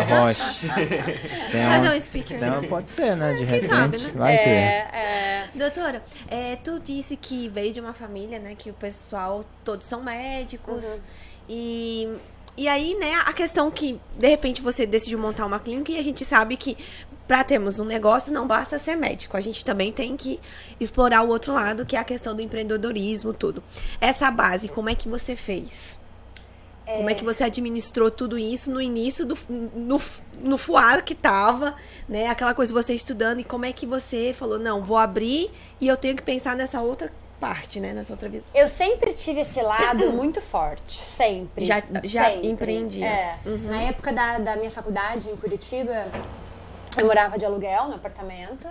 rocha. 0.02 0.44
Tem 1.50 1.64
Fazer 1.64 1.88
um 1.88 2.00
speaker. 2.00 2.36
Então 2.36 2.64
pode 2.64 2.90
ser, 2.90 3.16
né? 3.16 3.34
De 3.34 3.44
repente. 3.44 3.70
sabe, 3.70 3.98
né? 3.98 4.10
Vai 4.14 4.36
ter. 4.36 4.48
é, 4.48 5.48
Doutora, 5.54 6.02
é, 6.28 6.56
tu 6.56 6.78
disse 6.78 7.16
que 7.16 7.48
veio 7.48 7.72
de 7.72 7.80
uma 7.80 7.94
família, 7.94 8.38
né? 8.38 8.54
Que 8.56 8.70
o 8.70 8.74
pessoal 8.74 9.44
todos 9.64 9.86
são 9.86 10.02
médicos. 10.02 10.84
E, 11.48 12.08
e 12.56 12.68
aí, 12.68 12.94
né, 12.94 13.14
a 13.24 13.32
questão 13.32 13.70
que, 13.70 13.98
de 14.16 14.28
repente, 14.28 14.60
você 14.62 14.86
decidiu 14.86 15.18
montar 15.18 15.46
uma 15.46 15.58
clínica 15.58 15.92
e 15.92 15.98
a 15.98 16.02
gente 16.02 16.24
sabe 16.24 16.56
que 16.56 16.76
para 17.26 17.42
termos 17.44 17.78
um 17.78 17.84
negócio 17.84 18.32
não 18.32 18.46
basta 18.46 18.78
ser 18.78 18.96
médico. 18.96 19.36
A 19.36 19.40
gente 19.40 19.64
também 19.64 19.92
tem 19.92 20.16
que 20.16 20.38
explorar 20.78 21.22
o 21.22 21.28
outro 21.28 21.52
lado, 21.52 21.86
que 21.86 21.96
é 21.96 21.98
a 21.98 22.04
questão 22.04 22.34
do 22.36 22.42
empreendedorismo, 22.42 23.32
tudo. 23.32 23.62
Essa 24.00 24.30
base, 24.30 24.68
como 24.68 24.90
é 24.90 24.94
que 24.94 25.08
você 25.08 25.34
fez? 25.34 25.98
Como 26.86 27.08
é 27.10 27.14
que 27.14 27.24
você 27.24 27.44
administrou 27.44 28.10
tudo 28.10 28.38
isso 28.38 28.70
no 28.70 28.80
início 28.80 29.24
do 29.24 29.38
no, 29.48 30.00
no 30.40 30.58
fuar 30.58 31.04
que 31.04 31.14
tava, 31.14 31.76
né? 32.08 32.26
Aquela 32.26 32.54
coisa 32.54 32.72
você 32.72 32.92
estudando 32.94 33.40
e 33.40 33.44
como 33.44 33.64
é 33.64 33.72
que 33.72 33.86
você 33.86 34.32
falou, 34.36 34.58
não, 34.58 34.82
vou 34.82 34.96
abrir 34.98 35.50
e 35.80 35.86
eu 35.88 35.96
tenho 35.96 36.16
que 36.16 36.22
pensar 36.22 36.56
nessa 36.56 36.80
outra 36.80 37.12
parte, 37.40 37.80
né? 37.80 37.92
Nessa 37.92 38.12
outra 38.12 38.28
visão. 38.28 38.46
Eu 38.54 38.68
sempre 38.68 39.12
tive 39.14 39.40
esse 39.40 39.60
lado 39.62 40.10
muito 40.12 40.40
forte, 40.40 40.98
sempre. 40.98 41.64
Já- 41.64 41.82
já 42.04 42.30
sempre. 42.30 42.48
empreendia. 42.48 43.06
É. 43.06 43.38
Na 43.44 43.82
época 43.82 44.12
da, 44.12 44.38
da 44.38 44.56
minha 44.56 44.70
faculdade 44.70 45.28
em 45.28 45.36
Curitiba, 45.36 46.06
eu 46.98 47.06
morava 47.06 47.38
de 47.38 47.44
aluguel 47.44 47.88
no 47.88 47.94
apartamento 47.94 48.68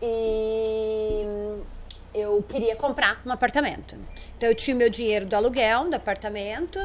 e 0.00 1.24
eu 2.14 2.42
queria 2.48 2.74
comprar 2.76 3.20
um 3.24 3.30
apartamento. 3.32 3.96
Então 4.36 4.48
eu 4.48 4.54
tinha 4.54 4.74
o 4.74 4.78
meu 4.78 4.88
dinheiro 4.90 5.26
do 5.26 5.34
aluguel 5.34 5.88
do 5.88 5.94
apartamento 5.94 6.80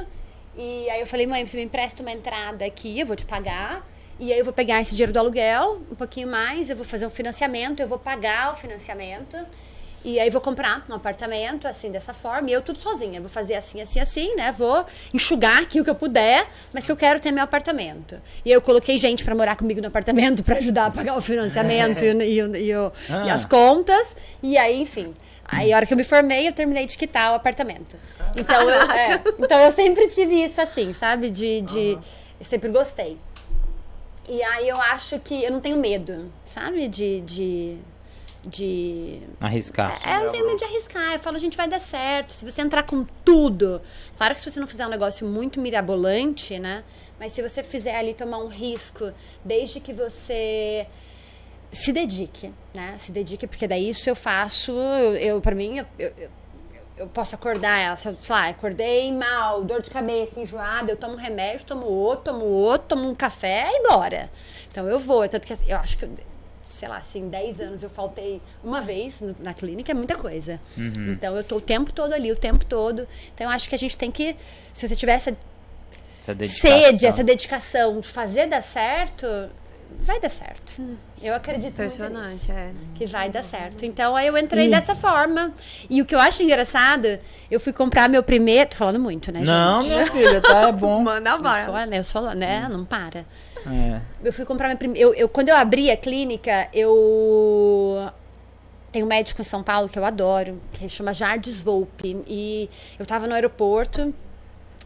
e 0.57 0.89
aí 0.89 0.99
eu 0.99 1.07
falei, 1.07 1.25
mãe, 1.27 1.45
você 1.45 1.57
me 1.57 1.63
empresta 1.63 2.01
uma 2.01 2.11
entrada 2.11 2.63
aqui, 2.65 2.99
eu 2.99 3.05
vou 3.05 3.15
te 3.15 3.25
pagar. 3.25 3.87
E 4.19 4.31
aí 4.31 4.39
eu 4.39 4.45
vou 4.45 4.53
pegar 4.53 4.81
esse 4.81 4.91
dinheiro 4.91 5.11
do 5.11 5.17
aluguel, 5.19 5.81
um 5.91 5.95
pouquinho 5.95 6.27
mais, 6.27 6.69
eu 6.69 6.75
vou 6.75 6.85
fazer 6.85 7.05
um 7.07 7.09
financiamento, 7.09 7.79
eu 7.79 7.87
vou 7.87 7.97
pagar 7.97 8.53
o 8.53 8.55
financiamento. 8.55 9.35
E 10.05 10.19
aí 10.19 10.29
vou 10.29 10.41
comprar 10.41 10.85
um 10.89 10.93
apartamento, 10.93 11.65
assim, 11.65 11.89
dessa 11.89 12.13
forma. 12.13 12.49
E 12.49 12.53
eu 12.53 12.61
tudo 12.61 12.77
sozinha. 12.77 13.21
Vou 13.21 13.29
fazer 13.29 13.55
assim, 13.55 13.79
assim, 13.79 14.01
assim, 14.01 14.35
né? 14.35 14.51
Vou 14.51 14.85
enxugar 15.13 15.61
aqui 15.61 15.79
o 15.79 15.83
que 15.83 15.89
eu 15.89 15.95
puder, 15.95 16.45
mas 16.73 16.85
que 16.85 16.91
eu 16.91 16.97
quero 16.97 17.21
ter 17.21 17.31
meu 17.31 17.41
apartamento. 17.43 18.19
E 18.43 18.51
eu 18.51 18.61
coloquei 18.61 18.97
gente 18.97 19.23
pra 19.23 19.33
morar 19.33 19.55
comigo 19.55 19.79
no 19.79 19.87
apartamento 19.87 20.43
pra 20.43 20.57
ajudar 20.57 20.87
a 20.87 20.91
pagar 20.91 21.17
o 21.17 21.21
financiamento 21.21 22.03
e, 22.03 22.07
e 22.21 22.39
e 22.41 22.69
e 22.69 22.73
Ah. 22.73 23.33
as 23.33 23.45
contas. 23.45 24.13
E 24.43 24.57
aí, 24.57 24.81
enfim. 24.81 25.15
Aí, 25.45 25.73
a 25.73 25.75
hora 25.75 25.85
que 25.85 25.93
eu 25.93 25.97
me 25.97 26.03
formei, 26.03 26.47
eu 26.47 26.53
terminei 26.53 26.85
de 26.85 26.97
quitar 26.97 27.31
o 27.31 27.35
apartamento. 27.35 27.97
Então, 28.35 28.69
eu, 28.69 28.91
é, 28.91 29.21
então 29.39 29.59
eu 29.59 29.71
sempre 29.71 30.07
tive 30.07 30.43
isso 30.43 30.61
assim, 30.61 30.93
sabe? 30.93 31.29
De. 31.29 31.61
de 31.61 31.99
Eu 32.39 32.45
sempre 32.45 32.69
gostei. 32.69 33.17
E 34.27 34.41
aí 34.41 34.69
eu 34.69 34.79
acho 34.79 35.19
que 35.19 35.43
eu 35.43 35.51
não 35.51 35.59
tenho 35.59 35.77
medo, 35.77 36.31
sabe? 36.45 36.87
De. 36.87 37.21
de, 37.21 37.77
de 38.45 39.21
Arriscar. 39.39 39.99
é, 40.05 40.15
eu 40.15 40.23
não 40.23 40.31
tenho 40.31 40.45
medo 40.45 40.57
de 40.57 40.63
arriscar. 40.63 41.13
Eu 41.13 41.19
falo, 41.19 41.37
gente, 41.37 41.57
vai 41.57 41.67
dar 41.67 41.79
certo. 41.79 42.31
Se 42.31 42.45
você 42.45 42.61
entrar 42.61 42.83
com 42.83 43.05
tudo. 43.25 43.81
Claro 44.17 44.33
que 44.33 44.41
se 44.41 44.49
você 44.49 44.59
não 44.59 44.67
fizer 44.67 44.87
um 44.87 44.89
negócio 44.89 45.27
muito 45.27 45.59
mirabolante, 45.59 46.57
né? 46.57 46.83
Mas 47.19 47.33
se 47.33 47.41
você 47.41 47.61
fizer 47.61 47.95
ali 47.95 48.13
tomar 48.13 48.37
um 48.37 48.47
risco, 48.47 49.11
desde 49.43 49.79
que 49.79 49.93
você 49.93 50.87
se 51.73 51.91
dedique, 51.91 52.53
né? 52.73 52.95
Se 52.97 53.11
dedique, 53.11 53.47
porque 53.47 53.67
daí 53.67 53.89
isso 53.89 54.09
eu 54.09 54.15
faço. 54.15 54.71
Eu, 54.71 55.15
eu 55.15 55.41
para 55.41 55.55
mim, 55.55 55.79
eu, 55.79 55.85
eu, 55.99 56.13
eu- 56.97 57.07
posso 57.07 57.33
acordar, 57.35 57.97
sei 57.97 58.15
lá, 58.29 58.47
acordei 58.49 59.11
mal, 59.11 59.63
dor 59.63 59.81
de 59.81 59.89
cabeça, 59.89 60.39
enjoada, 60.39 60.91
eu 60.91 60.95
tomo 60.97 61.13
um 61.15 61.17
remédio, 61.17 61.65
tomo 61.65 61.85
outro, 61.87 62.31
tomo 62.31 62.45
outro, 62.45 62.89
tomo 62.89 63.09
um 63.09 63.15
café 63.15 63.67
e 63.73 63.83
bora. 63.89 64.29
Então 64.71 64.87
eu 64.87 64.99
vou. 64.99 65.27
Tanto 65.27 65.45
que 65.47 65.53
assim, 65.53 65.65
eu 65.67 65.77
acho 65.77 65.97
que 65.97 66.07
sei 66.65 66.87
lá, 66.87 66.97
assim, 66.97 67.27
10 67.29 67.59
anos 67.59 67.83
eu 67.83 67.89
faltei 67.89 68.41
uma 68.63 68.79
vez 68.81 69.19
no- 69.21 69.35
na 69.39 69.53
clínica, 69.53 69.91
é 69.91 69.95
muita 69.95 70.15
coisa. 70.15 70.59
Então 71.11 71.35
eu 71.35 71.43
tô 71.43 71.57
o 71.57 71.61
tempo 71.61 71.91
todo 71.93 72.13
ali, 72.13 72.31
o 72.31 72.35
tempo 72.37 72.63
todo. 72.65 73.07
Então 73.33 73.47
eu 73.47 73.49
acho 73.51 73.67
que 73.67 73.75
a 73.75 73.77
gente 73.77 73.97
tem 73.97 74.11
que, 74.11 74.35
se 74.73 74.87
você 74.87 74.95
tiver 74.95 75.13
essa 75.13 75.35
Essa 76.21 76.33
sede, 76.61 77.05
essa 77.05 77.23
dedicação 77.23 77.99
de 77.99 78.07
fazer 78.07 78.47
dar 78.47 78.63
certo, 78.63 79.25
vai 80.01 80.19
dar 80.19 80.29
certo. 80.29 80.73
Eu 81.21 81.33
acredito 81.33 81.77
muito 81.77 81.81
nisso 81.83 82.03
Impressionante, 82.03 82.51
é. 82.51 82.71
que 82.95 83.05
vai 83.05 83.29
dar 83.29 83.43
certo. 83.43 83.85
Então 83.85 84.15
aí 84.15 84.27
eu 84.27 84.37
entrei 84.37 84.69
dessa 84.69 84.93
forma. 84.95 85.53
E 85.89 86.01
o 86.01 86.05
que 86.05 86.13
eu 86.13 86.19
acho 86.19 86.43
engraçado, 86.43 87.19
eu 87.49 87.59
fui 87.59 87.71
comprar 87.71 88.09
meu 88.09 88.21
primeiro. 88.23 88.69
Tô 88.71 88.75
falando 88.77 88.99
muito, 88.99 89.31
né, 89.31 89.41
Não, 89.41 89.81
gente? 89.81 89.91
minha 89.93 90.05
filha, 90.11 90.41
tá 90.41 90.67
é 90.67 90.71
bom. 90.71 90.99
Manda 91.03 91.29
Eu 91.31 91.41
bala. 91.41 91.65
sou, 91.65 91.73
né? 91.87 91.99
Eu 91.99 92.03
sou, 92.03 92.35
né? 92.35 92.67
Não 92.71 92.83
para. 92.85 93.25
É. 93.65 94.01
Eu 94.23 94.33
fui 94.33 94.43
comprar 94.45 94.67
minha 94.67 94.77
primeira. 94.77 95.07
Eu, 95.07 95.13
eu- 95.13 95.29
quando 95.29 95.49
eu 95.49 95.55
abri 95.55 95.89
a 95.89 95.95
clínica, 95.97 96.67
eu. 96.73 98.09
Tem 98.91 99.01
um 99.01 99.07
médico 99.07 99.41
em 99.41 99.45
São 99.45 99.63
Paulo 99.63 99.89
que 99.89 99.97
eu 99.97 100.05
adoro, 100.05 100.61
que 100.73 100.87
chama 100.87 101.13
Jardes 101.13 101.63
Volpe. 101.63 102.21
E 102.27 102.69
eu 102.99 103.05
tava 103.05 103.25
no 103.27 103.33
aeroporto. 103.33 104.13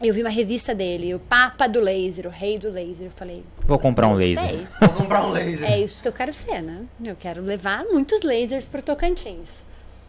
Eu 0.00 0.14
vi 0.14 0.22
uma 0.22 0.30
revista 0.30 0.74
dele, 0.74 1.12
o 1.12 1.18
Papa 1.18 1.66
do 1.66 1.80
Laser, 1.80 2.26
o 2.26 2.30
Rei 2.30 2.58
do 2.58 2.70
Laser. 2.70 3.06
Eu 3.06 3.10
falei. 3.10 3.42
Vou 3.66 3.78
comprar 3.78 4.06
um 4.06 4.14
"Gostei." 4.14 4.34
laser. 4.36 4.68
Vou 4.80 4.88
comprar 4.90 5.26
um 5.26 5.30
laser. 5.30 5.70
É 5.70 5.80
isso 5.80 6.00
que 6.00 6.08
eu 6.08 6.12
quero 6.12 6.32
ser, 6.32 6.62
né? 6.62 6.84
Eu 7.02 7.16
quero 7.16 7.42
levar 7.42 7.84
muitos 7.84 8.22
lasers 8.22 8.64
pro 8.64 8.80
Tocantins. 8.80 9.64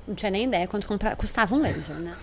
Não 0.08 0.14
tinha 0.14 0.30
nem 0.30 0.46
ideia 0.46 0.68
quanto 0.68 0.88
comprar, 0.88 1.16
custava 1.16 1.56
um 1.56 1.60
laser, 1.60 1.96
né? 1.96 2.16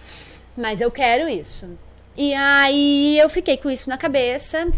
Mas 0.56 0.80
eu 0.80 0.90
quero 0.90 1.28
isso. 1.28 1.68
E 2.16 2.32
aí 2.34 3.18
eu 3.18 3.28
fiquei 3.28 3.56
com 3.56 3.68
isso 3.68 3.88
na 3.88 3.98
cabeça 3.98 4.68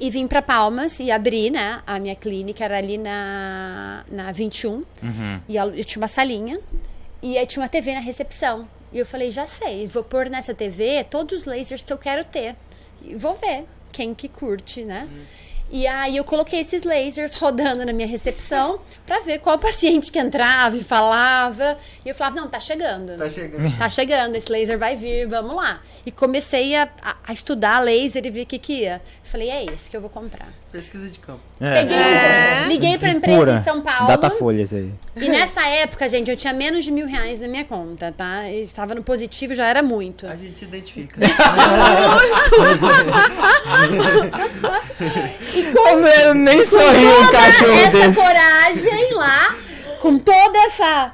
e 0.00 0.10
vim 0.10 0.26
pra 0.26 0.40
Palmas 0.40 0.98
e 1.00 1.10
abri, 1.10 1.50
né? 1.50 1.82
A 1.86 1.98
minha 1.98 2.16
clínica 2.16 2.64
era 2.64 2.78
ali 2.78 2.96
na, 2.98 4.04
na 4.10 4.32
21. 4.32 4.72
Uhum. 4.72 4.84
E 5.48 5.56
eu, 5.56 5.74
eu 5.74 5.84
tinha 5.84 6.00
uma 6.00 6.08
salinha. 6.08 6.58
E 7.22 7.36
aí 7.36 7.46
tinha 7.46 7.62
uma 7.62 7.68
TV 7.68 7.94
na 7.94 8.00
recepção. 8.00 8.66
E 8.92 8.98
eu 8.98 9.06
falei, 9.06 9.30
já 9.30 9.46
sei, 9.46 9.86
vou 9.86 10.02
pôr 10.04 10.28
nessa 10.30 10.54
TV 10.54 11.04
todos 11.04 11.40
os 11.40 11.44
lasers 11.44 11.82
que 11.82 11.92
eu 11.92 11.98
quero 11.98 12.24
ter. 12.24 12.54
E 13.02 13.14
vou 13.14 13.34
ver 13.34 13.64
quem 13.92 14.14
que 14.14 14.28
curte, 14.28 14.82
né? 14.82 15.08
E 15.70 15.86
aí 15.86 16.16
eu 16.16 16.24
coloquei 16.24 16.60
esses 16.60 16.82
lasers 16.82 17.34
rodando 17.34 17.84
na 17.84 17.92
minha 17.92 18.08
recepção 18.08 18.80
pra 19.04 19.20
ver 19.20 19.38
qual 19.40 19.58
paciente 19.58 20.10
que 20.10 20.18
entrava 20.18 20.74
e 20.78 20.82
falava. 20.82 21.76
E 22.02 22.08
eu 22.08 22.14
falava, 22.14 22.36
não, 22.40 22.48
tá 22.48 22.58
chegando. 22.58 23.18
Tá 23.18 23.28
chegando. 23.28 23.68
Tá 23.76 23.90
chegando, 23.90 24.34
esse 24.36 24.50
laser 24.50 24.78
vai 24.78 24.96
vir, 24.96 25.26
vamos 25.28 25.54
lá. 25.54 25.82
E 26.06 26.10
comecei 26.10 26.74
a, 26.74 26.88
a- 27.02 27.16
a 27.22 27.32
estudar 27.34 27.80
laser 27.80 28.24
e 28.24 28.30
ver 28.30 28.42
o 28.44 28.46
que 28.46 28.58
que 28.58 28.72
ia. 28.80 29.02
Falei, 29.24 29.50
é 29.50 29.64
esse 29.66 29.90
que 29.90 29.96
eu 29.96 30.00
vou 30.00 30.08
comprar. 30.08 30.48
Pesquisa 30.70 31.08
de 31.08 31.18
campo. 31.18 31.40
É. 31.58 31.80
Peguei, 31.82 31.96
liguei 32.68 32.98
pra 32.98 33.08
empresa 33.08 33.38
Pura. 33.38 33.52
em 33.56 33.64
São 33.64 33.80
Paulo. 33.80 34.06
Datafolha 34.06 34.62
isso 34.62 34.74
aí. 34.74 34.92
E 35.16 35.26
nessa 35.28 35.66
época, 35.66 36.06
gente, 36.10 36.30
eu 36.30 36.36
tinha 36.36 36.52
menos 36.52 36.84
de 36.84 36.90
mil 36.92 37.06
reais 37.06 37.40
na 37.40 37.48
minha 37.48 37.64
conta, 37.64 38.12
tá? 38.14 38.46
E 38.48 38.64
estava 38.64 38.94
no 38.94 39.02
positivo, 39.02 39.54
já 39.54 39.66
era 39.66 39.82
muito. 39.82 40.26
A 40.26 40.36
gente 40.36 40.58
se 40.58 40.66
identifica. 40.66 41.18
E 45.54 45.62
com 45.72 45.98
Eu 46.06 46.34
nem 46.34 46.64
sorriu 46.66 47.10
um 47.20 47.26
toda 47.26 47.32
cachorro 47.38 47.72
essa 47.72 47.90
desse. 47.98 48.14
coragem 48.16 49.14
lá, 49.14 49.54
com 50.00 50.18
toda 50.18 50.58
essa... 50.66 51.12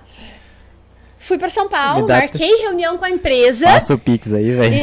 Fui 1.20 1.38
pra 1.38 1.48
São 1.48 1.68
Paulo, 1.70 2.06
marquei 2.06 2.54
reunião 2.62 2.98
com 2.98 3.04
a 3.06 3.10
empresa. 3.10 3.64
Passa 3.64 3.94
o 3.94 3.98
Pix 3.98 4.30
aí, 4.34 4.52
velho. 4.52 4.74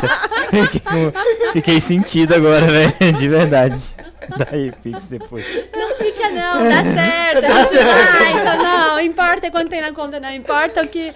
Com- 0.00 0.27
Fiquei 1.52 1.80
sentido 1.80 2.34
agora, 2.34 2.66
velho. 2.66 2.94
De 3.16 3.28
verdade. 3.28 3.94
Daí, 4.36 4.72
Pix 4.82 5.06
depois. 5.06 5.44
Não 5.72 5.94
fica 5.96 6.30
não, 6.30 6.68
dá 6.68 6.82
certo. 6.82 7.40
Dá 7.42 7.64
certo. 7.64 8.38
então 8.38 8.62
não, 8.62 9.00
importa 9.00 9.50
quanto 9.50 9.70
tem 9.70 9.80
na 9.80 9.92
conta, 9.92 10.20
não. 10.20 10.32
Importa 10.32 10.82
o 10.82 10.88
que... 10.88 11.12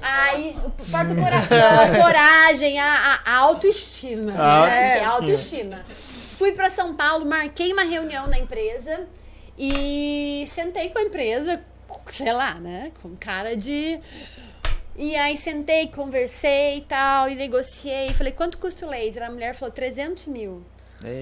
Aí, 0.00 0.56
importa 0.86 1.12
o 1.12 1.16
coração, 1.16 1.80
a 1.80 2.04
coragem, 2.04 2.78
a, 2.78 3.20
a- 3.24 3.36
autoestima. 3.36 4.32
A 4.32 4.66
né? 4.66 5.00
A 5.00 5.08
autoestima. 5.10 5.78
Fui 6.38 6.52
pra 6.52 6.70
São 6.70 6.94
Paulo, 6.94 7.24
marquei 7.26 7.72
uma 7.72 7.82
reunião 7.82 8.26
na 8.28 8.38
empresa 8.38 9.00
e 9.58 10.44
sentei 10.48 10.90
com 10.90 10.98
a 10.98 11.02
empresa, 11.02 11.60
sei 12.12 12.32
lá, 12.32 12.54
né? 12.54 12.92
Com 13.02 13.16
cara 13.16 13.56
de. 13.56 13.98
E 15.00 15.14
aí 15.14 15.38
sentei, 15.38 15.86
conversei 15.86 16.78
e 16.78 16.80
tal, 16.80 17.28
e 17.30 17.36
negociei. 17.36 18.12
Falei, 18.14 18.32
quanto 18.32 18.58
custa 18.58 18.84
o 18.84 18.90
laser? 18.90 19.22
A 19.22 19.30
mulher 19.30 19.54
falou, 19.54 19.72
300 19.72 20.26
mil. 20.26 20.62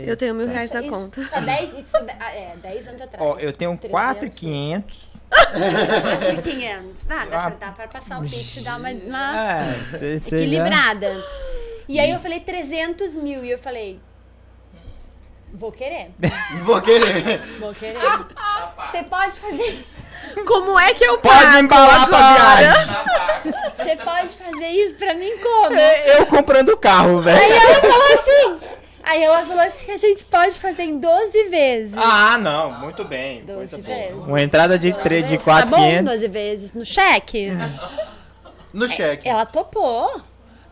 Eu 0.07 0.17
tenho 0.17 0.35
mil 0.35 0.49
reais 0.49 0.71
na 0.71 0.81
Isso- 0.81 0.89
conta. 0.91 1.23
Só 1.25 1.39
10, 1.39 1.79
isso, 1.81 1.91
ah, 2.19 2.33
é, 2.35 2.57
10 2.63 2.89
anos 2.89 3.03
atrás. 3.03 3.23
Ó, 3.23 3.39
eu 3.39 3.53
tenho 3.53 3.73
300, 3.77 3.91
4,500. 3.91 5.17
4,500. 5.31 7.05
Dá, 7.05 7.25
dá, 7.27 7.27
pra, 7.27 7.49
dá 7.51 7.73
pra 7.73 7.89
passar 7.89 8.19
o 8.21 8.23
Pix 8.23 8.57
e 8.57 8.61
dar 8.63 8.79
uma, 8.79 8.89
uma 8.91 9.59
Ah, 9.59 9.59
cê- 9.91 10.19
cê 10.19 10.31
já- 10.31 10.37
equilibrada. 10.39 11.25
E 11.89 12.01
aí 12.01 12.11
eu 12.11 12.19
falei 12.19 12.41
300 12.41 13.15
mil. 13.15 13.45
E 13.45 13.51
eu 13.53 13.59
falei, 13.59 14.01
vou 15.53 15.73
querer, 15.73 16.11
Vou 16.63 16.81
querer. 16.83 17.39
vou 17.59 17.75
querer. 17.75 17.99
Você 18.79 19.03
pode 19.05 19.39
fazer, 19.39 19.85
Como 20.47 20.79
é 20.79 20.93
que 20.95 21.05
eu 21.05 21.19
Pode 21.19 21.45
pago 21.45 21.59
embalar 21.59 22.09
pra 22.09 22.35
viagem. 22.35 22.97
você 23.75 23.97
pode 23.97 24.29
fazer 24.31 24.67
isso 24.69 24.95
pra 24.95 25.15
mim 25.15 25.33
como? 25.39 25.77
Eu 25.79 26.27
comprando 26.27 26.71
o 26.71 26.77
carro, 26.77 27.19
Aí 27.19 27.25
velho. 27.25 27.53
ela 27.55 27.81
falou 27.81 28.13
assim, 28.15 28.61
aí 29.03 29.23
ela 29.23 29.45
falou 29.47 29.63
assim, 29.63 29.93
a 29.93 29.99
gente 29.99 30.25
pode 30.25 30.59
fazer 30.59 30.83
em 30.83 30.99
12 30.99 31.45
vezes. 31.49 31.95
Ah, 31.97 32.37
não. 32.39 32.73
Muito 32.81 33.05
bem. 33.05 33.45
12 33.45 33.59
Muito 33.59 33.79
bom. 33.79 33.83
vezes. 33.95 34.15
Uma 34.27 34.43
entrada 34.43 34.79
de, 34.79 34.93
3, 34.93 35.29
de 35.29 35.39
Tá 35.39 35.45
bom, 35.65 35.77
4,500. 35.79 36.05
12 36.13 36.29
vezes. 36.29 36.73
No 36.73 36.85
cheque? 36.85 37.51
No 38.75 38.89
cheque. 38.89 39.29
Ela 39.29 39.47
topou. 39.47 40.21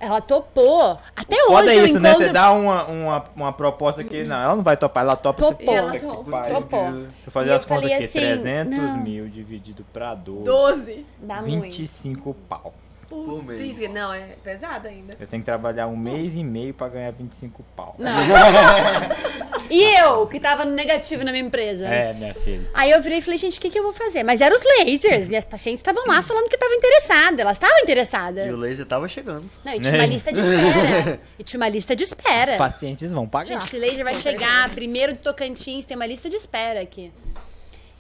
Ela 0.05 0.21
topou. 0.21 0.99
Até 1.17 1.37
Foda 1.47 1.67
hoje 1.67 1.77
eu 1.79 1.85
isso, 1.87 2.01
né? 2.01 2.11
encontro... 2.11 2.27
Você 2.27 2.33
dá 2.33 2.53
uma, 2.53 2.85
uma, 2.85 3.25
uma 3.35 3.53
proposta 3.53 4.05
que. 4.05 4.25
Não, 4.25 4.37
ela 4.37 4.55
não 4.57 4.62
vai 4.62 4.77
topar, 4.77 5.03
ela 5.03 5.17
topa 5.17 5.43
Topou. 5.43 5.75
Ela 5.75 5.99
topou. 5.99 6.25
Topou. 6.25 6.93
Deixa 6.93 7.09
eu 7.27 7.33
fazer 7.33 7.49
E 7.49 7.53
eu 7.53 7.57
as 7.57 7.64
contas 7.64 7.85
aqui. 7.90 8.05
assim, 8.05 8.19
300 8.19 8.77
não. 8.79 8.97
mil 8.99 9.29
dividido 9.29 9.85
pra 9.93 10.14
12. 10.14 10.45
12. 10.45 11.07
Dá 11.21 11.40
muito. 11.40 11.62
25 11.62 12.35
pau. 12.49 12.75
Por 13.24 13.44
mês. 13.44 13.77
Putz, 13.77 13.90
Não, 13.92 14.12
é 14.12 14.35
pesado 14.42 14.88
ainda. 14.88 15.16
Eu 15.20 15.27
tenho 15.27 15.42
que 15.42 15.46
trabalhar 15.46 15.87
um 15.87 15.96
mês 15.96 16.35
e 16.35 16.42
meio 16.42 16.74
pra 16.74 16.88
ganhar 16.88 17.12
25 17.12 17.62
pau. 17.77 17.94
Não. 17.98 18.12
e 19.70 20.00
eu, 20.00 20.27
que 20.27 20.40
tava 20.40 20.64
no 20.64 20.72
negativo 20.72 21.24
na 21.24 21.31
minha 21.31 21.44
empresa. 21.44 21.87
É, 21.87 22.12
minha 22.12 22.35
filha. 22.35 22.69
Aí 22.75 22.90
eu 22.90 23.00
virei 23.00 23.19
e 23.19 23.23
falei, 23.23 23.38
gente, 23.38 23.58
o 23.58 23.60
que, 23.60 23.71
que 23.71 23.79
eu 23.79 23.83
vou 23.83 23.92
fazer? 23.92 24.23
Mas 24.23 24.40
eram 24.40 24.56
os 24.56 24.62
lasers. 24.62 25.29
Minhas 25.29 25.44
pacientes 25.44 25.81
estavam 25.81 26.04
lá 26.06 26.23
falando 26.23 26.48
que 26.48 26.56
estavam 26.56 26.75
interessadas. 26.77 27.38
Elas 27.38 27.56
estavam 27.56 27.79
interessadas. 27.83 28.46
E 28.46 28.50
o 28.50 28.56
laser 28.56 28.87
tava 28.87 29.06
chegando. 29.08 29.48
Não, 29.65 29.73
e 29.73 29.81
tinha 29.81 29.94
uma 29.94 30.06
lista 30.06 30.33
de 30.33 30.40
espera. 30.40 31.21
E 31.38 31.42
tinha 31.44 31.60
uma 31.60 31.69
lista 31.69 31.96
de 31.96 32.02
Os 32.04 32.08
espera. 32.08 32.56
pacientes 32.56 33.12
vão 33.12 33.29
pagar. 33.29 33.46
Gente, 33.46 33.67
esse 33.67 33.79
laser 33.79 34.04
vai 34.04 34.15
chegar 34.15 34.71
primeiro 34.71 35.12
do 35.12 35.19
Tocantins, 35.19 35.85
tem 35.85 35.96
uma 35.96 36.06
lista 36.06 36.29
de 36.29 36.37
espera 36.37 36.81
aqui. 36.81 37.12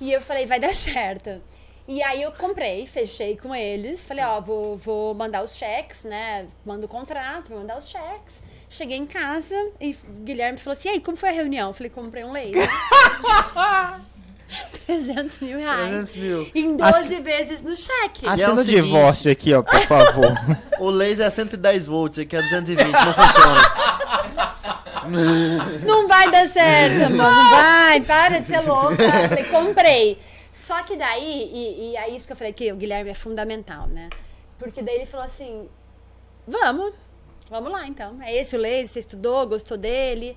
E 0.00 0.12
eu 0.12 0.20
falei, 0.20 0.46
vai 0.46 0.58
dar 0.60 0.74
certo. 0.74 1.40
E 1.86 2.02
aí 2.02 2.22
eu 2.22 2.32
comprei, 2.32 2.86
fechei 2.86 3.36
com 3.36 3.54
eles. 3.54 4.04
Falei, 4.06 4.24
ó, 4.24 4.40
vou, 4.40 4.76
vou 4.76 5.14
mandar 5.14 5.44
os 5.44 5.54
cheques, 5.54 6.02
né? 6.04 6.46
Mando 6.64 6.86
o 6.86 6.88
contrato, 6.88 7.50
vou 7.50 7.58
mandar 7.58 7.76
os 7.78 7.86
cheques. 7.88 8.42
Cheguei 8.70 8.96
em 8.96 9.06
casa 9.06 9.54
e 9.80 9.92
o 9.92 10.24
Guilherme 10.24 10.58
falou 10.58 10.72
assim, 10.72 10.88
e 10.88 10.92
aí, 10.92 11.00
como 11.00 11.16
foi 11.16 11.28
a 11.28 11.32
reunião? 11.32 11.68
Eu 11.68 11.74
falei, 11.74 11.90
comprei 11.90 12.24
um 12.24 12.32
laser. 12.32 12.68
300 14.86 15.38
mil 15.40 15.58
reais. 15.58 16.10
300 16.10 16.16
mil. 16.16 16.50
Em 16.54 16.76
12 16.76 17.20
vezes 17.20 17.62
no 17.62 17.76
cheque. 17.76 18.24
E 18.24 18.28
é 18.28 18.30
Assina 18.30 18.60
o 18.60 18.64
divórcio 18.64 19.30
aqui, 19.30 19.52
ó, 19.52 19.62
por 19.62 19.80
favor. 19.80 20.32
O 20.80 20.90
laser 20.90 21.26
é 21.26 21.30
110 21.30 21.86
volts, 21.86 22.18
aqui 22.18 22.36
é 22.36 22.42
220, 22.42 22.90
não 22.90 23.14
funciona. 23.14 23.62
Não 25.86 26.08
vai 26.08 26.30
dar 26.30 26.48
certo, 26.48 27.04
amor. 27.06 27.16
Não 27.16 27.50
vai. 27.50 28.00
Para 28.00 28.40
de 28.40 28.46
ser 28.48 28.60
louca. 28.60 29.02
Eu 29.02 29.28
Falei, 29.28 29.44
comprei. 29.44 30.18
Só 30.54 30.82
que 30.84 30.96
daí, 30.96 31.50
e, 31.52 31.90
e 31.90 31.96
é 31.96 32.08
isso 32.08 32.26
que 32.26 32.32
eu 32.32 32.36
falei 32.36 32.52
que 32.52 32.72
o 32.72 32.76
Guilherme 32.76 33.10
é 33.10 33.14
fundamental, 33.14 33.88
né? 33.88 34.08
Porque 34.58 34.80
daí 34.80 34.94
ele 34.94 35.06
falou 35.06 35.26
assim: 35.26 35.68
vamos, 36.46 36.92
vamos 37.50 37.72
lá 37.72 37.86
então. 37.88 38.22
É 38.22 38.32
esse 38.34 38.54
o 38.56 38.58
laser, 38.58 38.86
você 38.88 39.00
estudou, 39.00 39.46
gostou 39.48 39.76
dele. 39.76 40.36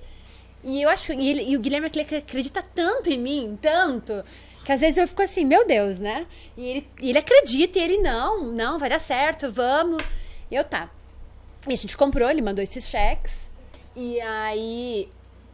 E 0.64 0.82
eu 0.82 0.88
acho 0.88 1.06
que 1.06 1.12
ele- 1.12 1.48
e 1.48 1.56
o 1.56 1.60
Guilherme 1.60 1.88
ele 1.94 2.16
acredita 2.16 2.60
tanto 2.74 3.08
em 3.08 3.16
mim, 3.18 3.56
tanto, 3.62 4.24
que 4.64 4.72
às 4.72 4.80
vezes 4.80 4.96
eu 4.96 5.06
fico 5.06 5.22
assim, 5.22 5.44
meu 5.44 5.64
Deus, 5.64 6.00
né? 6.00 6.26
E 6.56 6.68
ele, 6.68 6.88
ele 7.00 7.18
acredita, 7.18 7.78
e 7.78 7.82
ele, 7.82 7.98
não, 7.98 8.44
não, 8.48 8.76
vai 8.76 8.90
dar 8.90 8.98
certo, 8.98 9.52
vamos. 9.52 10.02
E 10.50 10.56
eu 10.56 10.64
tá. 10.64 10.90
E 11.68 11.72
a 11.72 11.76
gente 11.76 11.96
comprou, 11.96 12.28
ele 12.28 12.42
mandou 12.42 12.62
esses 12.62 12.88
cheques. 12.88 13.48
E 13.94 14.20
aí, 14.20 15.08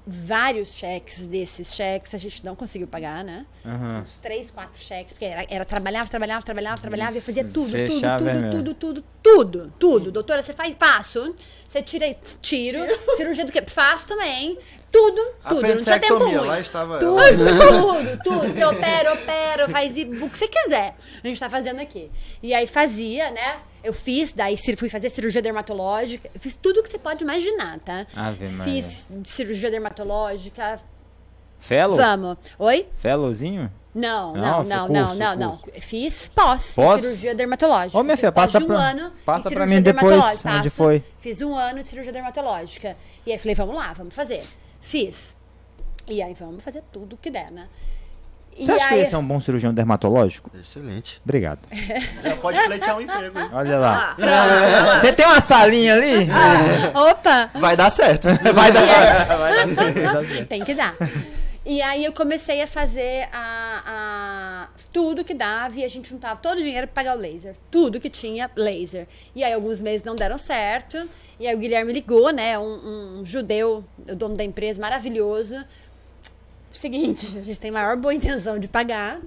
vários 0.07 0.75
cheques 0.75 1.25
desses 1.25 1.75
cheques 1.75 2.15
a 2.15 2.19
gente 2.19 2.45
não 2.45 2.55
conseguiu 2.55 2.87
pagar, 2.87 3.25
né? 3.25 3.47
Aham. 3.65 4.03
Uns 4.03 4.19
três, 4.19 4.51
quatro 4.51 4.83
cheques, 4.83 5.15
porque 5.15 5.25
era, 5.25 5.47
era 5.49 5.65
trabalhava, 5.65 6.09
trabalhava, 6.09 6.45
trabalhava, 6.45 6.81
trabalhava, 6.81 7.15
e 7.15 7.19
eu 7.19 7.23
fazia 7.23 7.43
tudo, 7.43 7.71
tudo, 7.71 7.71
Fechava, 7.71 8.19
tudo, 8.19 8.29
é 8.29 8.35
mesmo. 8.35 8.51
tudo, 8.51 8.75
tudo, 8.75 9.05
tudo, 9.23 9.73
tudo. 9.79 10.13
Doutora, 10.13 10.43
você 10.43 10.53
faz, 10.53 10.75
faço. 10.79 11.35
Você 11.67 11.81
tira, 11.83 12.15
tiro. 12.43 12.81
Cirurgia 13.17 13.47
do 13.47 13.53
quê? 13.53 13.63
Faço 13.67 14.07
também. 14.07 14.59
Tudo, 14.93 15.23
tudo. 15.49 15.63
Não 15.63 15.83
tinha 15.83 15.99
tempo 15.99 16.19
ruim. 16.19 16.35
lá 16.37 16.61
estava 16.61 16.99
Tudo, 16.99 17.17
tudo, 17.17 18.23
tudo. 18.23 18.47
Você 18.47 18.65
opera, 18.65 19.13
opera, 19.15 19.69
faz 19.69 19.93
o 19.93 20.29
que 20.29 20.39
você 20.39 20.49
quiser. 20.49 20.95
A 21.23 21.27
gente 21.27 21.41
tá 21.41 21.49
fazendo 21.49 21.81
aqui. 21.81 22.11
E 22.43 22.53
aí 22.53 22.67
fazia, 22.67 23.31
né? 23.31 23.59
Eu 23.85 23.93
fiz, 23.93 24.33
daí 24.33 24.57
fui 24.77 24.89
fazer 24.89 25.11
cirurgia 25.11 25.43
dermatológica. 25.43 26.29
Eu 26.35 26.41
fiz 26.41 26.57
tudo 26.57 26.83
que 26.83 26.89
você 26.89 26.99
pode 26.99 27.23
imaginar, 27.23 27.79
tá? 27.81 28.07
Ave 28.17 28.49
Maria. 28.49 28.83
Fiz 28.83 29.07
cirurgia 29.27 29.71
dermatológica. 29.71 30.81
Fellow? 31.61 31.97
Vamos. 31.97 32.37
Oi? 32.59 32.87
Fellowzinho? 32.99 33.71
Não, 33.95 34.33
Não, 34.35 34.65
não, 34.65 34.89
não, 34.89 35.15
não, 35.15 35.37
não. 35.37 35.61
Fiz 35.81 36.29
pós, 36.35 36.75
Pós? 36.75 37.01
cirurgia 37.01 37.33
dermatológica. 37.35 37.97
Ô, 37.97 38.03
minha 38.03 38.17
filha, 38.17 38.33
passa 38.33 38.59
de 38.59 38.65
um 38.65 38.67
pra- 38.67 38.77
ano 38.91 39.13
passa 39.25 39.49
pra 39.51 39.67
mim 39.67 39.81
depois 39.81 40.45
onde 40.45 40.69
foi. 40.69 41.03
Fiz 41.19 41.41
um 41.43 41.55
ano 41.55 41.81
de 41.81 41.87
cirurgia 41.89 42.13
dermatológica. 42.13 42.97
E 43.25 43.31
aí 43.33 43.39
falei, 43.39 43.55
vamos 43.55 43.77
lá, 43.77 43.93
vamos 43.93 44.13
fazer. 44.13 44.43
Fiz. 44.81 45.37
E 46.09 46.21
aí 46.21 46.35
vamos 46.35 46.63
fazer 46.65 46.83
tudo 46.93 47.17
que 47.17 47.31
der, 47.31 47.51
né? 47.53 47.69
E 48.57 48.65
Você 48.65 48.73
acha 48.73 48.89
que 48.89 48.95
aí- 48.95 49.01
esse 49.03 49.15
é 49.15 49.19
um 49.19 49.25
bom 49.27 49.41
cirurgião 49.41 49.75
dermatológico? 49.75 50.51
Excelente. 50.59 51.21
Obrigado. 51.25 51.61
Já 52.23 52.37
pode 52.37 52.63
pleitear 52.65 52.97
um 52.97 53.01
emprego. 53.01 53.39
hein? 53.39 53.49
Olha 53.53 53.79
lá. 53.79 54.17
Ah, 54.21 55.01
Você 55.01 55.13
tem 55.13 55.27
uma 55.27 55.41
salinha 55.41 55.95
ali? 55.95 56.29
Opa! 56.95 57.51
Vai 57.55 57.77
dar 57.77 57.91
certo. 57.95 58.29
Vai 58.53 58.71
dar, 58.73 59.27
vai 59.37 59.55
dar 59.55 59.69
certo, 59.75 60.01
vai 60.03 60.15
dar 60.15 60.25
certo. 60.25 60.47
Tem 60.49 60.65
que 60.65 60.75
dar. 60.75 60.95
E 61.67 61.81
aí 61.81 62.05
eu 62.05 62.13
comecei 62.13 62.61
a 62.61 62.67
fazer 62.67 63.27
a, 63.33 63.83
a- 63.87 64.69
tudo 64.93 65.25
que 65.25 65.33
dava 65.35 65.75
e 65.77 65.85
a 65.85 65.89
gente 65.89 66.11
juntava 66.11 66.39
todo 66.39 66.59
o 66.59 66.63
dinheiro 66.63 66.87
pra 66.87 67.03
pagar 67.03 67.17
o 67.17 67.21
laser. 67.21 67.55
Tudo 67.71 67.99
que 67.99 68.11
tinha, 68.11 68.51
laser. 68.55 69.07
E 69.35 69.43
aí 69.43 69.53
alguns 69.53 69.81
meses 69.81 70.05
não 70.05 70.15
deram 70.15 70.37
certo. 70.39 71.09
E 71.41 71.47
aí 71.49 71.55
o 71.55 71.59
Guilherme 71.59 71.93
ligou, 71.93 72.31
né? 72.33 72.59
Um, 72.59 73.21
um 73.21 73.27
judeu, 73.27 73.83
o 74.09 74.15
dono 74.15 74.37
da 74.37 74.45
empresa, 74.45 74.81
maravilhoso. 74.81 75.65
Seguinte, 76.75 77.39
a 77.39 77.43
gente 77.43 77.59
tem 77.59 77.71
maior 77.71 77.97
boa 77.97 78.13
intenção 78.13 78.59
de 78.59 78.69
pagar, 78.69 79.21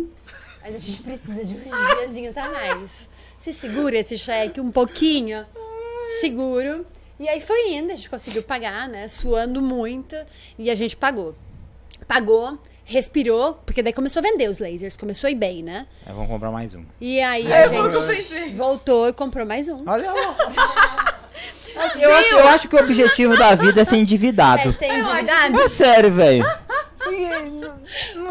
mas 0.61 0.75
a 0.75 0.77
gente 0.77 1.01
precisa 1.01 1.43
de 1.43 1.55
uns 1.55 1.95
diazinhos 1.95 2.37
a 2.37 2.49
mais. 2.49 2.91
Você 3.39 3.53
segura 3.53 3.97
esse 3.97 4.17
cheque 4.17 4.59
um 4.59 4.71
pouquinho? 4.71 5.45
Seguro. 6.19 6.85
E 7.19 7.27
aí 7.27 7.41
foi 7.41 7.73
indo, 7.73 7.91
a 7.91 7.95
gente 7.95 8.09
conseguiu 8.09 8.43
pagar, 8.43 8.87
né? 8.87 9.07
Suando 9.07 9.61
muito. 9.61 10.15
E 10.59 10.69
a 10.69 10.75
gente 10.75 10.95
pagou. 10.95 11.33
Pagou, 12.07 12.59
respirou, 12.83 13.55
porque 13.65 13.81
daí 13.81 13.93
começou 13.93 14.19
a 14.19 14.23
vender 14.23 14.49
os 14.49 14.59
lasers, 14.59 14.95
começou 14.95 15.27
a 15.27 15.31
ir 15.31 15.35
bem, 15.35 15.63
né? 15.63 15.87
É, 16.05 16.11
vamos 16.11 16.27
comprar 16.27 16.51
mais 16.51 16.75
um. 16.75 16.83
E 17.01 17.19
aí 17.21 17.51
a 17.51 17.67
gente 17.67 18.55
voltou 18.55 19.07
e 19.07 19.13
comprou 19.13 19.45
mais 19.45 19.67
um. 19.67 19.83
Olha 19.87 20.11
lá. 20.11 21.05
Eu 21.99 22.13
acho, 22.15 22.27
eu 22.29 22.47
acho 22.47 22.67
que 22.67 22.75
o 22.75 22.79
objetivo 22.79 23.37
da 23.37 23.55
vida 23.55 23.81
é 23.81 23.85
ser 23.85 23.95
É 23.95 23.99
endividado. 23.99 24.71
ser 24.73 24.85
endividado? 24.85 25.61
É 25.61 25.67
sério, 25.69 26.11
velho. 26.11 26.45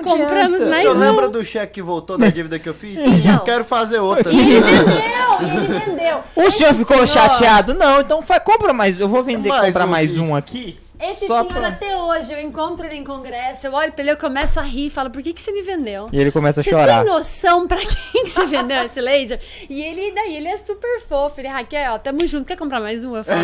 Compramos 0.05 0.61
O 0.61 0.66
mais 0.68 0.82
senhor 0.82 0.97
um. 0.97 0.99
lembra 0.99 1.28
do 1.28 1.44
cheque 1.44 1.74
que 1.74 1.82
voltou 1.82 2.16
da 2.18 2.28
dívida 2.28 2.59
que 2.59 2.68
eu 2.68 2.74
fiz? 2.74 3.01
Então. 3.01 3.38
Quero 3.40 3.64
fazer 3.64 3.99
outra. 3.99 4.32
Ele 4.32 4.61
vendeu, 4.61 4.92
ele 5.40 5.78
vendeu. 5.80 6.18
O 6.34 6.51
senhor 6.51 6.74
ficou 6.74 6.97
senhor- 7.07 7.28
chateado? 7.28 7.74
Não, 7.74 8.01
então 8.01 8.22
compra 8.44 8.72
mais. 8.72 8.99
Eu 9.01 9.09
vou 9.09 9.22
vender, 9.22 9.49
Mais 9.49 9.66
comprar 9.66 9.86
um 9.86 9.88
mais 9.90 10.11
aqui. 10.11 10.20
um 10.20 10.36
aqui. 10.36 10.78
Esse 10.99 11.26
Só 11.26 11.42
senhor 11.42 11.53
pra- 11.61 11.68
até 11.68 11.94
hoje, 11.97 12.32
eu 12.32 12.40
encontro 12.40 12.86
ele 12.86 12.97
em 12.97 13.05
congresso, 13.05 13.66
eu 13.66 13.72
olho 13.74 13.92
pra 13.92 14.03
ele, 14.03 14.12
eu 14.12 14.16
começo 14.16 14.59
a 14.59 14.62
rir, 14.62 14.88
falo, 14.88 15.11
por 15.11 15.22
que, 15.22 15.34
que 15.34 15.42
você 15.42 15.53
me 15.53 15.61
vendeu? 15.61 16.09
E 16.11 16.18
ele 16.18 16.30
começa 16.30 16.61
a 16.61 16.64
Você 16.64 16.70
chorar. 16.70 17.05
tem 17.05 17.12
noção 17.12 17.66
pra 17.68 17.76
quem 18.12 18.24
que 18.24 18.30
você 18.30 18.47
vendeu 18.47 18.82
esse 18.84 18.99
laser? 19.01 19.38
E 19.68 19.82
ele, 19.82 20.12
daí, 20.14 20.36
ele 20.36 20.49
é 20.49 20.57
super 20.59 21.01
fofo. 21.07 21.38
Ele, 21.40 21.49
Raquel, 21.49 21.92
ó, 21.92 21.99
tamo 21.99 22.26
junto, 22.26 22.47
quer 22.47 22.57
comprar 22.57 22.80
mais 22.80 23.05
um? 23.05 23.14
Eu 23.14 23.24
falo, 23.24 23.38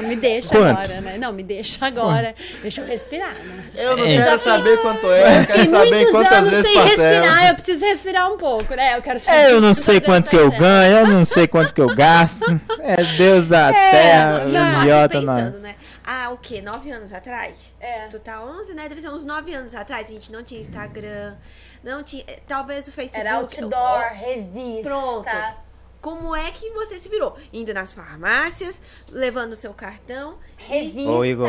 não, 0.00 0.08
me 0.08 0.16
deixa 0.16 0.48
Quanto? 0.48 0.66
agora, 0.78 1.00
né? 1.02 1.16
Não, 1.18 1.32
me 1.32 1.42
deixa 1.42 1.84
agora. 1.86 2.34
Deixa 2.62 2.80
eu 2.80 2.86
respirar, 2.86 3.34
né? 3.34 3.64
Eu 3.74 3.96
não 3.96 4.04
É. 4.06 4.16
quero 4.16 4.38
saber 4.38 4.78
quanto 4.80 5.10
é, 5.10 5.40
eu 5.42 5.46
quero 5.46 5.68
saber 5.70 5.90
muitos 5.90 6.10
quantas 6.10 6.32
anos 6.32 6.50
vezes 6.50 6.66
sem 6.72 6.82
respirar, 6.82 7.48
eu 7.48 7.54
preciso 7.54 7.84
respirar 7.84 8.32
um 8.32 8.38
pouco, 8.38 8.74
né? 8.74 8.96
Eu 8.96 9.02
quero 9.02 9.20
saber. 9.20 9.38
É, 9.38 9.52
eu 9.52 9.60
não 9.60 9.74
sei 9.74 10.00
quanto 10.00 10.30
que 10.30 10.36
eu 10.36 10.50
ganho, 10.50 10.98
eu 11.00 11.06
não 11.06 11.24
sei 11.26 11.46
quanto 11.46 11.74
que 11.74 11.80
eu 11.82 11.94
gasto. 11.94 12.44
É 12.80 12.96
Deus 13.16 13.48
da 13.48 13.68
É, 13.76 13.90
terra, 13.90 14.42
eu 14.46 14.52
tava 14.52 14.80
idiota, 14.82 15.20
pensando, 15.20 15.52
não. 15.56 15.60
né? 15.60 15.74
Ah, 16.08 16.30
o 16.30 16.38
quê? 16.38 16.62
Nove 16.62 16.88
anos 16.90 17.12
atrás? 17.12 17.74
É. 17.80 18.06
Tu 18.06 18.20
tá 18.20 18.40
11, 18.40 18.72
né? 18.74 18.88
Deve 18.88 19.00
ser 19.00 19.08
uns 19.10 19.24
nove 19.24 19.52
anos 19.52 19.74
atrás. 19.74 20.08
A 20.08 20.12
gente 20.12 20.30
não 20.30 20.42
tinha 20.44 20.60
Instagram, 20.60 21.34
não 21.82 22.02
tinha... 22.04 22.22
eh, 22.28 22.38
Talvez 22.46 22.86
o 22.86 22.92
Facebook... 22.92 23.20
Era 23.26 23.36
outdoor, 23.38 24.12
revista. 24.12 24.82
Pronto. 24.84 25.28
Como 26.00 26.36
é 26.36 26.50
que 26.52 26.70
você 26.70 27.00
se 27.00 27.08
virou? 27.08 27.36
Indo 27.52 27.74
nas 27.74 27.92
farmácias, 27.92 28.80
levando 29.10 29.54
o 29.54 29.56
seu 29.56 29.74
cartão. 29.74 30.38
Revista. 30.56 31.10
Ô, 31.10 31.24
Igor, 31.24 31.48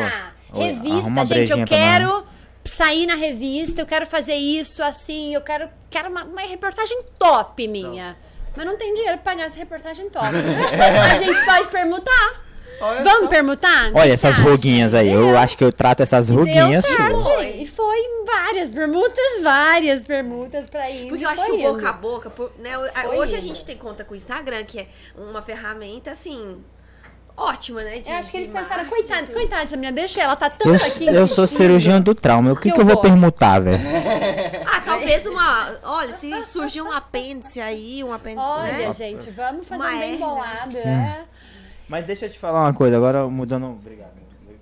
revista, 0.52 1.24
gente. 1.26 1.52
Eu 1.52 1.64
quero 1.64 2.26
sair 2.64 3.06
na 3.06 3.14
revista, 3.14 3.80
eu 3.80 3.86
quero 3.86 4.06
fazer 4.06 4.34
isso 4.34 4.82
assim, 4.82 5.32
eu 5.34 5.40
quero, 5.42 5.70
quero 5.88 6.10
uma, 6.10 6.24
uma 6.24 6.40
reportagem 6.42 7.00
top 7.18 7.68
minha. 7.68 8.16
Mas 8.56 8.66
não 8.66 8.76
tem 8.76 8.92
dinheiro 8.94 9.18
pra 9.18 9.32
pagar 9.32 9.46
essa 9.46 9.56
reportagem 9.56 10.10
top. 10.10 10.26
A 10.34 11.22
gente 11.22 11.44
pode 11.44 11.68
permutar. 11.68 12.47
Olha 12.80 13.02
Vamos 13.02 13.20
só. 13.20 13.26
permutar? 13.28 13.90
Olha 13.94 14.12
essas 14.12 14.34
acha? 14.38 14.42
ruguinhas 14.42 14.94
aí, 14.94 15.12
eu 15.12 15.36
acho 15.36 15.56
que 15.58 15.64
eu 15.64 15.72
trato 15.72 16.02
essas 16.02 16.28
ruguinhas 16.28 16.84
Deu 16.84 16.96
certo. 16.96 17.20
Foi. 17.20 17.48
E 17.56 17.66
foi 17.66 17.98
várias 18.26 18.70
permutas, 18.70 19.42
várias 19.42 20.04
permutas 20.04 20.66
pra 20.70 20.88
ir. 20.90 21.08
Porque 21.08 21.24
eu 21.24 21.28
acho 21.28 21.44
que 21.44 21.52
o 21.52 21.58
boca 21.72 21.88
a 21.88 21.92
boca, 21.92 22.30
por- 22.30 22.52
né? 22.58 22.74
a- 22.94 23.02
Foi 23.02 23.18
Hoje 23.18 23.34
a 23.34 23.38
indo. 23.38 23.48
gente 23.48 23.64
tem 23.64 23.76
conta 23.76 24.04
com 24.04 24.14
o 24.14 24.16
Instagram, 24.16 24.64
que 24.64 24.78
é 24.80 24.86
uma 25.16 25.42
ferramenta, 25.42 26.12
assim, 26.12 26.58
ótima, 27.36 27.82
né? 27.82 27.98
de- 27.98 28.10
Eu 28.10 28.16
acho 28.16 28.30
que 28.30 28.36
eles 28.36 28.48
pensaram, 28.50 28.84
coitada, 28.86 29.22
tudo. 29.22 29.34
coitada 29.34 29.62
dessa 29.62 29.76
menina, 29.76 29.92
deixa 29.92 30.20
ela, 30.20 30.36
tá 30.36 30.46
Eu, 30.46 30.72
tanto 30.72 30.84
aqui 30.84 31.06
eu 31.06 31.26
sou 31.28 31.46
cirurgião 31.46 32.00
do 32.00 32.14
trauma, 32.14 32.52
o 32.52 32.56
que, 32.56 32.62
Que 32.62 32.70
que 32.72 32.76
eu 32.76 32.82
eu 32.82 32.86
vou 32.86 32.94
vou. 32.94 33.02
permutar, 33.02 33.60
velho? 33.60 33.78
Ah, 34.66 34.80
talvez 34.84 35.26
uma. 35.26 35.74
Olha, 35.84 36.12
se 36.14 36.30
surgir 36.46 36.82
um 36.82 36.90
apêndice 36.92 37.60
aí, 37.60 38.02
um 38.04 38.12
apêndice. 38.12 38.46
Olha, 38.46 38.72
né? 38.88 38.94
gente, 38.94 39.30
vamos 39.30 39.66
fazer 39.66 39.82
Uma 39.82 39.92
um 39.94 39.98
bem 39.98 40.16
bolado, 40.16 40.76
Hum. 40.76 40.80
é. 40.88 41.20
Mas 41.88 42.04
deixa 42.06 42.26
eu 42.26 42.30
te 42.30 42.38
falar 42.38 42.62
uma 42.64 42.74
coisa, 42.74 42.96
agora 42.96 43.26
mudando. 43.28 43.66
Obrigado. 43.66 44.18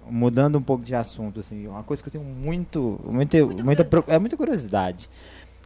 Mudando 0.08 0.56
um 0.56 0.62
pouco 0.62 0.84
de 0.84 0.94
assunto, 0.94 1.40
assim, 1.40 1.66
uma 1.66 1.82
coisa 1.82 2.00
que 2.02 2.08
eu 2.08 2.12
tenho 2.12 2.24
muito. 2.24 3.00
muita, 3.04 3.38
muita, 3.64 3.84
pro- 3.84 4.04
é 4.06 4.18
muita 4.18 4.36
curiosidade. 4.36 5.10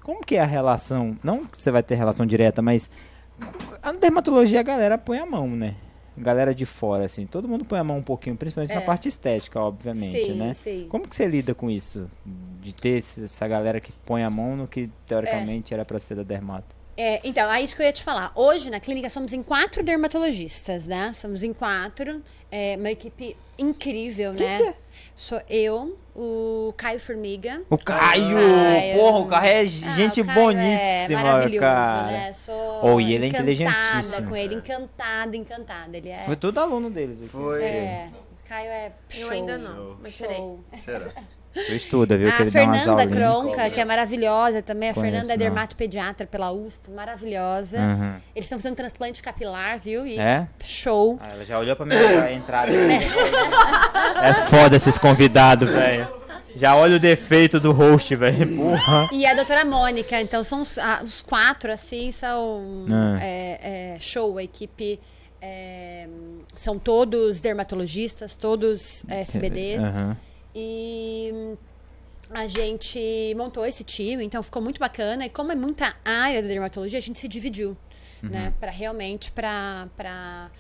Como 0.03 0.21
que 0.25 0.37
é 0.37 0.41
a 0.41 0.47
relação? 0.47 1.15
Não 1.23 1.45
que 1.45 1.61
você 1.61 1.71
vai 1.71 1.83
ter 1.83 1.95
relação 1.97 2.25
direta, 2.25 2.63
mas 2.63 2.89
A 3.83 3.93
dermatologia 3.93 4.61
a 4.61 4.63
galera 4.63 4.97
põe 4.99 5.19
a 5.19 5.27
mão, 5.27 5.47
né? 5.49 5.75
Galera 6.17 6.55
de 6.55 6.67
fora, 6.67 7.05
assim, 7.05 7.27
todo 7.27 7.47
mundo 7.49 7.65
põe 7.65 7.79
a 7.79 7.85
mão 7.85 7.99
um 7.99 8.03
pouquinho, 8.03 8.37
principalmente 8.37 8.75
na 8.75 8.81
É. 8.81 8.85
parte 8.85 9.09
estética, 9.09 9.59
obviamente, 9.61 10.27
Sim, 10.27 10.33
né? 10.35 10.53
sim. 10.55 10.87
Como 10.91 11.07
que 11.09 11.15
você 11.17 11.27
lida 11.27 11.55
com 11.55 11.71
isso? 11.71 12.07
De 12.61 12.75
ter 12.75 12.99
essa 12.99 13.47
galera 13.49 13.81
que 13.81 13.93
põe 14.05 14.23
a 14.25 14.31
mão 14.31 14.57
no 14.57 14.67
que 14.67 14.91
teoricamente 15.07 15.73
era 15.73 15.85
pra 15.85 15.99
ser 15.99 16.15
da 16.17 16.23
dermato? 16.23 16.75
É, 17.01 17.21
então, 17.25 17.51
é 17.51 17.63
isso 17.63 17.75
que 17.75 17.81
eu 17.81 17.87
ia 17.87 17.93
te 17.95 18.03
falar. 18.03 18.31
Hoje, 18.35 18.69
na 18.69 18.79
clínica, 18.79 19.09
somos 19.09 19.33
em 19.33 19.43
quatro 19.43 19.83
dermatologistas, 19.83 20.87
né? 20.87 21.15
Somos 21.15 21.43
em 21.43 21.51
quatro. 21.51 22.23
É 22.53 22.77
uma 22.77 22.91
equipe 22.91 23.35
incrível, 23.59 24.35
né? 24.35 24.75
Sou 25.17 25.41
eu, 25.49 25.99
o 26.15 26.75
Caio 26.77 27.01
Formiga. 27.01 27.63
O 27.71 27.79
Caio! 27.79 28.37
Caio. 28.37 28.99
Porra, 28.99 29.19
o 29.19 29.27
Caio 29.27 29.47
é 29.51 29.61
Ah, 29.61 29.65
gente 29.65 30.21
o 30.21 30.27
Caio 30.27 30.39
boníssima, 30.41 31.21
é 31.21 31.23
maravilhoso, 31.23 31.61
cara. 31.61 32.07
né? 32.13 32.33
Sou 32.35 32.81
Oh, 32.83 33.01
e 33.01 33.15
ele 33.15 33.25
é 33.25 33.29
encantada 33.29 33.51
inteligentíssimo. 33.51 34.29
com 34.29 34.37
ele, 34.37 34.55
encantada, 34.57 35.37
encantada. 35.39 35.97
Ele 35.97 36.09
é... 36.11 36.19
Foi 36.27 36.37
todo 36.37 36.59
aluno 36.59 36.91
deles. 36.91 37.17
aqui. 37.19 37.29
Foi. 37.29 37.63
É, 37.63 38.11
o 38.13 38.47
Caio 38.49 38.69
é 38.71 38.93
show. 39.09 39.23
Eu 39.23 39.31
ainda 39.31 39.57
não, 39.57 39.97
mas 40.03 40.15
serei. 40.15 40.37
Show. 40.37 40.65
Será? 40.85 41.13
Eu 41.55 41.77
estudo, 41.77 42.17
viu? 42.17 42.31
que 42.31 42.37
A 42.37 42.41
ele 42.43 42.51
dá 42.51 42.63
umas 42.63 42.79
Fernanda. 42.83 43.07
Cronca, 43.09 43.71
que 43.71 43.81
é 43.81 43.85
maravilhosa 43.85 44.63
também. 44.63 44.91
A 44.91 44.95
Conheço, 44.95 45.13
Fernanda 45.13 45.35
é 45.35 45.37
dermatopediatra 45.37 46.27
pela 46.27 46.53
USP, 46.53 46.91
maravilhosa. 46.91 47.77
Uhum. 47.79 48.15
Eles 48.37 48.45
estão 48.47 48.59
fazendo 48.59 48.77
transplante 48.77 49.21
capilar, 49.23 49.79
viu? 49.81 50.07
E 50.07 50.19
É? 50.19 50.47
show. 50.65 51.19
Ah, 51.21 51.31
ela 51.33 51.45
já 51.45 51.59
olhou 51.59 51.75
pra 51.75 51.85
mim 51.87 51.93
pra 51.93 52.33
entrar. 52.33 52.69
é 52.69 54.33
foda 54.49 54.77
esses 54.77 54.99
convidados, 54.99 55.69
velho. 55.71 56.09
Já 56.57 56.75
olha 56.75 56.97
o 56.97 57.01
defeito 57.01 57.61
do 57.61 57.73
host, 57.73 58.15
velho. 58.17 58.57
Porra. 58.57 59.09
E 59.13 59.25
a 59.25 59.35
doutora 59.35 59.65
Mônica, 59.65 60.21
então 60.21 60.43
são 60.43 60.63
os, 60.63 60.79
ah, 60.79 61.01
os 61.03 61.23
quatro, 61.23 61.73
assim, 61.73 62.11
são 62.13 62.87
Ah. 62.91 63.19
é, 63.23 63.95
é, 63.95 63.97
show, 64.01 64.37
a 64.39 64.43
equipe. 64.43 64.99
é, 65.43 66.07
são 66.55 66.79
todos 66.79 67.41
dermatologistas, 67.41 68.37
todos 68.37 69.05
é, 69.09 69.23
SBD. 69.23 69.77
Aham. 69.77 70.17
E 70.55 71.57
a 72.31 72.47
gente 72.47 73.35
montou 73.37 73.65
esse 73.67 73.83
time, 73.85 74.25
então 74.25 74.43
ficou 74.43 74.63
muito 74.63 74.79
bacana. 74.79 75.27
E 75.27 75.29
como 75.31 75.53
é 75.53 75.55
muita 75.55 75.97
área 76.05 76.43
da 76.43 76.49
dermatologia, 76.49 76.99
a 76.99 77.03
gente 77.03 77.19
se 77.19 77.29
dividiu, 77.29 77.77
né? 78.23 78.53
Pra 78.61 78.71
realmente, 78.71 79.33
pra, 79.33 79.89
pra, 79.97 80.51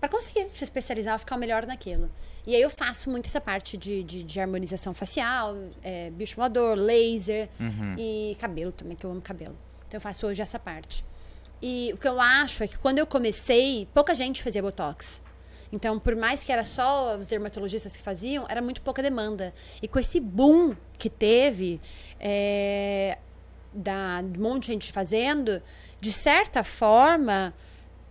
pra 0.00 0.08
conseguir 0.08 0.48
se 0.56 0.64
especializar, 0.64 1.18
ficar 1.18 1.36
melhor 1.36 1.66
naquilo. 1.66 2.10
E 2.46 2.54
aí 2.54 2.62
eu 2.62 2.70
faço 2.70 3.10
muito 3.10 3.26
essa 3.26 3.40
parte 3.40 3.76
de, 3.76 4.04
de, 4.04 4.22
de 4.22 4.40
harmonização 4.40 4.94
facial, 4.94 5.56
é, 5.82 6.10
bioestimulador, 6.10 6.76
laser 6.76 7.48
e 7.98 8.36
cabelo 8.38 8.70
também, 8.70 8.96
que 8.96 9.04
eu 9.04 9.10
amo 9.10 9.20
cabelo. 9.20 9.56
Então 9.88 9.98
eu 9.98 10.00
faço 10.00 10.26
hoje 10.26 10.40
essa 10.42 10.58
parte. 10.58 11.04
E 11.60 11.90
o 11.92 11.96
que 11.96 12.06
eu 12.06 12.20
acho 12.20 12.62
é 12.62 12.68
que 12.68 12.78
quando 12.78 12.98
eu 12.98 13.06
comecei, 13.06 13.88
pouca 13.92 14.14
gente 14.14 14.42
fazia 14.42 14.62
Botox. 14.62 15.20
Então, 15.72 15.98
por 15.98 16.14
mais 16.14 16.44
que 16.44 16.52
era 16.52 16.64
só 16.64 17.16
os 17.16 17.26
dermatologistas 17.26 17.96
que 17.96 18.02
faziam, 18.02 18.46
era 18.48 18.62
muito 18.62 18.80
pouca 18.82 19.02
demanda. 19.02 19.52
E 19.82 19.88
com 19.88 19.98
esse 19.98 20.20
boom 20.20 20.74
que 20.98 21.10
teve, 21.10 21.80
é, 22.20 23.18
da, 23.72 24.22
um 24.22 24.40
monte 24.40 24.62
de 24.62 24.72
gente 24.72 24.92
fazendo, 24.92 25.62
de 26.00 26.12
certa 26.12 26.62
forma, 26.62 27.52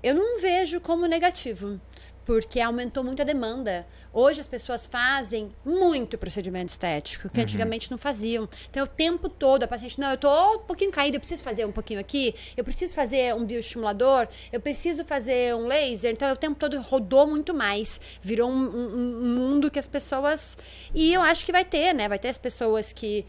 eu 0.04 0.14
não 0.14 0.40
vejo 0.40 0.80
como 0.80 1.06
negativo. 1.06 1.80
Porque 2.26 2.60
aumentou 2.60 3.04
muito 3.04 3.22
a 3.22 3.26
demanda. 3.26 3.86
Hoje 4.12 4.42
as 4.42 4.48
pessoas 4.48 4.86
fazem 4.88 5.54
muito 5.64 6.18
procedimento 6.18 6.70
estético, 6.72 7.30
que 7.30 7.40
antigamente 7.42 7.92
não 7.92 7.98
faziam. 7.98 8.50
Então, 8.70 8.84
o 8.84 8.88
tempo 8.88 9.30
todo, 9.30 9.64
a 9.64 9.68
paciente, 9.68 10.00
não, 10.00 10.10
eu 10.12 10.18
tô 10.18 10.56
um 10.56 10.60
pouquinho 10.60 10.92
caída, 10.92 11.18
eu 11.18 11.20
preciso 11.20 11.44
fazer 11.44 11.66
um 11.66 11.72
pouquinho 11.72 12.00
aqui, 12.00 12.34
eu 12.58 12.64
preciso 12.64 12.96
fazer 12.96 13.36
um 13.36 13.46
bioestimulador, 13.46 14.28
eu 14.52 14.60
preciso 14.60 15.06
fazer 15.06 15.54
um 15.56 15.68
laser. 15.68 16.12
Então, 16.12 16.32
o 16.34 16.36
tempo 16.36 16.58
todo 16.58 16.80
rodou 16.82 17.28
muito 17.28 17.54
mais. 17.54 18.00
Virou 18.22 18.50
um, 18.50 18.56
um- 18.56 19.24
um 19.24 19.36
mundo 19.36 19.70
que 19.70 19.78
as 19.78 19.88
pessoas. 19.88 20.58
E 20.94 21.14
eu 21.14 21.22
acho 21.22 21.46
que 21.46 21.52
vai 21.52 21.64
ter, 21.66 21.94
né? 21.94 22.08
Vai 22.10 22.18
ter 22.18 22.30
as 22.30 22.38
pessoas 22.38 22.92
que, 22.92 23.24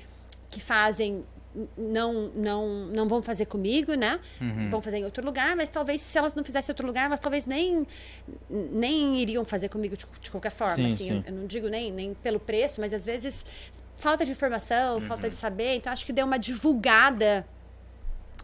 que 0.50 0.60
fazem 0.60 1.22
não 1.76 2.28
não 2.34 2.66
não 2.86 3.08
vão 3.08 3.22
fazer 3.22 3.46
comigo, 3.46 3.94
né? 3.94 4.20
Vão 4.70 4.80
fazer 4.80 4.98
em 4.98 5.04
outro 5.04 5.24
lugar, 5.24 5.56
mas 5.56 5.68
talvez 5.68 6.00
se 6.02 6.16
elas 6.18 6.34
não 6.34 6.44
fizessem 6.44 6.70
em 6.70 6.74
outro 6.74 6.86
lugar, 6.86 7.06
elas 7.06 7.20
talvez 7.20 7.46
nem 7.46 7.86
nem 8.48 9.18
iriam 9.18 9.44
fazer 9.44 9.68
comigo 9.68 9.96
de, 9.96 10.06
de 10.20 10.30
qualquer 10.30 10.52
forma, 10.52 10.76
Sim, 10.76 10.86
assim. 10.86 10.96
sim. 10.96 11.24
Eu, 11.26 11.34
eu 11.34 11.40
não 11.40 11.46
digo 11.46 11.68
nem 11.68 11.92
nem 11.92 12.14
pelo 12.14 12.38
preço, 12.40 12.80
mas 12.80 12.92
às 12.92 13.04
vezes 13.04 13.44
falta 13.96 14.24
de 14.24 14.32
informação, 14.32 15.00
falta 15.00 15.28
de 15.28 15.34
saber. 15.34 15.76
Então 15.76 15.92
acho 15.92 16.04
que 16.04 16.12
deu 16.12 16.26
uma 16.26 16.38
divulgada 16.38 17.46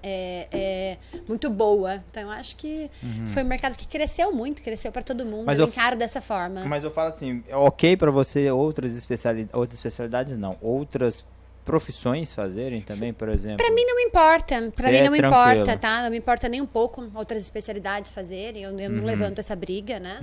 é, 0.03 0.49
é, 0.51 0.99
muito 1.29 1.49
boa. 1.49 2.03
Então 2.11 2.31
acho 2.31 2.57
que 2.57 2.91
foi 3.29 3.43
um 3.43 3.47
mercado 3.47 3.77
que 3.77 3.87
cresceu 3.87 4.33
muito, 4.33 4.61
cresceu 4.61 4.91
para 4.91 5.03
todo 5.03 5.25
mundo. 5.25 5.41
Uhum. 5.41 5.45
Mas 5.45 5.59
eu 5.59 5.67
encaro 5.67 5.97
dessa 5.97 6.21
forma. 6.21 6.65
Mas 6.65 6.83
eu 6.83 6.91
falo 6.91 7.11
assim, 7.11 7.43
é 7.47 7.57
ok 7.57 7.97
pra 7.97 8.11
você 8.11 8.51
outras 8.51 8.93
especialidades, 8.93 9.55
outras 9.55 9.79
especialidades 9.79 10.37
não, 10.37 10.57
outras 10.61 11.25
profissões 11.65 12.35
fazerem 12.35 12.81
também, 12.81 13.13
por 13.13 13.29
exemplo. 13.29 13.59
Pra 13.59 13.71
mim 13.71 13.85
não 13.85 13.99
importa, 14.01 14.73
Você 14.77 14.91
mim 14.91 14.97
é 14.97 15.03
não 15.09 15.17
tranquila. 15.17 15.55
importa, 15.55 15.77
tá? 15.79 16.03
Não 16.03 16.11
me 16.11 16.19
importa 16.19 16.49
nem 16.49 16.61
um 16.61 16.67
pouco 16.67 17.11
outras 17.15 17.43
especialidades 17.43 18.11
fazerem, 18.11 18.65
eu, 18.65 18.79
eu 18.79 18.91
não 18.91 19.05
levanto 19.05 19.39
essa 19.39 19.55
briga, 19.55 20.01
né? 20.01 20.19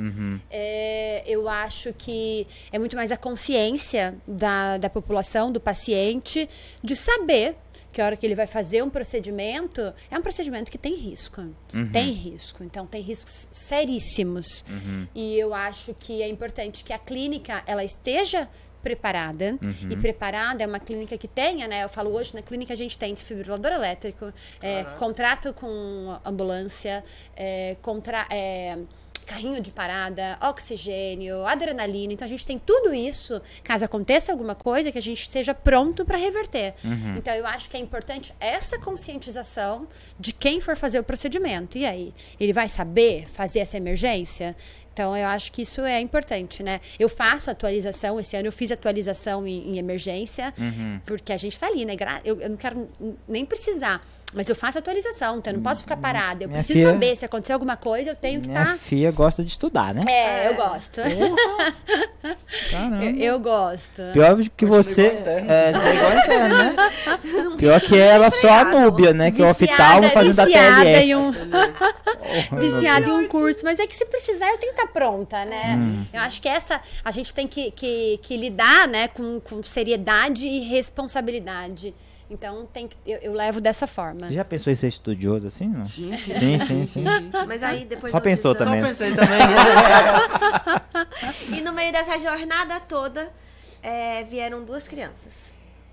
É, 0.50 1.24
eu 1.26 1.48
acho 1.48 1.94
que 1.94 2.46
é 2.72 2.78
muito 2.80 2.96
mais 2.96 3.12
a 3.12 3.18
consciência 3.18 4.16
da, 4.28 4.78
da 4.78 4.90
população, 4.90 5.52
do 5.52 5.60
paciente, 5.60 6.50
de 6.84 6.96
saber 6.96 7.56
que 7.92 8.02
a 8.02 8.06
hora 8.06 8.16
que 8.16 8.24
ele 8.26 8.36
vai 8.36 8.46
fazer 8.46 8.84
um 8.84 8.90
procedimento, 8.90 9.82
é 10.12 10.18
um 10.18 10.22
procedimento 10.22 10.70
que 10.70 10.78
tem 10.78 10.94
risco. 10.96 11.44
Tem 11.92 12.12
risco. 12.12 12.64
Então, 12.64 12.86
tem 12.86 13.02
riscos 13.02 13.48
seríssimos. 13.52 14.64
E 15.16 15.40
eu 15.40 15.54
acho 15.56 15.96
que 15.98 16.22
é 16.22 16.28
importante 16.28 16.84
que 16.84 16.94
a 16.94 17.00
clínica, 17.00 17.64
ela 17.66 17.84
esteja 17.84 18.48
preparada. 18.82 19.58
E 19.90 19.96
preparada 19.98 20.64
é 20.64 20.68
uma 20.68 20.80
clínica 20.80 21.18
que 21.18 21.28
tenha, 21.28 21.68
né? 21.68 21.84
Eu 21.84 21.90
falo 21.90 22.12
hoje, 22.14 22.34
na 22.36 22.42
clínica 22.42 22.74
a 22.74 22.78
gente 22.78 22.98
tem 22.98 23.14
desfibrilador 23.14 23.72
elétrico, 23.72 24.34
é, 24.62 24.84
contrato 24.98 25.54
com 25.54 26.18
ambulância, 26.26 27.04
é, 27.36 27.76
contra, 27.82 28.26
é, 28.30 28.78
carrinho 29.30 29.62
de 29.62 29.72
parada, 29.72 30.40
oxigênio, 30.42 31.46
adrenalina. 31.46 32.12
Então 32.14 32.26
a 32.26 32.30
gente 32.30 32.44
tem 32.44 32.58
tudo 32.58 32.92
isso, 32.92 33.40
caso 33.64 33.86
aconteça 33.86 34.32
alguma 34.32 34.56
coisa, 34.56 34.92
que 34.92 34.98
a 34.98 35.02
gente 35.02 35.22
esteja 35.22 35.54
pronto 35.54 36.04
para 36.04 36.18
reverter. 36.18 36.74
Então 37.16 37.34
eu 37.36 37.46
acho 37.46 37.70
que 37.70 37.78
é 37.78 37.80
importante 37.80 38.34
essa 38.40 38.80
conscientização 38.80 39.88
de 40.20 40.34
quem 40.34 40.60
for 40.60 40.76
fazer 40.76 40.98
o 41.00 41.04
procedimento. 41.04 41.78
E 41.78 41.86
aí, 41.86 42.12
ele 42.40 42.52
vai 42.52 42.68
saber 42.68 43.28
fazer 43.32 43.60
essa 43.60 43.78
emergência? 43.78 44.56
Então, 44.94 45.16
eu 45.16 45.28
acho 45.28 45.52
que 45.52 45.62
isso 45.62 45.82
é 45.82 46.00
importante, 46.02 46.62
né? 46.62 46.82
Eu 47.00 47.08
faço 47.08 47.50
atualização, 47.50 48.20
esse 48.20 48.36
ano 48.36 48.48
eu 48.48 48.52
fiz 48.52 48.70
atualização 48.72 49.48
em, 49.48 49.72
em 49.76 49.78
emergência, 49.78 50.54
porque 51.06 51.32
a 51.32 51.38
gente 51.38 51.58
tá 51.60 51.68
ali, 51.68 51.86
né? 51.86 51.96
Eu, 52.26 52.42
eu 52.42 52.50
não 52.50 52.58
quero 52.58 52.90
nem 53.28 53.46
precisar, 53.46 54.06
mas 54.34 54.48
eu 54.48 54.56
faço 54.56 54.78
atualização, 54.78 55.38
então 55.40 55.52
eu 55.52 55.58
não 55.58 55.64
posso 55.64 55.82
ficar 55.82 55.98
parada. 55.98 56.44
Eu 56.44 56.48
Minha 56.50 56.60
preciso 56.60 56.80
filha- 56.80 56.92
saber 56.92 57.16
se 57.16 57.26
acontecer 57.26 57.54
alguma 57.54 57.76
coisa, 57.76 58.12
eu 58.12 58.16
tenho 58.16 58.42
que 58.42 58.50
Minha 58.50 58.62
estar. 58.64 58.78
filha 58.78 59.12
gosta 59.12 59.44
de 59.44 59.52
estudar, 59.52 59.94
né? 59.94 60.02
É, 60.08 60.48
eu 60.50 60.56
gosto. 60.56 61.02
Caramba. 62.72 63.04
Eu, 63.06 63.16
eu 63.34 63.40
gosto. 63.40 64.02
Pior 64.14 64.38
que 64.56 64.66
você. 64.66 65.08
É, 65.08 65.72
é 65.74 65.96
igual 65.96 66.14
interno, 66.18 66.58
né? 66.58 66.76
Pior 67.58 67.82
que 67.82 67.98
ela 67.98 68.30
só 68.30 68.50
a 68.50 68.66
Núbia, 68.66 69.14
né? 69.14 69.32
Que 69.32 69.42
é 69.42 69.46
o 69.46 69.50
oftalmo 69.52 70.10
fazendo 70.10 70.40
a 70.40 70.46
viciada 70.46 70.82
TLS. 70.84 71.06
em 71.08 71.16
um, 71.16 71.34
Oh, 72.52 72.56
viciada 72.58 73.08
em 73.08 73.12
um 73.12 73.28
curso. 73.28 73.62
Mas 73.64 73.80
é 73.80 73.88
que 73.88 73.96
se 73.96 74.06
precisar, 74.06 74.50
eu 74.52 74.58
tenho 74.58 74.74
que 74.74 74.80
estar 74.82 74.92
pronta, 74.94 75.44
né? 75.46 75.76
Hum. 75.80 76.06
Eu 76.14 76.22
acho 76.22 76.42
que 76.42 76.48
essa. 76.48 76.80
A 77.04 77.12
gente 77.12 77.34
tem 77.34 77.48
que, 77.48 77.72
que, 77.72 78.20
que 78.22 78.38
lidar, 78.38 78.88
né, 78.88 79.08
com, 79.08 79.40
com 79.40 79.64
seriedade 79.64 80.46
e 80.46 80.60
responsabilidade. 80.70 81.94
Então, 82.30 82.68
tem 82.72 82.88
que, 82.88 82.96
eu, 83.06 83.18
eu 83.20 83.34
levo 83.34 83.60
dessa 83.60 83.88
forma. 83.88 84.28
Você 84.28 84.36
já 84.36 84.46
pensou 84.46 84.72
em 84.72 84.76
ser 84.76 84.88
estudioso 84.88 85.48
assim? 85.48 85.68
Não? 85.68 85.86
Sim, 85.88 86.16
sim. 86.16 86.34
Sim, 86.34 86.60
sim, 86.60 86.86
sim. 86.86 87.04
Mas 87.48 87.64
aí 87.64 87.86
depois 87.86 88.12
Só 88.12 88.20
pensou 88.20 88.52
exame- 88.54 88.66
Só 88.66 88.72
também. 88.72 88.88
pensei 88.88 89.16
também. 89.16 89.40
E 91.58 91.62
no 91.62 91.74
meio 91.74 91.92
dessa 91.92 92.18
jornada 92.20 92.80
toda, 92.80 93.32
é, 93.82 94.24
vieram 94.24 94.64
duas 94.64 94.88
crianças. 94.88 95.34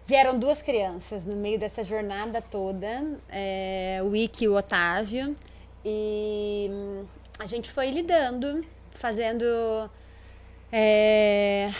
Vieram 0.06 0.38
duas 0.38 0.60
crianças 0.62 1.24
no 1.24 1.34
meio 1.34 1.58
dessa 1.58 1.82
jornada 1.82 2.40
toda, 2.42 3.02
é, 3.28 3.98
o 4.04 4.14
Ike 4.14 4.44
e 4.44 4.48
o 4.48 4.54
Otávio, 4.56 5.34
e 5.84 6.68
hum, 6.70 7.04
a 7.38 7.46
gente 7.46 7.70
foi 7.72 7.90
lidando, 7.90 8.64
fazendo. 8.92 9.44
é, 10.70 11.70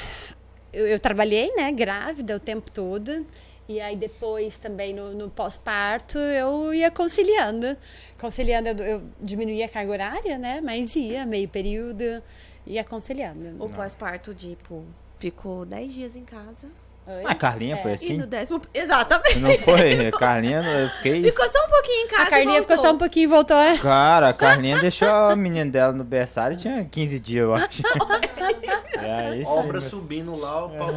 eu, 0.72 0.86
eu 0.88 0.98
trabalhei, 0.98 1.54
né, 1.54 1.70
grávida 1.72 2.36
o 2.36 2.40
tempo 2.40 2.70
todo, 2.70 3.24
e 3.68 3.80
aí 3.80 3.96
depois 3.96 4.58
também 4.58 4.94
no, 4.94 5.12
no 5.12 5.30
pós-parto 5.30 6.18
eu 6.18 6.72
ia 6.72 6.90
conciliando. 6.90 7.76
Conciliando, 8.18 8.68
eu, 8.68 8.76
eu 8.76 9.02
diminuía 9.20 9.66
a 9.66 9.68
carga 9.68 9.90
horária, 9.92 10.38
né, 10.38 10.60
mas 10.60 10.94
ia, 10.94 11.26
meio 11.26 11.48
período, 11.48 12.22
ia 12.66 12.84
conciliando. 12.84 13.62
O 13.62 13.68
pós-parto, 13.68 14.34
tipo, 14.34 14.84
ficou 15.18 15.64
10 15.64 15.94
dias 15.94 16.16
em 16.16 16.24
casa. 16.24 16.68
Oi? 17.06 17.22
A 17.24 17.34
Carlinha 17.34 17.76
foi 17.78 17.92
E 17.92 17.94
assim? 17.94 18.16
no 18.16 18.26
décimo. 18.26 18.60
Exatamente. 18.74 19.38
Não 19.38 19.56
foi? 19.58 20.10
Carlinha, 20.12 20.60
eu 20.60 20.88
fiquei. 20.90 21.22
Ficou 21.22 21.48
só 21.48 21.64
um 21.64 21.68
pouquinho 21.70 22.04
em 22.04 22.08
casa. 22.08 22.22
A 22.22 22.26
Carlinha 22.30 22.58
e 22.58 22.62
ficou 22.62 22.78
só 22.78 22.92
um 22.92 22.98
pouquinho 22.98 23.24
e 23.24 23.26
voltou. 23.28 23.56
é? 23.56 23.78
Cara, 23.78 24.28
a 24.28 24.32
Carlinha 24.32 24.78
deixou 24.80 25.08
a 25.08 25.36
menina 25.36 25.70
dela 25.70 25.92
no 25.92 26.02
berçário, 26.04 26.56
tinha 26.56 26.84
15 26.84 27.20
dias, 27.20 27.42
eu 27.44 27.54
acho. 27.54 27.82
É, 28.98 29.34
sim, 29.34 29.44
Obra 29.46 29.78
meu- 29.80 29.88
subindo 29.88 30.34
lá, 30.36 30.64
o 30.64 30.70
pau. 30.70 30.88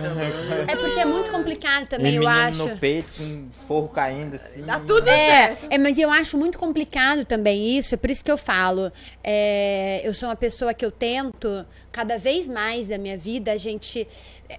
É 0.68 0.76
porque 0.76 1.00
é 1.00 1.06
muito 1.06 1.30
complicado 1.30 1.86
também, 1.88 2.14
E 2.14 2.16
eu 2.16 2.28
acho. 2.28 2.66
no 2.68 2.78
peito, 2.78 3.12
com 3.14 3.50
forro 3.68 3.88
caindo 3.90 4.36
assim. 4.36 4.64
Tá 4.64 4.80
tudo 4.80 5.08
É, 5.08 5.14
certo. 5.14 5.68
é, 5.70 5.78
mas 5.78 5.98
eu 5.98 6.10
acho 6.10 6.38
muito 6.38 6.58
complicado 6.58 7.26
também 7.26 7.78
isso, 7.78 7.94
é 7.94 7.98
por 7.98 8.10
isso 8.10 8.24
que 8.24 8.32
eu 8.32 8.38
falo. 8.38 8.92
é, 9.24 10.02
eu 10.04 10.14
sou 10.14 10.30
uma 10.30 10.36
pessoa 10.36 10.74
que 10.74 10.84
eu 10.86 10.92
tento, 10.92 11.66
cada 11.92 12.18
vez 12.18 12.48
mais 12.48 12.88
da 12.88 12.98
minha 12.98 13.18
vida, 13.18 13.52
a 13.52 13.58
gente 13.58 14.08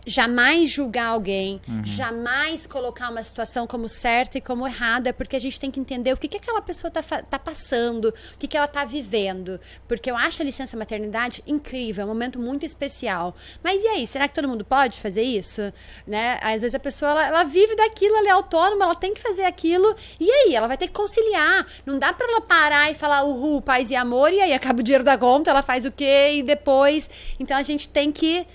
jamais 0.07 0.71
julgar 0.71 1.07
alguém, 1.07 1.61
jamais 1.85 2.65
colocar 2.67 3.11
uma 3.11 3.23
situação 3.25 3.67
como 3.67 3.89
certa 3.89 4.39
e 4.39 4.41
como 4.41 4.67
errada, 4.67 5.13
porque 5.13 5.35
a 5.35 5.41
gente 5.41 5.59
tem 5.59 5.71
que 5.71 5.81
entender 5.81 6.13
o 6.13 6.17
que, 6.17 6.29
que 6.29 6.37
aquela 6.37 6.63
pessoa 6.63 6.91
tá, 6.91 7.03
fa- 7.03 7.23
tá 7.23 7.39
passando, 7.39 8.07
o 8.35 8.39
que, 8.39 8.47
que 8.47 8.57
ela 8.57 8.69
tá 8.69 8.85
vivendo. 8.85 9.59
Porque 9.89 10.09
eu 10.11 10.17
acho 10.17 10.43
a 10.43 10.45
licença 10.45 10.77
maternidade 10.77 11.43
incrível, 11.47 12.03
é 12.03 12.05
um 12.05 12.09
momento 12.09 12.39
muito 12.39 12.65
especial. 12.65 13.35
Mas 13.65 13.83
e 13.83 13.89
aí, 13.89 14.07
será 14.07 14.29
que 14.29 14.35
todo 14.35 14.47
mundo 14.49 14.65
pode 14.65 14.99
fazer 15.01 15.23
isso? 15.23 15.73
Né? 16.07 16.39
Às 16.41 16.63
vezes 16.63 16.75
a 16.75 16.79
pessoa 16.79 17.11
ela, 17.11 17.27
ela 17.27 17.45
vive 17.45 17.75
daquilo, 17.75 18.15
ela 18.17 18.29
é 18.29 18.33
autônoma, 18.33 18.85
ela 18.85 18.95
tem 18.95 19.13
que 19.13 19.21
fazer 19.21 19.43
aquilo. 19.45 19.95
E 20.21 20.31
aí, 20.31 20.55
ela 20.55 20.69
vai 20.69 20.77
ter 20.77 20.87
que 20.87 20.93
conciliar. 20.93 21.67
Não 21.85 21.99
dá 21.99 22.13
pra 22.13 22.29
ela 22.29 22.41
parar 22.41 22.91
e 22.93 22.95
falar 22.95 23.25
uhul, 23.25 23.61
paz 23.61 23.91
e 23.91 23.97
amor, 23.97 24.33
e 24.33 24.41
aí 24.41 24.53
acaba 24.53 24.81
o 24.81 24.83
dinheiro 24.85 25.03
da 25.05 25.19
conta, 25.19 25.51
ela 25.51 25.63
faz 25.63 25.85
o 25.85 25.91
quê? 25.91 26.35
E 26.35 26.43
depois. 26.45 27.11
Então 27.39 27.57
a 27.57 27.63
gente 27.63 27.89
tem 27.89 28.11
que 28.13 28.47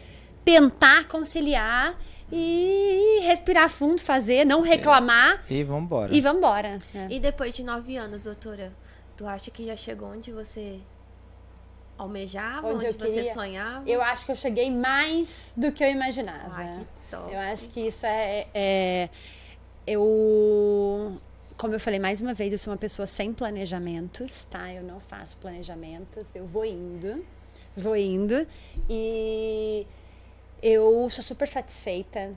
tentar 0.44 1.08
conciliar 1.08 1.98
e 2.32 3.20
respirar 3.24 3.70
fundo, 3.70 4.00
fazer, 4.02 4.46
não 4.46 4.62
reclamar 4.62 5.44
E 5.50 5.64
vambora. 5.64 6.14
e 6.14 6.22
vambora. 6.22 6.80
né? 6.94 7.08
E 7.12 7.20
depois 7.20 7.56
de 7.56 7.64
nove 7.64 7.96
anos, 7.98 8.24
doutora, 8.24 8.74
tu 9.16 9.28
acha 9.28 9.50
que 9.52 9.66
já 9.66 9.76
chegou 9.76 10.10
onde 10.10 10.32
você 10.32 10.80
almejava, 11.98 12.68
Onde 12.68 12.76
onde, 12.78 12.86
eu 12.88 12.94
você 12.94 13.06
queria? 13.14 13.34
sonhava? 13.34 13.90
Eu 13.90 14.02
acho 14.02 14.26
que 14.26 14.32
eu 14.32 14.36
cheguei 14.36 14.70
mais 14.70 15.52
do 15.56 15.72
que 15.72 15.84
eu 15.84 15.90
imaginava. 15.90 16.54
Ai, 16.56 16.74
que 16.80 16.86
top. 17.12 17.32
Eu 17.34 17.40
acho 17.40 17.70
que 17.70 17.80
isso 17.88 18.06
é, 18.06 18.48
é- 18.54 19.10
Eu. 19.88 21.20
Como 21.58 21.74
eu 21.74 21.80
falei 21.80 22.00
mais 22.00 22.20
uma 22.20 22.34
vez, 22.34 22.52
eu 22.52 22.60
sou 22.60 22.74
uma 22.74 22.78
pessoa 22.78 23.08
sem 23.08 23.32
planejamentos, 23.32 24.46
tá? 24.50 24.74
Eu 24.74 24.84
não 24.84 25.00
faço 25.00 25.38
planejamentos, 25.38 26.36
eu 26.36 26.46
vou 26.46 26.66
indo, 26.66 27.24
vou 27.76 27.96
indo. 27.96 28.46
E 28.90 29.86
eu 30.62 31.10
sou 31.10 31.24
super 31.24 31.48
satisfeita 31.48 32.34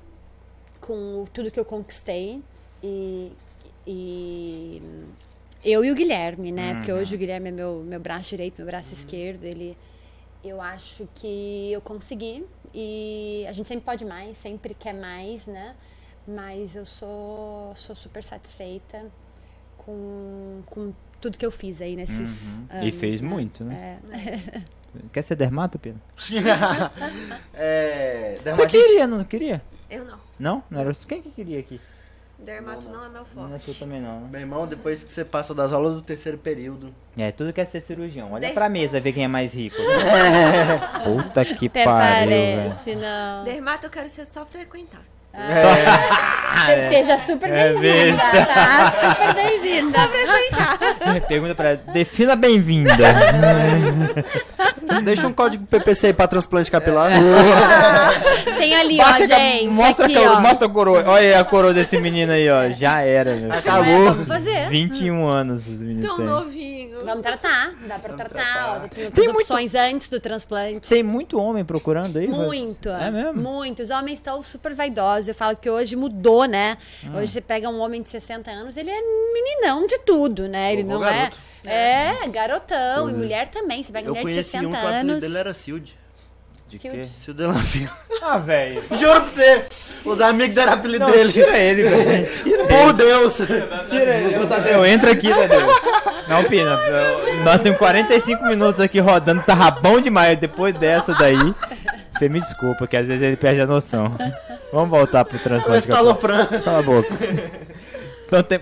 com 0.80 1.26
tudo 1.32 1.50
que 1.50 1.58
eu 1.60 1.64
conquistei. 1.64 2.42
E, 2.82 3.32
e 3.86 4.82
eu 5.64 5.84
e 5.84 5.90
o 5.90 5.94
Guilherme, 5.94 6.52
né? 6.52 6.74
Porque 6.74 6.92
hoje 6.92 7.14
o 7.14 7.18
Guilherme 7.18 7.48
é 7.48 7.52
meu, 7.52 7.82
meu 7.86 8.00
braço 8.00 8.30
direito, 8.30 8.56
meu 8.58 8.66
braço 8.66 8.92
esquerdo. 8.92 9.44
Ele, 9.44 9.76
eu 10.44 10.60
acho 10.60 11.08
que 11.14 11.72
eu 11.72 11.80
consegui. 11.80 12.44
E 12.74 13.44
a 13.48 13.52
gente 13.52 13.66
sempre 13.66 13.84
pode 13.84 14.04
mais, 14.04 14.36
sempre 14.38 14.74
quer 14.74 14.92
mais, 14.94 15.46
né? 15.46 15.74
Mas 16.26 16.76
eu 16.76 16.84
sou, 16.84 17.72
sou 17.74 17.96
super 17.96 18.22
satisfeita 18.22 19.06
com, 19.78 20.60
com 20.66 20.92
tudo 21.20 21.38
que 21.38 21.46
eu 21.46 21.50
fiz 21.50 21.80
aí 21.80 21.96
nesses 21.96 22.58
Uhum. 22.58 22.66
anos. 22.70 22.86
E 22.86 22.92
fez 22.92 23.20
né? 23.20 23.28
muito, 23.28 23.64
né? 23.64 23.98
Quer 25.12 25.22
ser 25.22 25.34
dermato, 25.36 25.78
Pedro? 25.78 26.00
é. 27.54 28.38
Você 28.44 28.66
queria, 28.66 29.06
não 29.06 29.24
queria? 29.24 29.62
Eu 29.90 30.04
não. 30.04 30.18
Não? 30.38 30.62
Não 30.70 30.80
era 30.80 30.92
quem 31.06 31.22
que 31.22 31.30
queria 31.30 31.58
aqui? 31.60 31.80
Dermato 32.38 32.88
não, 32.88 33.04
é 33.04 33.08
meu 33.08 33.26
Não, 33.34 33.48
forte. 33.48 33.68
eu 33.68 33.74
também 33.74 34.00
não. 34.00 34.20
né? 34.20 34.28
Meu 34.30 34.40
irmão, 34.40 34.64
depois 34.66 35.02
que 35.02 35.12
você 35.12 35.24
passa 35.24 35.52
das 35.52 35.72
aulas 35.72 35.94
do 35.94 36.02
terceiro 36.02 36.38
período. 36.38 36.94
É, 37.18 37.32
tudo 37.32 37.52
quer 37.52 37.66
ser 37.66 37.80
cirurgião. 37.80 38.30
Olha 38.32 38.42
Der- 38.42 38.54
pra 38.54 38.68
mesa 38.68 39.00
ver 39.00 39.12
quem 39.12 39.24
é 39.24 39.28
mais 39.28 39.52
rico. 39.52 39.74
Puta 41.02 41.44
que 41.44 41.66
Até 41.66 41.84
pariu, 41.84 42.28
velho. 42.30 42.56
parece, 42.58 42.94
não. 42.94 43.42
Dermato 43.44 43.86
eu 43.86 43.90
quero 43.90 44.08
ser 44.08 44.24
só 44.24 44.46
frequentar. 44.46 45.02
Você 45.34 46.88
Seja 46.90 47.18
super 47.20 47.50
É 47.50 47.72
bem-vinda, 47.72 48.22
tá? 48.46 48.92
Super 49.00 49.34
bem-vinda. 49.34 49.98
Pergunta 51.26 51.54
pra 51.54 51.70
ela, 51.70 51.80
defina 51.92 52.36
bem-vinda. 52.36 52.94
Deixa 55.02 55.26
um 55.26 55.32
código 55.32 55.66
PPC 55.66 56.08
aí 56.08 56.12
pra 56.12 56.26
transplante 56.26 56.70
capilar. 56.70 57.10
Tem 58.58 58.74
ali, 58.74 58.96
Baixa 58.96 59.24
ó, 59.24 59.26
gente. 59.26 59.68
mostra, 59.68 60.06
aqui, 60.06 60.16
a 60.16 60.20
coroa, 60.20 60.36
ó. 60.36 60.40
mostra 60.40 60.66
a 60.66 60.70
coroa. 60.70 61.04
Olha 61.06 61.20
aí 61.20 61.34
a 61.34 61.44
coroa 61.44 61.72
desse 61.72 61.98
menino 61.98 62.32
aí, 62.32 62.50
ó. 62.50 62.68
Já 62.70 63.00
era, 63.02 63.34
meu. 63.36 63.52
É, 63.52 63.58
Acabou. 63.58 64.04
vamos 64.04 64.28
fazer. 64.28 64.68
21 64.68 65.26
anos 65.26 65.62
Tão 66.02 66.18
novinho. 66.18 66.77
Vamos 67.08 67.22
tratar. 67.22 67.74
Dá 67.86 67.98
pra 67.98 68.14
tratar. 68.14 68.28
tratar. 68.28 68.76
Ó, 68.84 68.88
tem, 68.88 69.10
Tem 69.10 69.24
tem 69.24 69.28
opções 69.28 69.74
antes 69.74 70.08
do 70.08 70.20
transplante. 70.20 70.88
Tem 70.88 71.02
muito 71.02 71.38
homem 71.38 71.64
procurando 71.64 72.18
aí? 72.18 72.26
Muito. 72.28 72.88
É 72.88 73.10
mesmo? 73.10 73.40
Muito. 73.40 73.82
Os 73.82 73.90
homens 73.90 74.18
estão 74.18 74.42
super 74.42 74.74
vaidosos. 74.74 75.28
Eu 75.28 75.34
falo 75.34 75.56
que 75.56 75.68
hoje 75.68 75.96
mudou, 75.96 76.44
né? 76.44 76.76
Ah. 77.06 77.18
Hoje 77.18 77.32
você 77.32 77.40
pega 77.40 77.68
um 77.68 77.80
homem 77.80 78.02
de 78.02 78.08
60 78.10 78.50
anos, 78.50 78.76
ele 78.76 78.90
é 78.90 79.00
meninão 79.32 79.86
de 79.86 79.98
tudo, 80.00 80.46
né? 80.48 80.72
Ele 80.72 80.84
não 80.84 81.00
garoto. 81.00 81.36
é. 81.64 82.14
É, 82.24 82.28
garotão. 82.28 83.04
Pois 83.04 83.16
E 83.16 83.18
é. 83.18 83.22
mulher 83.22 83.48
também. 83.48 83.82
Você 83.82 83.92
pega 83.92 84.08
Eu 84.08 84.14
mulher 84.14 84.20
de 84.26 84.32
conheci 84.32 84.50
60 84.50 84.66
um 84.68 84.70
que 84.70 84.76
o 84.76 84.88
anos. 84.88 85.20
dele 85.20 85.38
era 85.38 85.52
Silde. 85.54 85.96
De 86.68 86.78
Se 86.78 86.88
quê? 86.88 87.32
Delavia. 87.32 87.90
Ah, 88.20 88.36
velho. 88.36 88.82
Juro 88.98 89.20
pra 89.22 89.30
você. 89.30 89.62
Os 90.04 90.20
amigos 90.20 90.54
deram 90.54 90.72
apelido 90.74 91.04
Não, 91.06 91.10
dele. 91.12 91.32
tira 91.32 91.56
ele, 91.56 91.82
velho. 91.84 92.26
Tira 92.42 92.64
Por 92.64 92.92
Deus. 92.92 93.36
Tira 93.88 94.14
ele. 94.16 94.46
Tadeu, 94.46 94.84
entra 94.84 95.12
aqui, 95.12 95.28
Tadeu. 95.32 95.60
Não, 96.28 96.44
Pina. 96.44 96.70
eu- 96.72 97.44
Nós 97.44 97.62
temos 97.62 97.78
45 97.78 98.44
minutos 98.44 98.80
aqui 98.80 98.98
rodando, 98.98 99.42
tá 99.44 99.70
bom 99.70 100.00
demais. 100.00 100.36
Depois 100.38 100.74
dessa 100.74 101.14
daí, 101.14 101.54
você 102.12 102.28
me 102.28 102.40
desculpa, 102.40 102.86
que 102.88 102.96
às 102.96 103.06
vezes 103.08 103.22
ele 103.22 103.36
perde 103.36 103.60
a 103.62 103.66
noção. 103.66 104.14
Vamos 104.72 104.90
voltar 104.90 105.24
pro 105.24 105.38
transplante. 105.38 105.86
Você 105.86 105.92
tá 105.92 105.98
aloprando. 105.98 106.60
Cala 106.60 106.80
a 106.80 106.82
boca. 106.82 107.08
Então 108.28 108.42
tem. 108.42 108.60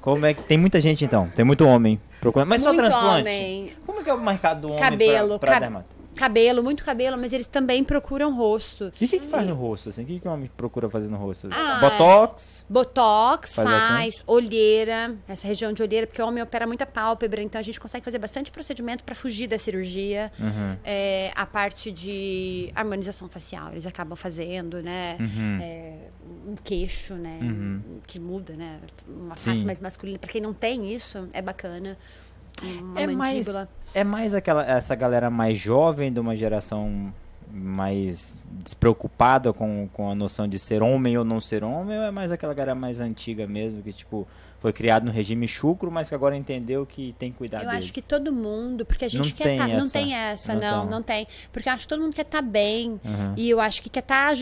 Como 0.00 0.24
é 0.26 0.34
que. 0.34 0.42
Tem 0.44 0.58
muita 0.58 0.80
gente 0.80 1.04
então? 1.04 1.28
Tem 1.34 1.44
muito 1.44 1.66
homem 1.66 2.00
procurando. 2.20 2.48
Mas 2.48 2.62
só 2.62 2.72
Muito 2.72 2.80
transplante? 2.84 3.20
homem. 3.20 3.72
Como 3.86 4.00
é 4.00 4.02
que 4.02 4.10
é 4.10 4.14
o 4.14 4.20
mercado 4.20 4.60
do 4.62 4.68
homem 4.68 4.78
Cabelo, 4.80 5.38
pra, 5.38 5.38
pra 5.38 5.52
cab- 5.52 5.60
dermato? 5.62 5.86
Cabelo, 6.14 6.62
muito 6.62 6.84
cabelo, 6.84 7.16
mas 7.18 7.32
eles 7.32 7.46
também 7.46 7.82
procuram 7.82 8.34
rosto. 8.34 8.92
E 9.00 9.04
o 9.04 9.08
que, 9.08 9.20
que 9.20 9.28
faz 9.28 9.46
no 9.46 9.54
rosto, 9.54 9.88
assim? 9.88 10.02
O 10.02 10.06
que, 10.06 10.20
que 10.20 10.28
o 10.28 10.30
homem 10.30 10.50
procura 10.56 10.88
fazer 10.88 11.08
no 11.08 11.16
rosto? 11.16 11.48
Ah, 11.52 11.78
Botox? 11.80 12.64
Botox 12.68 13.54
Faz 13.54 13.68
faz, 13.68 14.22
olheira, 14.26 15.14
essa 15.26 15.46
região 15.46 15.72
de 15.72 15.82
olheira, 15.82 16.06
porque 16.06 16.20
o 16.20 16.26
homem 16.26 16.42
opera 16.42 16.66
muita 16.66 16.86
pálpebra, 16.86 17.42
então 17.42 17.58
a 17.58 17.64
gente 17.64 17.80
consegue 17.80 18.04
fazer 18.04 18.18
bastante 18.18 18.50
procedimento 18.50 19.04
para 19.04 19.14
fugir 19.14 19.46
da 19.46 19.58
cirurgia. 19.58 20.32
Uhum. 20.38 20.76
É, 20.84 21.32
a 21.34 21.46
parte 21.46 21.90
de 21.90 22.70
harmonização 22.74 23.28
facial, 23.28 23.72
eles 23.72 23.86
acabam 23.86 24.16
fazendo, 24.16 24.82
né? 24.82 25.16
Uhum. 25.20 25.58
É, 25.60 25.94
um 26.46 26.54
queixo, 26.56 27.14
né? 27.14 27.38
Uhum. 27.42 27.82
Que 28.06 28.18
muda, 28.18 28.54
né? 28.54 28.80
Uma 29.08 29.36
Sim. 29.36 29.52
face 29.52 29.64
mais 29.64 29.80
masculina. 29.80 30.18
Pra 30.18 30.30
quem 30.30 30.40
não 30.40 30.52
tem 30.52 30.92
isso, 30.92 31.28
é 31.32 31.42
bacana. 31.42 31.96
Uma 32.62 33.00
É 33.00 33.06
mais, 33.06 33.16
mandíbula. 33.46 33.68
é 33.94 34.04
mais 34.04 34.34
aquela, 34.34 34.64
essa 34.64 34.94
galera 34.94 35.28
mais 35.30 35.58
jovem, 35.58 36.12
de 36.12 36.20
uma 36.20 36.36
geração 36.36 37.12
mais 37.52 38.40
despreocupada 38.50 39.52
com, 39.52 39.88
com 39.92 40.10
a 40.10 40.14
noção 40.14 40.48
de 40.48 40.58
ser 40.58 40.82
homem 40.82 41.16
ou 41.16 41.24
não 41.24 41.40
ser 41.40 41.62
homem, 41.62 41.96
ou 41.98 42.04
é 42.04 42.10
mais 42.10 42.32
aquela 42.32 42.54
galera 42.54 42.74
mais 42.74 43.00
antiga 43.00 43.46
mesmo, 43.46 43.80
que 43.82 43.92
tipo, 43.92 44.26
foi 44.60 44.72
criado 44.72 45.04
no 45.04 45.12
regime 45.12 45.46
chucro, 45.46 45.90
mas 45.90 46.08
que 46.08 46.14
agora 46.14 46.36
entendeu 46.36 46.84
que 46.86 47.14
tem 47.18 47.30
que 47.30 47.38
cuidar 47.38 47.58
Eu 47.62 47.66
dele. 47.66 47.78
acho 47.78 47.92
que 47.92 48.02
todo 48.02 48.32
mundo, 48.32 48.84
porque 48.84 49.04
a 49.04 49.08
gente 49.08 49.28
Não 49.30 49.36
quer 49.36 49.44
tem 49.44 49.58
tá, 49.58 49.68
não 49.68 49.88
tem 49.88 50.14
essa, 50.14 50.54
não 50.54 50.60
não, 50.60 50.80
tem. 50.82 50.90
não 50.90 51.02
tem. 51.02 51.26
Porque 51.52 51.68
eu 51.68 51.72
acho 51.74 51.82
que 51.82 51.88
todo 51.88 52.00
mundo 52.02 52.14
quer 52.14 52.22
estar 52.22 52.42
bem. 52.42 52.92
Uhum. 53.04 53.34
E 53.36 53.50
eu 53.50 53.60
acho 53.60 53.82
que 53.82 53.88
quer 53.90 54.00
estar. 54.00 54.34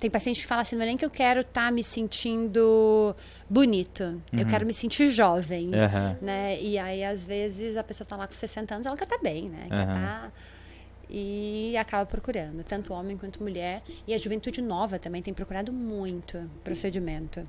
Tem 0.00 0.08
paciente 0.10 0.40
que 0.40 0.46
fala 0.46 0.62
assim, 0.62 0.76
não 0.76 0.82
é 0.82 0.86
nem 0.86 0.96
que 0.96 1.04
eu 1.04 1.10
quero 1.10 1.42
estar 1.42 1.70
me 1.70 1.84
sentindo 1.84 3.14
bonito. 3.48 4.20
Eu 4.32 4.46
quero 4.46 4.64
me 4.64 4.72
sentir 4.72 5.10
jovem. 5.10 5.66
Uhum. 5.66 6.16
Né? 6.22 6.58
E 6.60 6.78
aí, 6.78 7.04
às 7.04 7.26
vezes, 7.26 7.76
a 7.76 7.84
pessoa 7.84 8.06
tá 8.06 8.16
lá 8.16 8.26
com 8.26 8.32
60 8.32 8.74
anos, 8.74 8.86
ela 8.86 8.96
quer 8.96 9.04
estar 9.04 9.18
bem, 9.18 9.50
né? 9.50 9.66
Quer 9.68 9.74
Aham. 9.74 9.92
tá... 9.92 10.32
E 11.12 11.76
acaba 11.76 12.06
procurando, 12.06 12.62
tanto 12.62 12.94
homem 12.94 13.16
quanto 13.16 13.42
mulher. 13.42 13.82
E 14.06 14.14
a 14.14 14.18
juventude 14.18 14.62
nova 14.62 14.96
também 14.98 15.20
tem 15.20 15.34
procurado 15.34 15.72
muito 15.72 16.48
procedimento. 16.62 17.46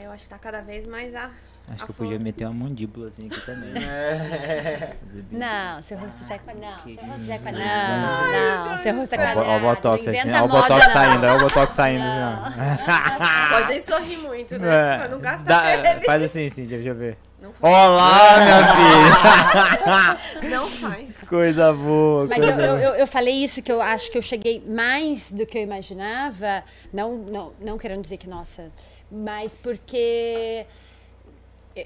Aí 0.00 0.06
eu 0.06 0.12
acho 0.12 0.22
que 0.24 0.30
tá 0.30 0.38
cada 0.38 0.62
vez 0.62 0.86
mais 0.86 1.14
a. 1.14 1.30
Acho 1.68 1.82
a 1.82 1.86
que 1.86 1.90
eu 1.90 1.94
podia 1.94 2.18
meter 2.18 2.46
uma 2.46 2.54
mandíbulazinha 2.64 3.28
aqui 3.30 3.40
também. 3.44 3.70
É. 3.84 4.94
Não, 5.30 5.82
seu 5.82 5.98
rosto 5.98 6.26
já 6.26 6.34
é 6.36 6.38
com 6.38 6.54
Não, 6.54 6.94
seu 6.94 7.04
rosto 7.06 7.24
já 7.26 7.34
é 7.34 7.38
com 7.38 7.44
Não, 7.52 8.70
não, 8.70 8.78
seu 8.78 8.96
rosto 8.96 9.14
é 9.14 9.18
Ó, 9.18 9.30
o 9.30 9.34
bo- 9.34 9.40
ó 9.40 9.42
o 9.42 9.60
quadrado. 9.60 9.76
Botox, 9.76 10.06
não 10.06 10.12
assim, 10.14 10.32
ó 10.32 10.44
o 10.44 10.48
Botox 10.48 10.86
não. 10.86 10.92
saindo, 10.92 11.26
ó 11.26 11.36
o 11.36 11.38
Botox 11.40 11.74
saindo. 11.74 12.02
assim, 12.04 12.20
ó. 12.22 13.48
Pode 13.50 13.68
nem 13.68 13.80
sorrir 13.82 14.16
muito, 14.18 14.58
né? 14.58 14.94
É, 14.94 14.98
Pra 14.98 15.08
não 15.08 15.18
gastar 15.20 15.44
dá- 15.82 15.90
ele. 15.92 16.04
faz 16.06 16.22
assim, 16.22 16.48
sim, 16.48 16.64
deixa 16.64 16.88
eu 16.88 16.94
ver. 16.94 17.18
Não 17.42 17.52
faz. 17.52 17.74
Olá, 17.74 18.18
minha 18.40 20.18
filha! 20.40 20.50
Não 20.56 20.68
faz. 20.68 21.20
Coisa 21.28 21.72
boa, 21.72 22.26
Mas 22.26 22.38
coisa 22.38 22.52
eu, 22.62 22.66
eu, 22.66 22.78
eu- 22.78 22.94
eu 22.96 23.06
falei 23.06 23.34
isso 23.44 23.62
que 23.62 23.70
eu 23.72 23.80
acho 23.82 24.10
que 24.10 24.18
eu 24.18 24.22
cheguei 24.22 24.62
mais 24.66 25.30
do 25.30 25.44
que 25.46 25.56
eu 25.58 25.62
imaginava, 25.62 26.62
não, 26.92 27.16
não, 27.16 27.52
não 27.60 27.78
querendo 27.78 28.02
dizer 28.02 28.16
que, 28.18 28.28
nossa, 28.28 28.70
mas 29.10 29.54
porque 29.56 30.66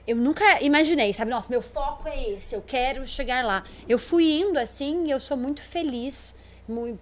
eu- 0.07 0.17
nunca 0.17 0.63
imaginei, 0.63 1.13
sabe? 1.13 1.31
Nossa, 1.31 1.49
meu 1.51 1.63
foco 1.63 2.09
é 2.09 2.31
esse, 2.31 2.55
eu 2.55 2.63
quero 2.63 3.07
chegar 3.07 3.45
lá. 3.45 3.65
Eu 3.89 3.99
fui 3.99 4.25
indo 4.41 4.59
assim 4.59 5.07
e 5.07 5.11
eu 5.11 5.21
sou 5.21 5.37
muito 5.37 5.63
feliz 5.63 6.35
mui- 6.69 6.99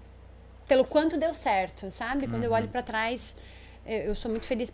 pelo 0.66 0.84
quanto 0.84 1.16
deu 1.16 1.34
certo, 1.34 1.90
sabe? 1.90 2.26
Quando 2.28 2.44
eu 2.44 2.52
olho 2.52 2.68
pra 2.68 2.82
trás, 2.82 3.34
eu, 3.86 3.98
eu 3.98 4.14
sou 4.14 4.30
muito 4.30 4.46
feliz 4.46 4.72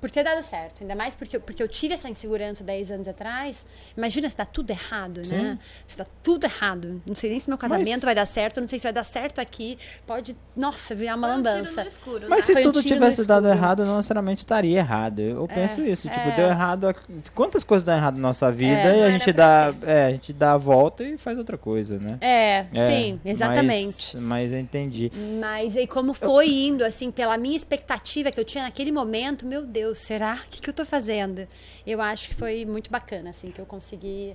por 0.00 0.10
ter 0.10 0.22
dado 0.24 0.42
certo. 0.44 0.82
Ainda 0.82 0.94
mais 0.94 1.14
porque, 1.14 1.36
eu- 1.36 1.40
porque 1.40 1.62
eu 1.62 1.68
tive 1.68 1.94
essa 1.94 2.08
insegurança 2.08 2.62
10 2.62 2.90
anos 2.90 3.08
atrás. 3.08 3.64
Imagina 3.96 4.28
se 4.30 4.36
dá 4.36 4.44
tudo 4.44 4.70
errado, 4.70 5.22
né? 5.26 5.58
Se 5.86 5.96
dá 5.98 6.06
tudo 6.22 6.44
errado. 6.44 7.00
Não 7.06 7.14
sei 7.14 7.30
nem 7.30 7.40
se 7.40 7.48
meu 7.48 7.58
casamento 7.58 7.90
Mas- 7.96 8.04
vai 8.04 8.14
dar 8.14 8.26
certo, 8.26 8.60
não 8.60 8.68
sei 8.68 8.78
se 8.78 8.84
vai 8.84 8.92
dar 8.92 9.04
certo 9.04 9.40
aqui. 9.40 9.78
Pode, 10.06 10.36
nossa, 10.56 10.94
virar 10.94 11.16
uma 11.16 11.28
um 11.28 11.30
lambança. 11.36 11.82
escuro, 11.86 12.26
Mas 12.28 12.40
né? 12.40 12.46
se 12.46 12.52
Foi 12.52 12.62
um 12.62 12.64
tudo 12.66 12.76
no 12.76 12.82
tivesse 12.88 13.24
dado 13.24 13.46
escuro. 13.46 13.58
errado, 13.58 13.84
não 13.84 13.96
necessariamente 13.96 14.38
estaria 14.38 14.78
errado. 14.78 15.20
Eu 15.20 15.46
penso 15.48 15.80
isso, 15.82 16.08
tipo, 16.08 16.28
é. 16.28 16.32
deu 16.32 16.46
errado. 16.48 16.88
a- 16.88 16.94
Quantas 17.34 17.64
coisas 17.64 17.84
dão 17.84 17.96
errado 17.96 18.14
na 18.16 18.20
nossa 18.22 18.50
vida 18.52 18.72
É, 18.80 18.98
e 18.98 19.02
a 19.04 19.10
gente 19.10 19.32
dá, 19.32 19.74
é, 19.82 20.04
a 20.06 20.10
gente 20.10 20.32
dá 20.32 20.52
a 20.52 20.56
volta 20.58 21.04
e 21.04 21.16
faz 21.16 21.38
outra 21.38 21.56
coisa, 21.56 21.98
né? 21.98 22.18
É, 22.20 22.66
É, 22.74 22.90
sim, 22.90 23.20
exatamente. 23.24 24.16
Mas, 24.16 24.24
mas 24.26 24.52
eu 24.52 24.58
entendi. 24.58 25.10
Mas 25.40 25.76
aí 25.76 25.86
como 25.86 26.12
foi 26.12 26.48
indo, 26.48 26.84
assim, 26.84 27.10
pela 27.10 27.36
minha 27.38 27.56
expectativa 27.56 28.30
que 28.30 28.38
eu 28.40 28.44
tinha 28.44 28.64
naquele 28.64 28.90
momento, 28.92 29.46
meu 29.46 29.62
Deus, 29.64 29.85
será? 29.94 30.40
O 30.46 30.50
que, 30.50 30.60
que 30.60 30.70
eu 30.70 30.74
tô 30.74 30.84
fazendo? 30.84 31.46
Eu 31.86 32.00
acho 32.00 32.28
que 32.28 32.34
foi 32.34 32.64
muito 32.64 32.90
bacana, 32.90 33.30
assim, 33.30 33.50
que 33.50 33.60
eu 33.60 33.66
consegui. 33.66 34.34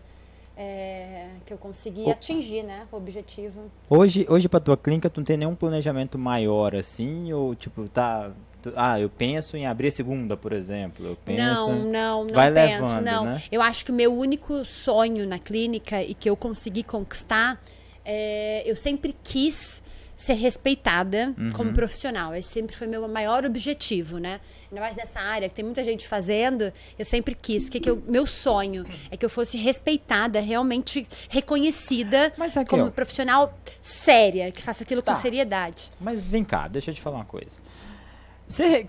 é, 0.57 1.27
que 1.45 1.53
eu 1.53 1.57
consegui 1.57 2.01
O- 2.03 2.11
atingir, 2.11 2.61
né, 2.61 2.85
o 2.91 2.97
objetivo. 2.97 3.71
Hoje, 3.89 4.25
hoje 4.29 4.47
pra 4.49 4.59
tua 4.59 4.75
clínica, 4.77 5.09
tu 5.09 5.19
não 5.21 5.25
tem 5.25 5.37
nenhum 5.37 5.55
planejamento 5.55 6.17
maior 6.19 6.75
assim? 6.75 7.31
Ou 7.33 7.55
tipo, 7.55 7.87
tá. 7.87 8.31
tu- 8.61 8.73
ah, 8.75 8.99
eu 8.99 9.09
penso 9.09 9.55
em 9.57 9.65
abrir 9.65 9.87
a 9.87 9.91
segunda, 9.91 10.35
por 10.37 10.51
exemplo. 10.51 11.05
Eu 11.07 11.15
penso. 11.15 11.41
Não, 11.41 11.83
não, 11.85 12.23
não 12.25 12.33
Vai 12.33 12.51
penso, 12.51 12.81
levando, 12.83 13.03
não. 13.05 13.25
né? 13.25 13.41
Eu 13.51 13.61
acho 13.61 13.83
que 13.85 13.91
o 13.91 13.95
meu 13.95 14.13
único 14.13 14.63
sonho 14.65 15.25
na 15.25 15.39
clínica 15.39 16.03
e 16.03 16.13
que 16.13 16.29
eu 16.29 16.35
consegui 16.35 16.83
conquistar, 16.83 17.59
é, 18.05 18.61
eu 18.69 18.75
sempre 18.75 19.15
quis 19.23 19.81
ser 20.21 20.33
respeitada 20.33 21.33
Uhum. 21.37 21.51
como 21.51 21.73
profissional. 21.73 22.35
Esse 22.35 22.49
sempre 22.53 22.75
foi 22.75 22.85
meu 22.87 23.07
maior 23.07 23.43
objetivo, 23.45 24.17
né? 24.19 24.39
Ainda 24.69 24.79
mais 24.81 24.95
nessa 24.95 25.19
área 25.19 25.49
que 25.49 25.55
tem 25.55 25.65
muita 25.65 25.83
gente 25.83 26.07
fazendo, 26.07 26.71
eu 26.99 27.05
sempre 27.05 27.33
quis 27.35 27.67
que, 27.67 27.79
que 27.79 27.89
eu- 27.89 28.01
meu 28.07 28.27
sonho 28.27 28.85
é 29.09 29.17
que 29.17 29.25
eu 29.25 29.29
fosse 29.29 29.57
respeitada, 29.57 30.39
realmente 30.39 31.07
reconhecida 31.29 32.31
Mas, 32.37 32.53
Raquel- 32.55 32.79
como 32.79 32.91
profissional 32.91 33.57
séria, 33.81 34.51
que 34.51 34.61
faça 34.61 34.83
aquilo 34.83 35.01
Tá. 35.01 35.13
com 35.15 35.19
seriedade. 35.19 35.89
Mas 35.99 36.19
vem 36.21 36.43
cá, 36.43 36.67
deixa 36.67 36.91
eu 36.91 36.95
te 36.95 37.01
falar 37.01 37.17
uma 37.17 37.25
coisa. 37.25 37.57
Ser, 38.47 38.85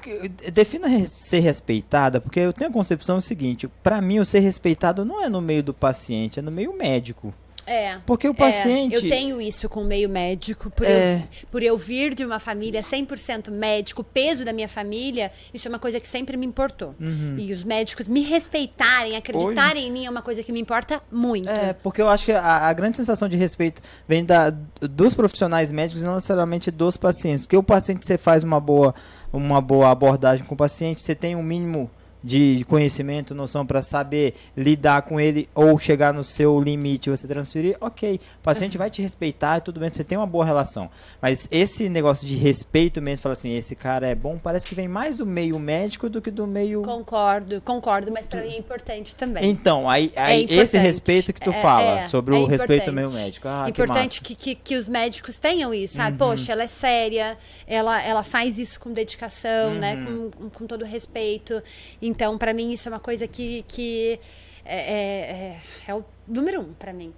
defina 0.53 0.89
ser 1.07 1.39
respeitada, 1.41 2.21
porque 2.21 2.41
eu 2.41 2.53
tenho 2.53 2.69
a 2.69 2.73
concepção 2.73 3.21
seguinte: 3.21 3.69
pra 3.83 4.01
mim, 4.01 4.19
o 4.19 4.25
ser 4.25 4.41
respeitado 4.41 5.05
não 5.05 5.23
é 5.25 5.29
no 5.29 5.41
meio 5.41 5.63
do 5.63 5.73
paciente, 5.73 6.41
é 6.41 6.43
no 6.43 6.51
meio 6.51 6.77
médico. 6.77 7.33
É. 7.67 7.97
Porque 8.05 8.29
o 8.29 8.33
É, 8.33 8.35
paciente. 8.35 8.95
eu 8.95 9.01
tenho 9.03 9.41
isso 9.41 9.69
com 9.69 9.81
o 9.83 9.85
meio 9.85 10.09
médico, 10.09 10.71
por, 10.71 10.87
É. 10.87 11.17
eu, 11.19 11.23
por 11.51 11.63
eu 11.63 11.77
vir 11.79 12.15
de 12.15 12.25
uma 12.25 12.39
família 12.39 12.83
100% 12.83 13.51
médico, 13.51 14.01
o 14.03 14.05
peso 14.05 14.45
da 14.45 14.53
minha 14.53 14.69
família, 14.69 15.31
isso 15.55 15.67
é 15.67 15.69
uma 15.69 15.79
coisa 15.79 16.01
que 16.01 16.09
sempre 16.09 16.37
me 16.37 16.45
importou. 16.47 16.95
Uhum. 17.01 17.37
E 17.39 17.53
os 17.53 17.63
médicos 17.65 18.09
me 18.09 18.23
respeitarem, 18.23 19.17
acreditarem 19.17 19.87
em 19.87 19.93
mim 19.93 20.07
é 20.07 20.11
uma 20.11 20.23
coisa 20.23 20.43
que 20.43 20.53
me 20.53 20.61
importa 20.61 21.01
muito. 21.11 21.49
É, 21.49 21.73
porque 21.73 22.01
eu 22.03 22.09
acho 22.09 22.25
que 22.25 22.33
a, 22.33 22.69
a 22.69 22.73
grande 22.73 22.97
sensação 22.97 23.29
de 23.29 23.37
respeito 23.37 23.81
vem 24.09 24.25
da, 24.25 24.51
dos 24.81 25.15
profissionais 25.15 25.71
médicos 25.71 26.03
e 26.03 26.05
não 26.05 26.15
necessariamente 26.17 26.71
dos 26.71 26.97
pacientes. 26.97 27.45
Porque 27.47 27.57
o 27.57 27.63
paciente, 27.63 28.05
você 28.07 28.19
faz 28.19 28.43
uma 28.45 28.61
boa, 28.61 28.95
uma 29.33 29.61
boa 29.61 29.91
abordagem 29.91 30.45
com 30.45 30.55
o 30.55 30.59
paciente, 30.59 31.01
você 31.03 31.15
tem 31.15 31.37
um 31.37 31.43
mínimo 31.43 31.91
de 32.23 32.65
conhecimento, 32.69 33.35
noção 33.35 33.65
para 33.65 33.83
saber 33.83 34.35
lidar 34.57 35.03
com 35.03 35.21
ele 35.21 35.49
ou 35.55 35.79
chegar 35.79 36.13
no 36.13 36.25
seu 36.25 36.61
limite 36.61 37.11
você 37.11 37.29
transferir, 37.29 37.77
ok. 37.81 38.21
O 38.41 38.43
paciente 38.43 38.77
vai 38.77 38.91
te 38.91 39.01
respeitar 39.01 39.61
tudo 39.61 39.79
bem, 39.81 39.91
você 39.91 40.03
tem 40.03 40.19
uma 40.19 40.27
boa 40.27 40.45
relação. 40.45 40.91
Mas 41.21 41.47
esse 41.51 41.89
negócio 41.89 42.27
de 42.27 42.35
respeito 42.35 43.01
mesmo, 43.01 43.23
fala 43.23 43.35
assim, 43.35 43.55
esse 43.55 43.77
cara 43.77 44.09
é 44.09 44.15
bom, 44.15 44.39
parece 44.43 44.69
que 44.69 44.75
vem 44.75 44.89
mais 44.89 45.15
do 45.15 45.25
meio 45.25 45.59
médico 45.59 46.09
do 46.09 46.21
que 46.21 46.31
do 46.31 46.47
meio... 46.47 46.83
Concordo, 46.83 47.61
concordo, 47.61 48.11
mas 48.11 48.27
pra 48.27 48.43
mim 48.43 48.55
é 48.55 48.59
importante 48.59 49.15
também. 49.15 49.49
Então, 49.49 49.89
aí, 49.89 50.13
aí 50.17 50.45
esse 50.45 50.55
importante. 50.55 50.77
respeito 50.79 51.33
que 51.33 51.41
tu 51.41 51.51
É, 51.51 51.63
fala 51.63 51.99
é, 52.01 52.09
sobre 52.09 52.35
é 52.35 52.39
o 52.39 52.45
respeito 52.45 52.89
ao 52.89 52.95
meio 52.95 53.11
médico. 53.11 53.47
Ah, 53.49 53.67
importante 53.69 54.21
que 54.21 54.33
que, 54.35 54.35
que, 54.35 54.55
que 54.55 54.77
os 54.77 54.89
médicos 54.89 55.39
tenham 55.39 55.73
isso, 55.73 55.97
sabe? 55.97 56.17
Poxa, 56.17 56.53
ela 56.53 56.63
é 56.63 56.67
séria, 56.67 57.37
ela, 57.67 58.03
ela 58.03 58.23
faz 58.23 58.59
isso 58.59 58.81
com 58.81 58.93
dedicação, 58.93 59.75
né? 59.75 59.97
Com, 60.05 60.31
com, 60.31 60.51
com 60.51 60.67
todo 60.67 60.85
respeito. 60.85 61.63
Então, 62.01 62.12
pra 62.39 62.53
mim, 62.55 62.73
isso 62.73 62.89
é 62.89 62.93
uma 62.93 63.01
coisa 63.01 63.27
que, 63.27 63.65
que 63.69 64.19
é, 64.65 64.77
é, 64.77 65.01
é- 65.01 65.61
é 65.89 65.95
o 65.95 66.05
número 66.27 66.61
um 66.61 66.73
pra 66.75 66.93
mim. 66.93 67.13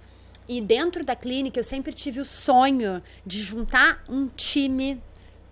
E 0.47 0.61
dentro 0.61 1.03
da 1.03 1.15
clínica, 1.15 1.59
eu 1.59 1.63
sempre 1.63 1.91
tive 1.93 2.19
o 2.19 2.25
sonho 2.25 3.01
de 3.25 3.41
juntar 3.41 4.03
um 4.07 4.27
time 4.27 5.01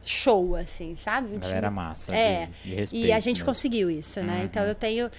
show, 0.06 0.56
assim, 0.56 0.96
sabe? 0.98 1.36
Um. 1.36 1.40
Galera 1.40 1.68
time 1.68 1.76
massa, 1.76 2.12
de- 2.12 2.18
é, 2.18 2.50
de, 2.64 2.76
respeito. 2.76 3.06
e 3.08 3.12
a 3.12 3.20
gente 3.20 3.44
conseguiu 3.44 3.90
isso, 3.90 4.22
né? 4.22 4.40
Uhum. 4.40 4.44
Então 4.46 4.64
eu 4.66 4.76
tenho. 4.76 5.10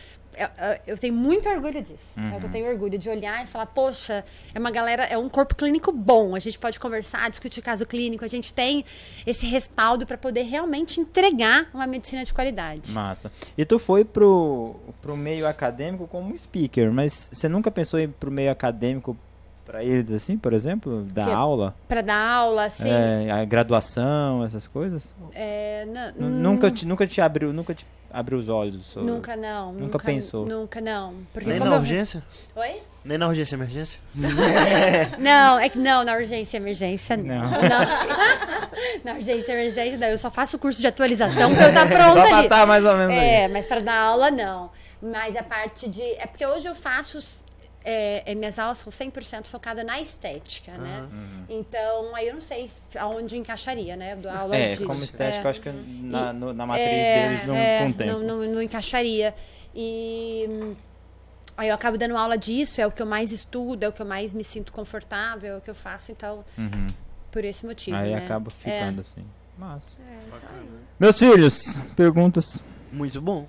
Eu, 0.86 0.98
tenho 0.98 1.14
muito 1.14 1.48
orgulho 1.48 1.82
disso. 1.82 2.12
É 2.16 2.20
o 2.20 2.22
que 2.30 2.36
Uhum. 2.36 2.42
eu 2.42 2.50
tenho 2.50 2.68
orgulho 2.68 2.98
de 2.98 3.08
olhar 3.08 3.44
e 3.44 3.46
falar, 3.46 3.66
poxa, 3.66 4.24
é 4.54 4.58
uma 4.58 4.70
galera, 4.70 5.04
é 5.04 5.16
um 5.16 5.28
corpo 5.28 5.54
clínico 5.54 5.92
bom. 5.92 6.34
A 6.34 6.40
gente 6.40 6.58
pode 6.58 6.78
conversar, 6.80 7.28
discutir 7.30 7.62
caso 7.62 7.86
clínico, 7.86 8.24
a 8.24 8.28
gente 8.28 8.52
tem 8.52 8.84
esse 9.26 9.46
respaldo 9.46 10.06
para 10.06 10.18
poder 10.18 10.42
realmente 10.42 11.00
entregar 11.00 11.68
uma 11.72 11.86
medicina 11.86 12.24
de 12.24 12.32
qualidade. 12.34 12.90
Massa. 12.92 13.30
E 13.56 13.64
tu 13.64 13.78
foi 13.78 14.04
pro, 14.04 14.76
pro 15.00 15.16
meio 15.16 15.46
acadêmico 15.46 16.06
como 16.08 16.38
speaker, 16.38 16.92
mas 16.92 17.28
você 17.32 17.48
nunca 17.48 17.70
pensou 17.70 17.98
em 18.00 18.04
ir 18.04 18.08
pro 18.08 18.30
meio 18.30 18.50
acadêmico 18.50 19.16
pra 19.74 19.82
eles, 19.82 20.12
assim, 20.12 20.38
por 20.38 20.52
exemplo? 20.52 21.04
Dar 21.12 21.24
Que- 21.24 21.30
aula? 21.32 21.74
Para 21.88 22.00
dar 22.00 22.16
aula, 22.16 22.66
assim. 22.66 22.88
É, 22.88 23.28
a 23.32 23.44
graduação, 23.44 24.44
essas 24.44 24.68
coisas? 24.68 25.12
é, 25.34 25.84
na- 25.86 26.12
Nu- 26.12 26.28
Nunca, 26.28 26.70
te, 26.70 26.86
nunca 26.86 27.06
te 27.08 27.20
abriu, 27.20 27.52
nunca 27.52 27.74
te 27.74 27.84
abriu 28.12 28.38
os 28.38 28.48
olhos 28.48 28.86
sobre... 28.86 29.10
Nunca 29.10 29.34
não. 29.34 29.72
Nunca 29.72 29.98
pensou. 29.98 30.46
Nunca 30.46 30.80
não. 30.80 31.14
Porque 31.32 31.48
Nem 31.50 31.58
na 31.58 31.66
eu- 31.66 31.72
urgência? 31.80 32.22
Oi? 32.54 32.76
Nem 33.04 33.18
na 33.18 33.26
urgência 33.26 33.56
e 33.56 33.58
emergência? 33.58 33.98
Não, 35.18 35.58
é 35.58 35.68
que 35.68 35.78
não, 35.78 36.04
na 36.04 36.14
urgência 36.14 36.56
e 36.56 36.60
emergência 36.60 37.16
não. 37.18 37.24
Não. 37.24 37.50
Não. 37.50 37.60
na 39.04 39.12
urgência 39.14 39.52
e 39.52 39.54
emergência 39.54 39.98
não. 39.98 40.06
Eu 40.08 40.16
só 40.16 40.30
faço 40.30 40.58
curso 40.58 40.80
de 40.80 40.86
atualização 40.86 41.50
porque 41.50 41.64
eu 41.64 41.74
tá 41.74 41.84
pronta 41.86 42.14
Só 42.14 42.26
pra 42.26 42.36
ali. 42.38 42.48
tá 42.48 42.64
mais 42.64 42.82
ou 42.84 42.96
menos 42.96 43.14
É, 43.14 43.44
aí. 43.44 43.52
mas 43.52 43.66
para 43.66 43.80
dar 43.80 43.94
aula 44.00 44.30
não. 44.30 44.70
Mas 45.02 45.36
a 45.36 45.42
parte 45.42 45.86
de. 45.86 46.00
É 46.02 46.26
porque 46.26 46.46
hoje 46.46 46.66
eu 46.66 46.74
faço. 46.74 47.18
É, 47.84 48.22
é, 48.32 48.34
minhas 48.34 48.58
aulas 48.58 48.78
são 48.78 48.90
100% 48.90 49.46
focadas 49.46 49.84
na 49.84 50.00
estética, 50.00 50.72
né? 50.78 51.06
Então, 51.48 52.14
aí 52.16 52.28
eu 52.28 52.34
não 52.34 52.40
sei 52.40 52.70
aonde 52.98 53.36
encaixaria, 53.36 53.94
né? 53.94 54.16
Dou 54.16 54.30
aula 54.30 54.56
É, 54.56 54.70
disso. 54.70 54.86
como 54.86 55.04
estética, 55.04 55.42
É. 55.42 55.44
eu 55.44 55.50
acho 55.50 55.60
que 55.60 55.70
na, 55.70 56.32
no- 56.32 56.52
na 56.54 56.66
matriz 56.66 56.86
É, 56.88 57.28
deles 57.28 57.46
não, 57.46 57.54
é, 57.54 57.84
não 57.84 57.92
tem. 57.92 58.06
Não, 58.06 58.20
não, 58.20 58.38
não 58.38 58.62
encaixaria. 58.62 59.34
E 59.74 60.48
aí 61.56 61.68
eu 61.68 61.74
acabo 61.74 61.98
dando 61.98 62.16
aula 62.16 62.38
disso, 62.38 62.80
é 62.80 62.86
o 62.86 62.90
que 62.90 63.02
eu 63.02 63.06
mais 63.06 63.30
estudo, 63.32 63.82
é 63.84 63.88
o 63.88 63.92
que 63.92 64.00
eu 64.02 64.06
mais 64.06 64.32
me 64.32 64.44
sinto 64.44 64.72
confortável, 64.72 65.54
é 65.54 65.58
o 65.58 65.60
que 65.60 65.68
eu 65.70 65.74
faço, 65.74 66.10
então, 66.10 66.44
Uhum. 66.56 66.86
por 67.30 67.44
esse 67.44 67.66
motivo. 67.66 67.96
Aí 67.96 68.12
né? 68.12 68.16
acaba 68.24 68.50
É. 68.50 68.70
ficando 68.78 69.00
assim. 69.02 69.24
Massa. 69.58 69.96
É, 70.00 70.34
isso 70.36 70.44
aí. 70.58 70.68
Meus 70.98 71.18
filhos, 71.18 71.78
perguntas. 71.94 72.58
Muito 72.90 73.20
bom, 73.20 73.46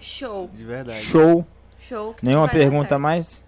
Show, 0.00 0.48
de 0.54 0.64
verdade. 0.64 1.00
Show. 1.02 1.46
Show. 1.88 2.14
que 2.14 2.24
Nenhuma 2.24 2.48
pergunta 2.48 2.98
mais? 2.98 3.42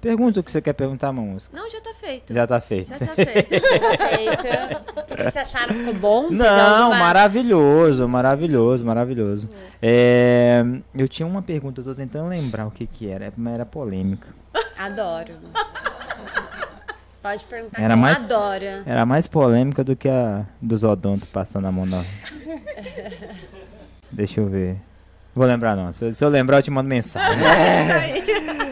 Pergunta 0.00 0.40
o 0.40 0.42
que 0.42 0.50
você 0.50 0.60
quer 0.60 0.72
perguntar, 0.72 1.12
música. 1.12 1.56
Não, 1.56 1.70
já 1.70 1.80
tá 1.80 1.94
feito. 1.94 2.34
Já 2.34 2.44
tá 2.46 2.60
feito. 2.60 2.88
Já 2.88 2.98
tá 2.98 3.14
feito. 3.14 3.54
O 5.12 5.14
que 5.14 5.22
vocês 5.24 5.36
acharam? 5.36 5.74
Ficou 5.74 5.94
bom? 5.94 6.30
Não, 6.30 6.90
maravilhoso, 6.90 8.08
maravilhoso, 8.08 8.84
maravilhoso. 8.84 9.48
É, 9.80 10.64
eu 10.94 11.06
tinha 11.06 11.26
uma 11.26 11.42
pergunta, 11.42 11.80
eu 11.80 11.84
tô 11.84 11.94
tentando 11.94 12.28
lembrar 12.28 12.66
o 12.66 12.70
que 12.70 12.86
que 12.86 13.08
era, 13.08 13.32
mas 13.36 13.54
era 13.54 13.66
polêmica. 13.66 14.28
Adoro. 14.78 15.34
Pode 17.22 17.44
perguntar 17.44 17.80
Era 17.80 17.94
mais- 17.94 18.18
eu 18.18 18.24
adoro. 18.24 18.64
Era 18.86 19.06
mais 19.06 19.26
polêmica 19.28 19.84
do 19.84 19.94
que 19.94 20.08
a 20.08 20.44
dos 20.60 20.82
odontos 20.82 21.28
passando 21.28 21.66
a 21.68 21.72
mão 21.72 21.86
na... 21.86 22.02
Deixa 24.10 24.40
eu 24.40 24.48
ver. 24.48 24.76
Vou 25.34 25.46
lembrar 25.46 25.74
não, 25.74 25.92
se 25.92 26.04
eu, 26.04 26.14
se 26.14 26.24
eu 26.24 26.28
lembrar 26.28 26.58
eu 26.58 26.62
te 26.62 26.70
mando 26.70 26.88
mensagem. 26.88 27.42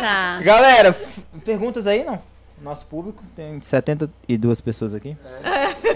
Tá. 0.00 0.40
Galera, 0.42 0.96
perguntas 1.44 1.86
aí 1.86 2.02
não? 2.02 2.22
Nosso 2.62 2.84
público 2.86 3.22
tem 3.34 3.58
72 3.60 4.60
pessoas 4.60 4.92
aqui. 4.94 5.16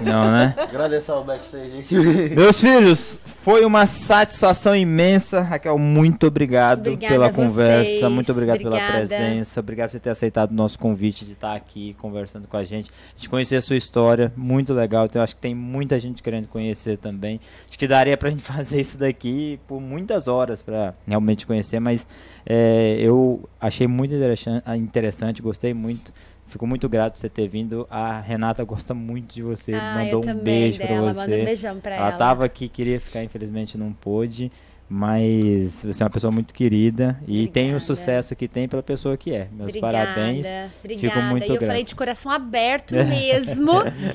Não, 0.02 0.30
né? 0.30 0.54
Agradecer 0.58 1.10
ao 1.12 1.22
backstage. 1.22 1.84
Meus 2.34 2.58
filhos, 2.60 3.18
Foi 3.42 3.64
uma 3.66 3.84
satisfação 3.84 4.74
imensa, 4.74 5.42
Raquel. 5.42 5.78
Muito 5.78 6.26
obrigado 6.26 6.88
Obrigada 6.88 7.12
pela 7.12 7.30
conversa, 7.30 8.08
muito 8.08 8.32
obrigado 8.32 8.56
pela 8.58 8.70
Obrigada. 8.70 8.92
presença, 8.96 9.60
obrigado 9.60 9.88
por 9.88 9.92
você 9.92 10.00
ter 10.00 10.10
aceitado 10.10 10.50
o 10.52 10.54
nosso 10.54 10.78
convite 10.78 11.26
de 11.26 11.32
estar 11.32 11.54
aqui 11.54 11.94
conversando 12.00 12.48
com 12.48 12.56
a 12.56 12.64
gente, 12.64 12.90
de 13.16 13.28
conhecer 13.28 13.56
a 13.56 13.60
sua 13.60 13.76
história, 13.76 14.32
muito 14.34 14.72
legal. 14.72 15.04
Então, 15.04 15.20
eu 15.20 15.24
acho 15.24 15.34
que 15.36 15.42
tem 15.42 15.54
muita 15.54 16.00
gente 16.00 16.22
querendo 16.22 16.48
conhecer 16.48 16.96
também. 16.96 17.38
Acho 17.68 17.78
que 17.78 17.86
daria 17.86 18.16
pra 18.16 18.30
gente 18.30 18.40
fazer 18.42 18.80
isso 18.80 18.96
daqui 18.96 19.60
por 19.68 19.80
muitas 19.82 20.26
horas 20.28 20.62
pra 20.62 20.94
realmente 21.06 21.46
conhecer, 21.46 21.78
mas 21.78 22.06
é, 22.46 22.96
eu 22.98 23.46
achei 23.60 23.86
muito 23.86 24.14
interessan- 24.14 24.62
interessante, 24.76 25.42
gostei 25.42 25.74
muito. 25.74 26.10
Fico 26.54 26.68
muito 26.68 26.88
grato 26.88 27.14
por 27.14 27.18
você 27.20 27.28
ter 27.28 27.48
vindo. 27.48 27.84
A 27.90 28.20
Renata 28.20 28.62
gosta 28.62 28.94
muito 28.94 29.34
de 29.34 29.42
você. 29.42 29.74
Ah, 29.74 29.96
mandou 29.98 30.22
eu 30.24 30.30
um 30.30 30.38
beijo 30.38 30.78
pra 30.78 30.86
dela, 30.86 31.12
você. 31.12 31.20
manda 31.20 31.36
um 31.36 31.44
beijão 31.44 31.80
pra 31.80 31.96
ela 31.96 32.06
ela. 32.10 32.16
tava 32.16 32.44
aqui, 32.44 32.68
queria 32.68 33.00
ficar, 33.00 33.24
infelizmente 33.24 33.76
não 33.76 33.92
pôde. 33.92 34.52
Mas 34.88 35.82
você 35.82 36.00
é 36.00 36.06
uma 36.06 36.10
pessoa 36.10 36.30
muito 36.30 36.54
querida 36.54 37.18
e 37.26 37.48
tem 37.48 37.64
o 37.64 37.66
Obrigada. 37.70 37.80
sucesso 37.80 38.36
que 38.36 38.46
tem 38.46 38.68
pela 38.68 38.84
pessoa 38.84 39.16
que 39.16 39.34
é. 39.34 39.48
Meus 39.50 39.70
Obrigada, 39.70 39.92
parabéns. 39.92 40.46
Obrigada. 40.84 41.10
Fico 41.14 41.22
muito 41.22 41.42
e 41.42 41.48
eu 41.48 41.54
grato. 41.56 41.66
falei 41.66 41.82
de 41.82 41.94
coração 41.96 42.30
aberto 42.30 42.94
mesmo. 43.04 43.72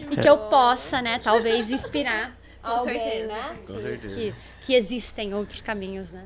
e 0.10 0.16
que 0.16 0.30
eu 0.30 0.38
possa, 0.38 1.02
né, 1.02 1.20
talvez 1.22 1.70
inspirar 1.70 2.38
alguém, 2.64 2.94
certeza. 2.94 3.28
né? 3.28 3.56
Com 3.68 3.74
que, 3.74 3.82
certeza. 3.82 4.16
Que, 4.16 4.34
que 4.66 4.74
existem 4.76 5.34
outros 5.34 5.60
caminhos, 5.60 6.12
né? 6.14 6.24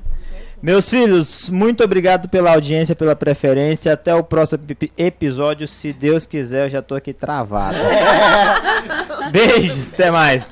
Meus 0.64 0.88
filhos, 0.88 1.50
muito 1.50 1.84
obrigado 1.84 2.26
pela 2.26 2.54
audiência, 2.54 2.96
pela 2.96 3.14
preferência. 3.14 3.92
Até 3.92 4.14
o 4.14 4.24
próximo 4.24 4.62
ep- 4.66 4.90
episódio. 4.96 5.68
Se 5.68 5.92
Deus 5.92 6.24
quiser, 6.24 6.64
eu 6.64 6.70
já 6.70 6.80
tô 6.80 6.94
aqui 6.94 7.12
travado. 7.12 7.76
Beijos, 9.30 9.92
até 9.92 10.10
mais. 10.10 10.46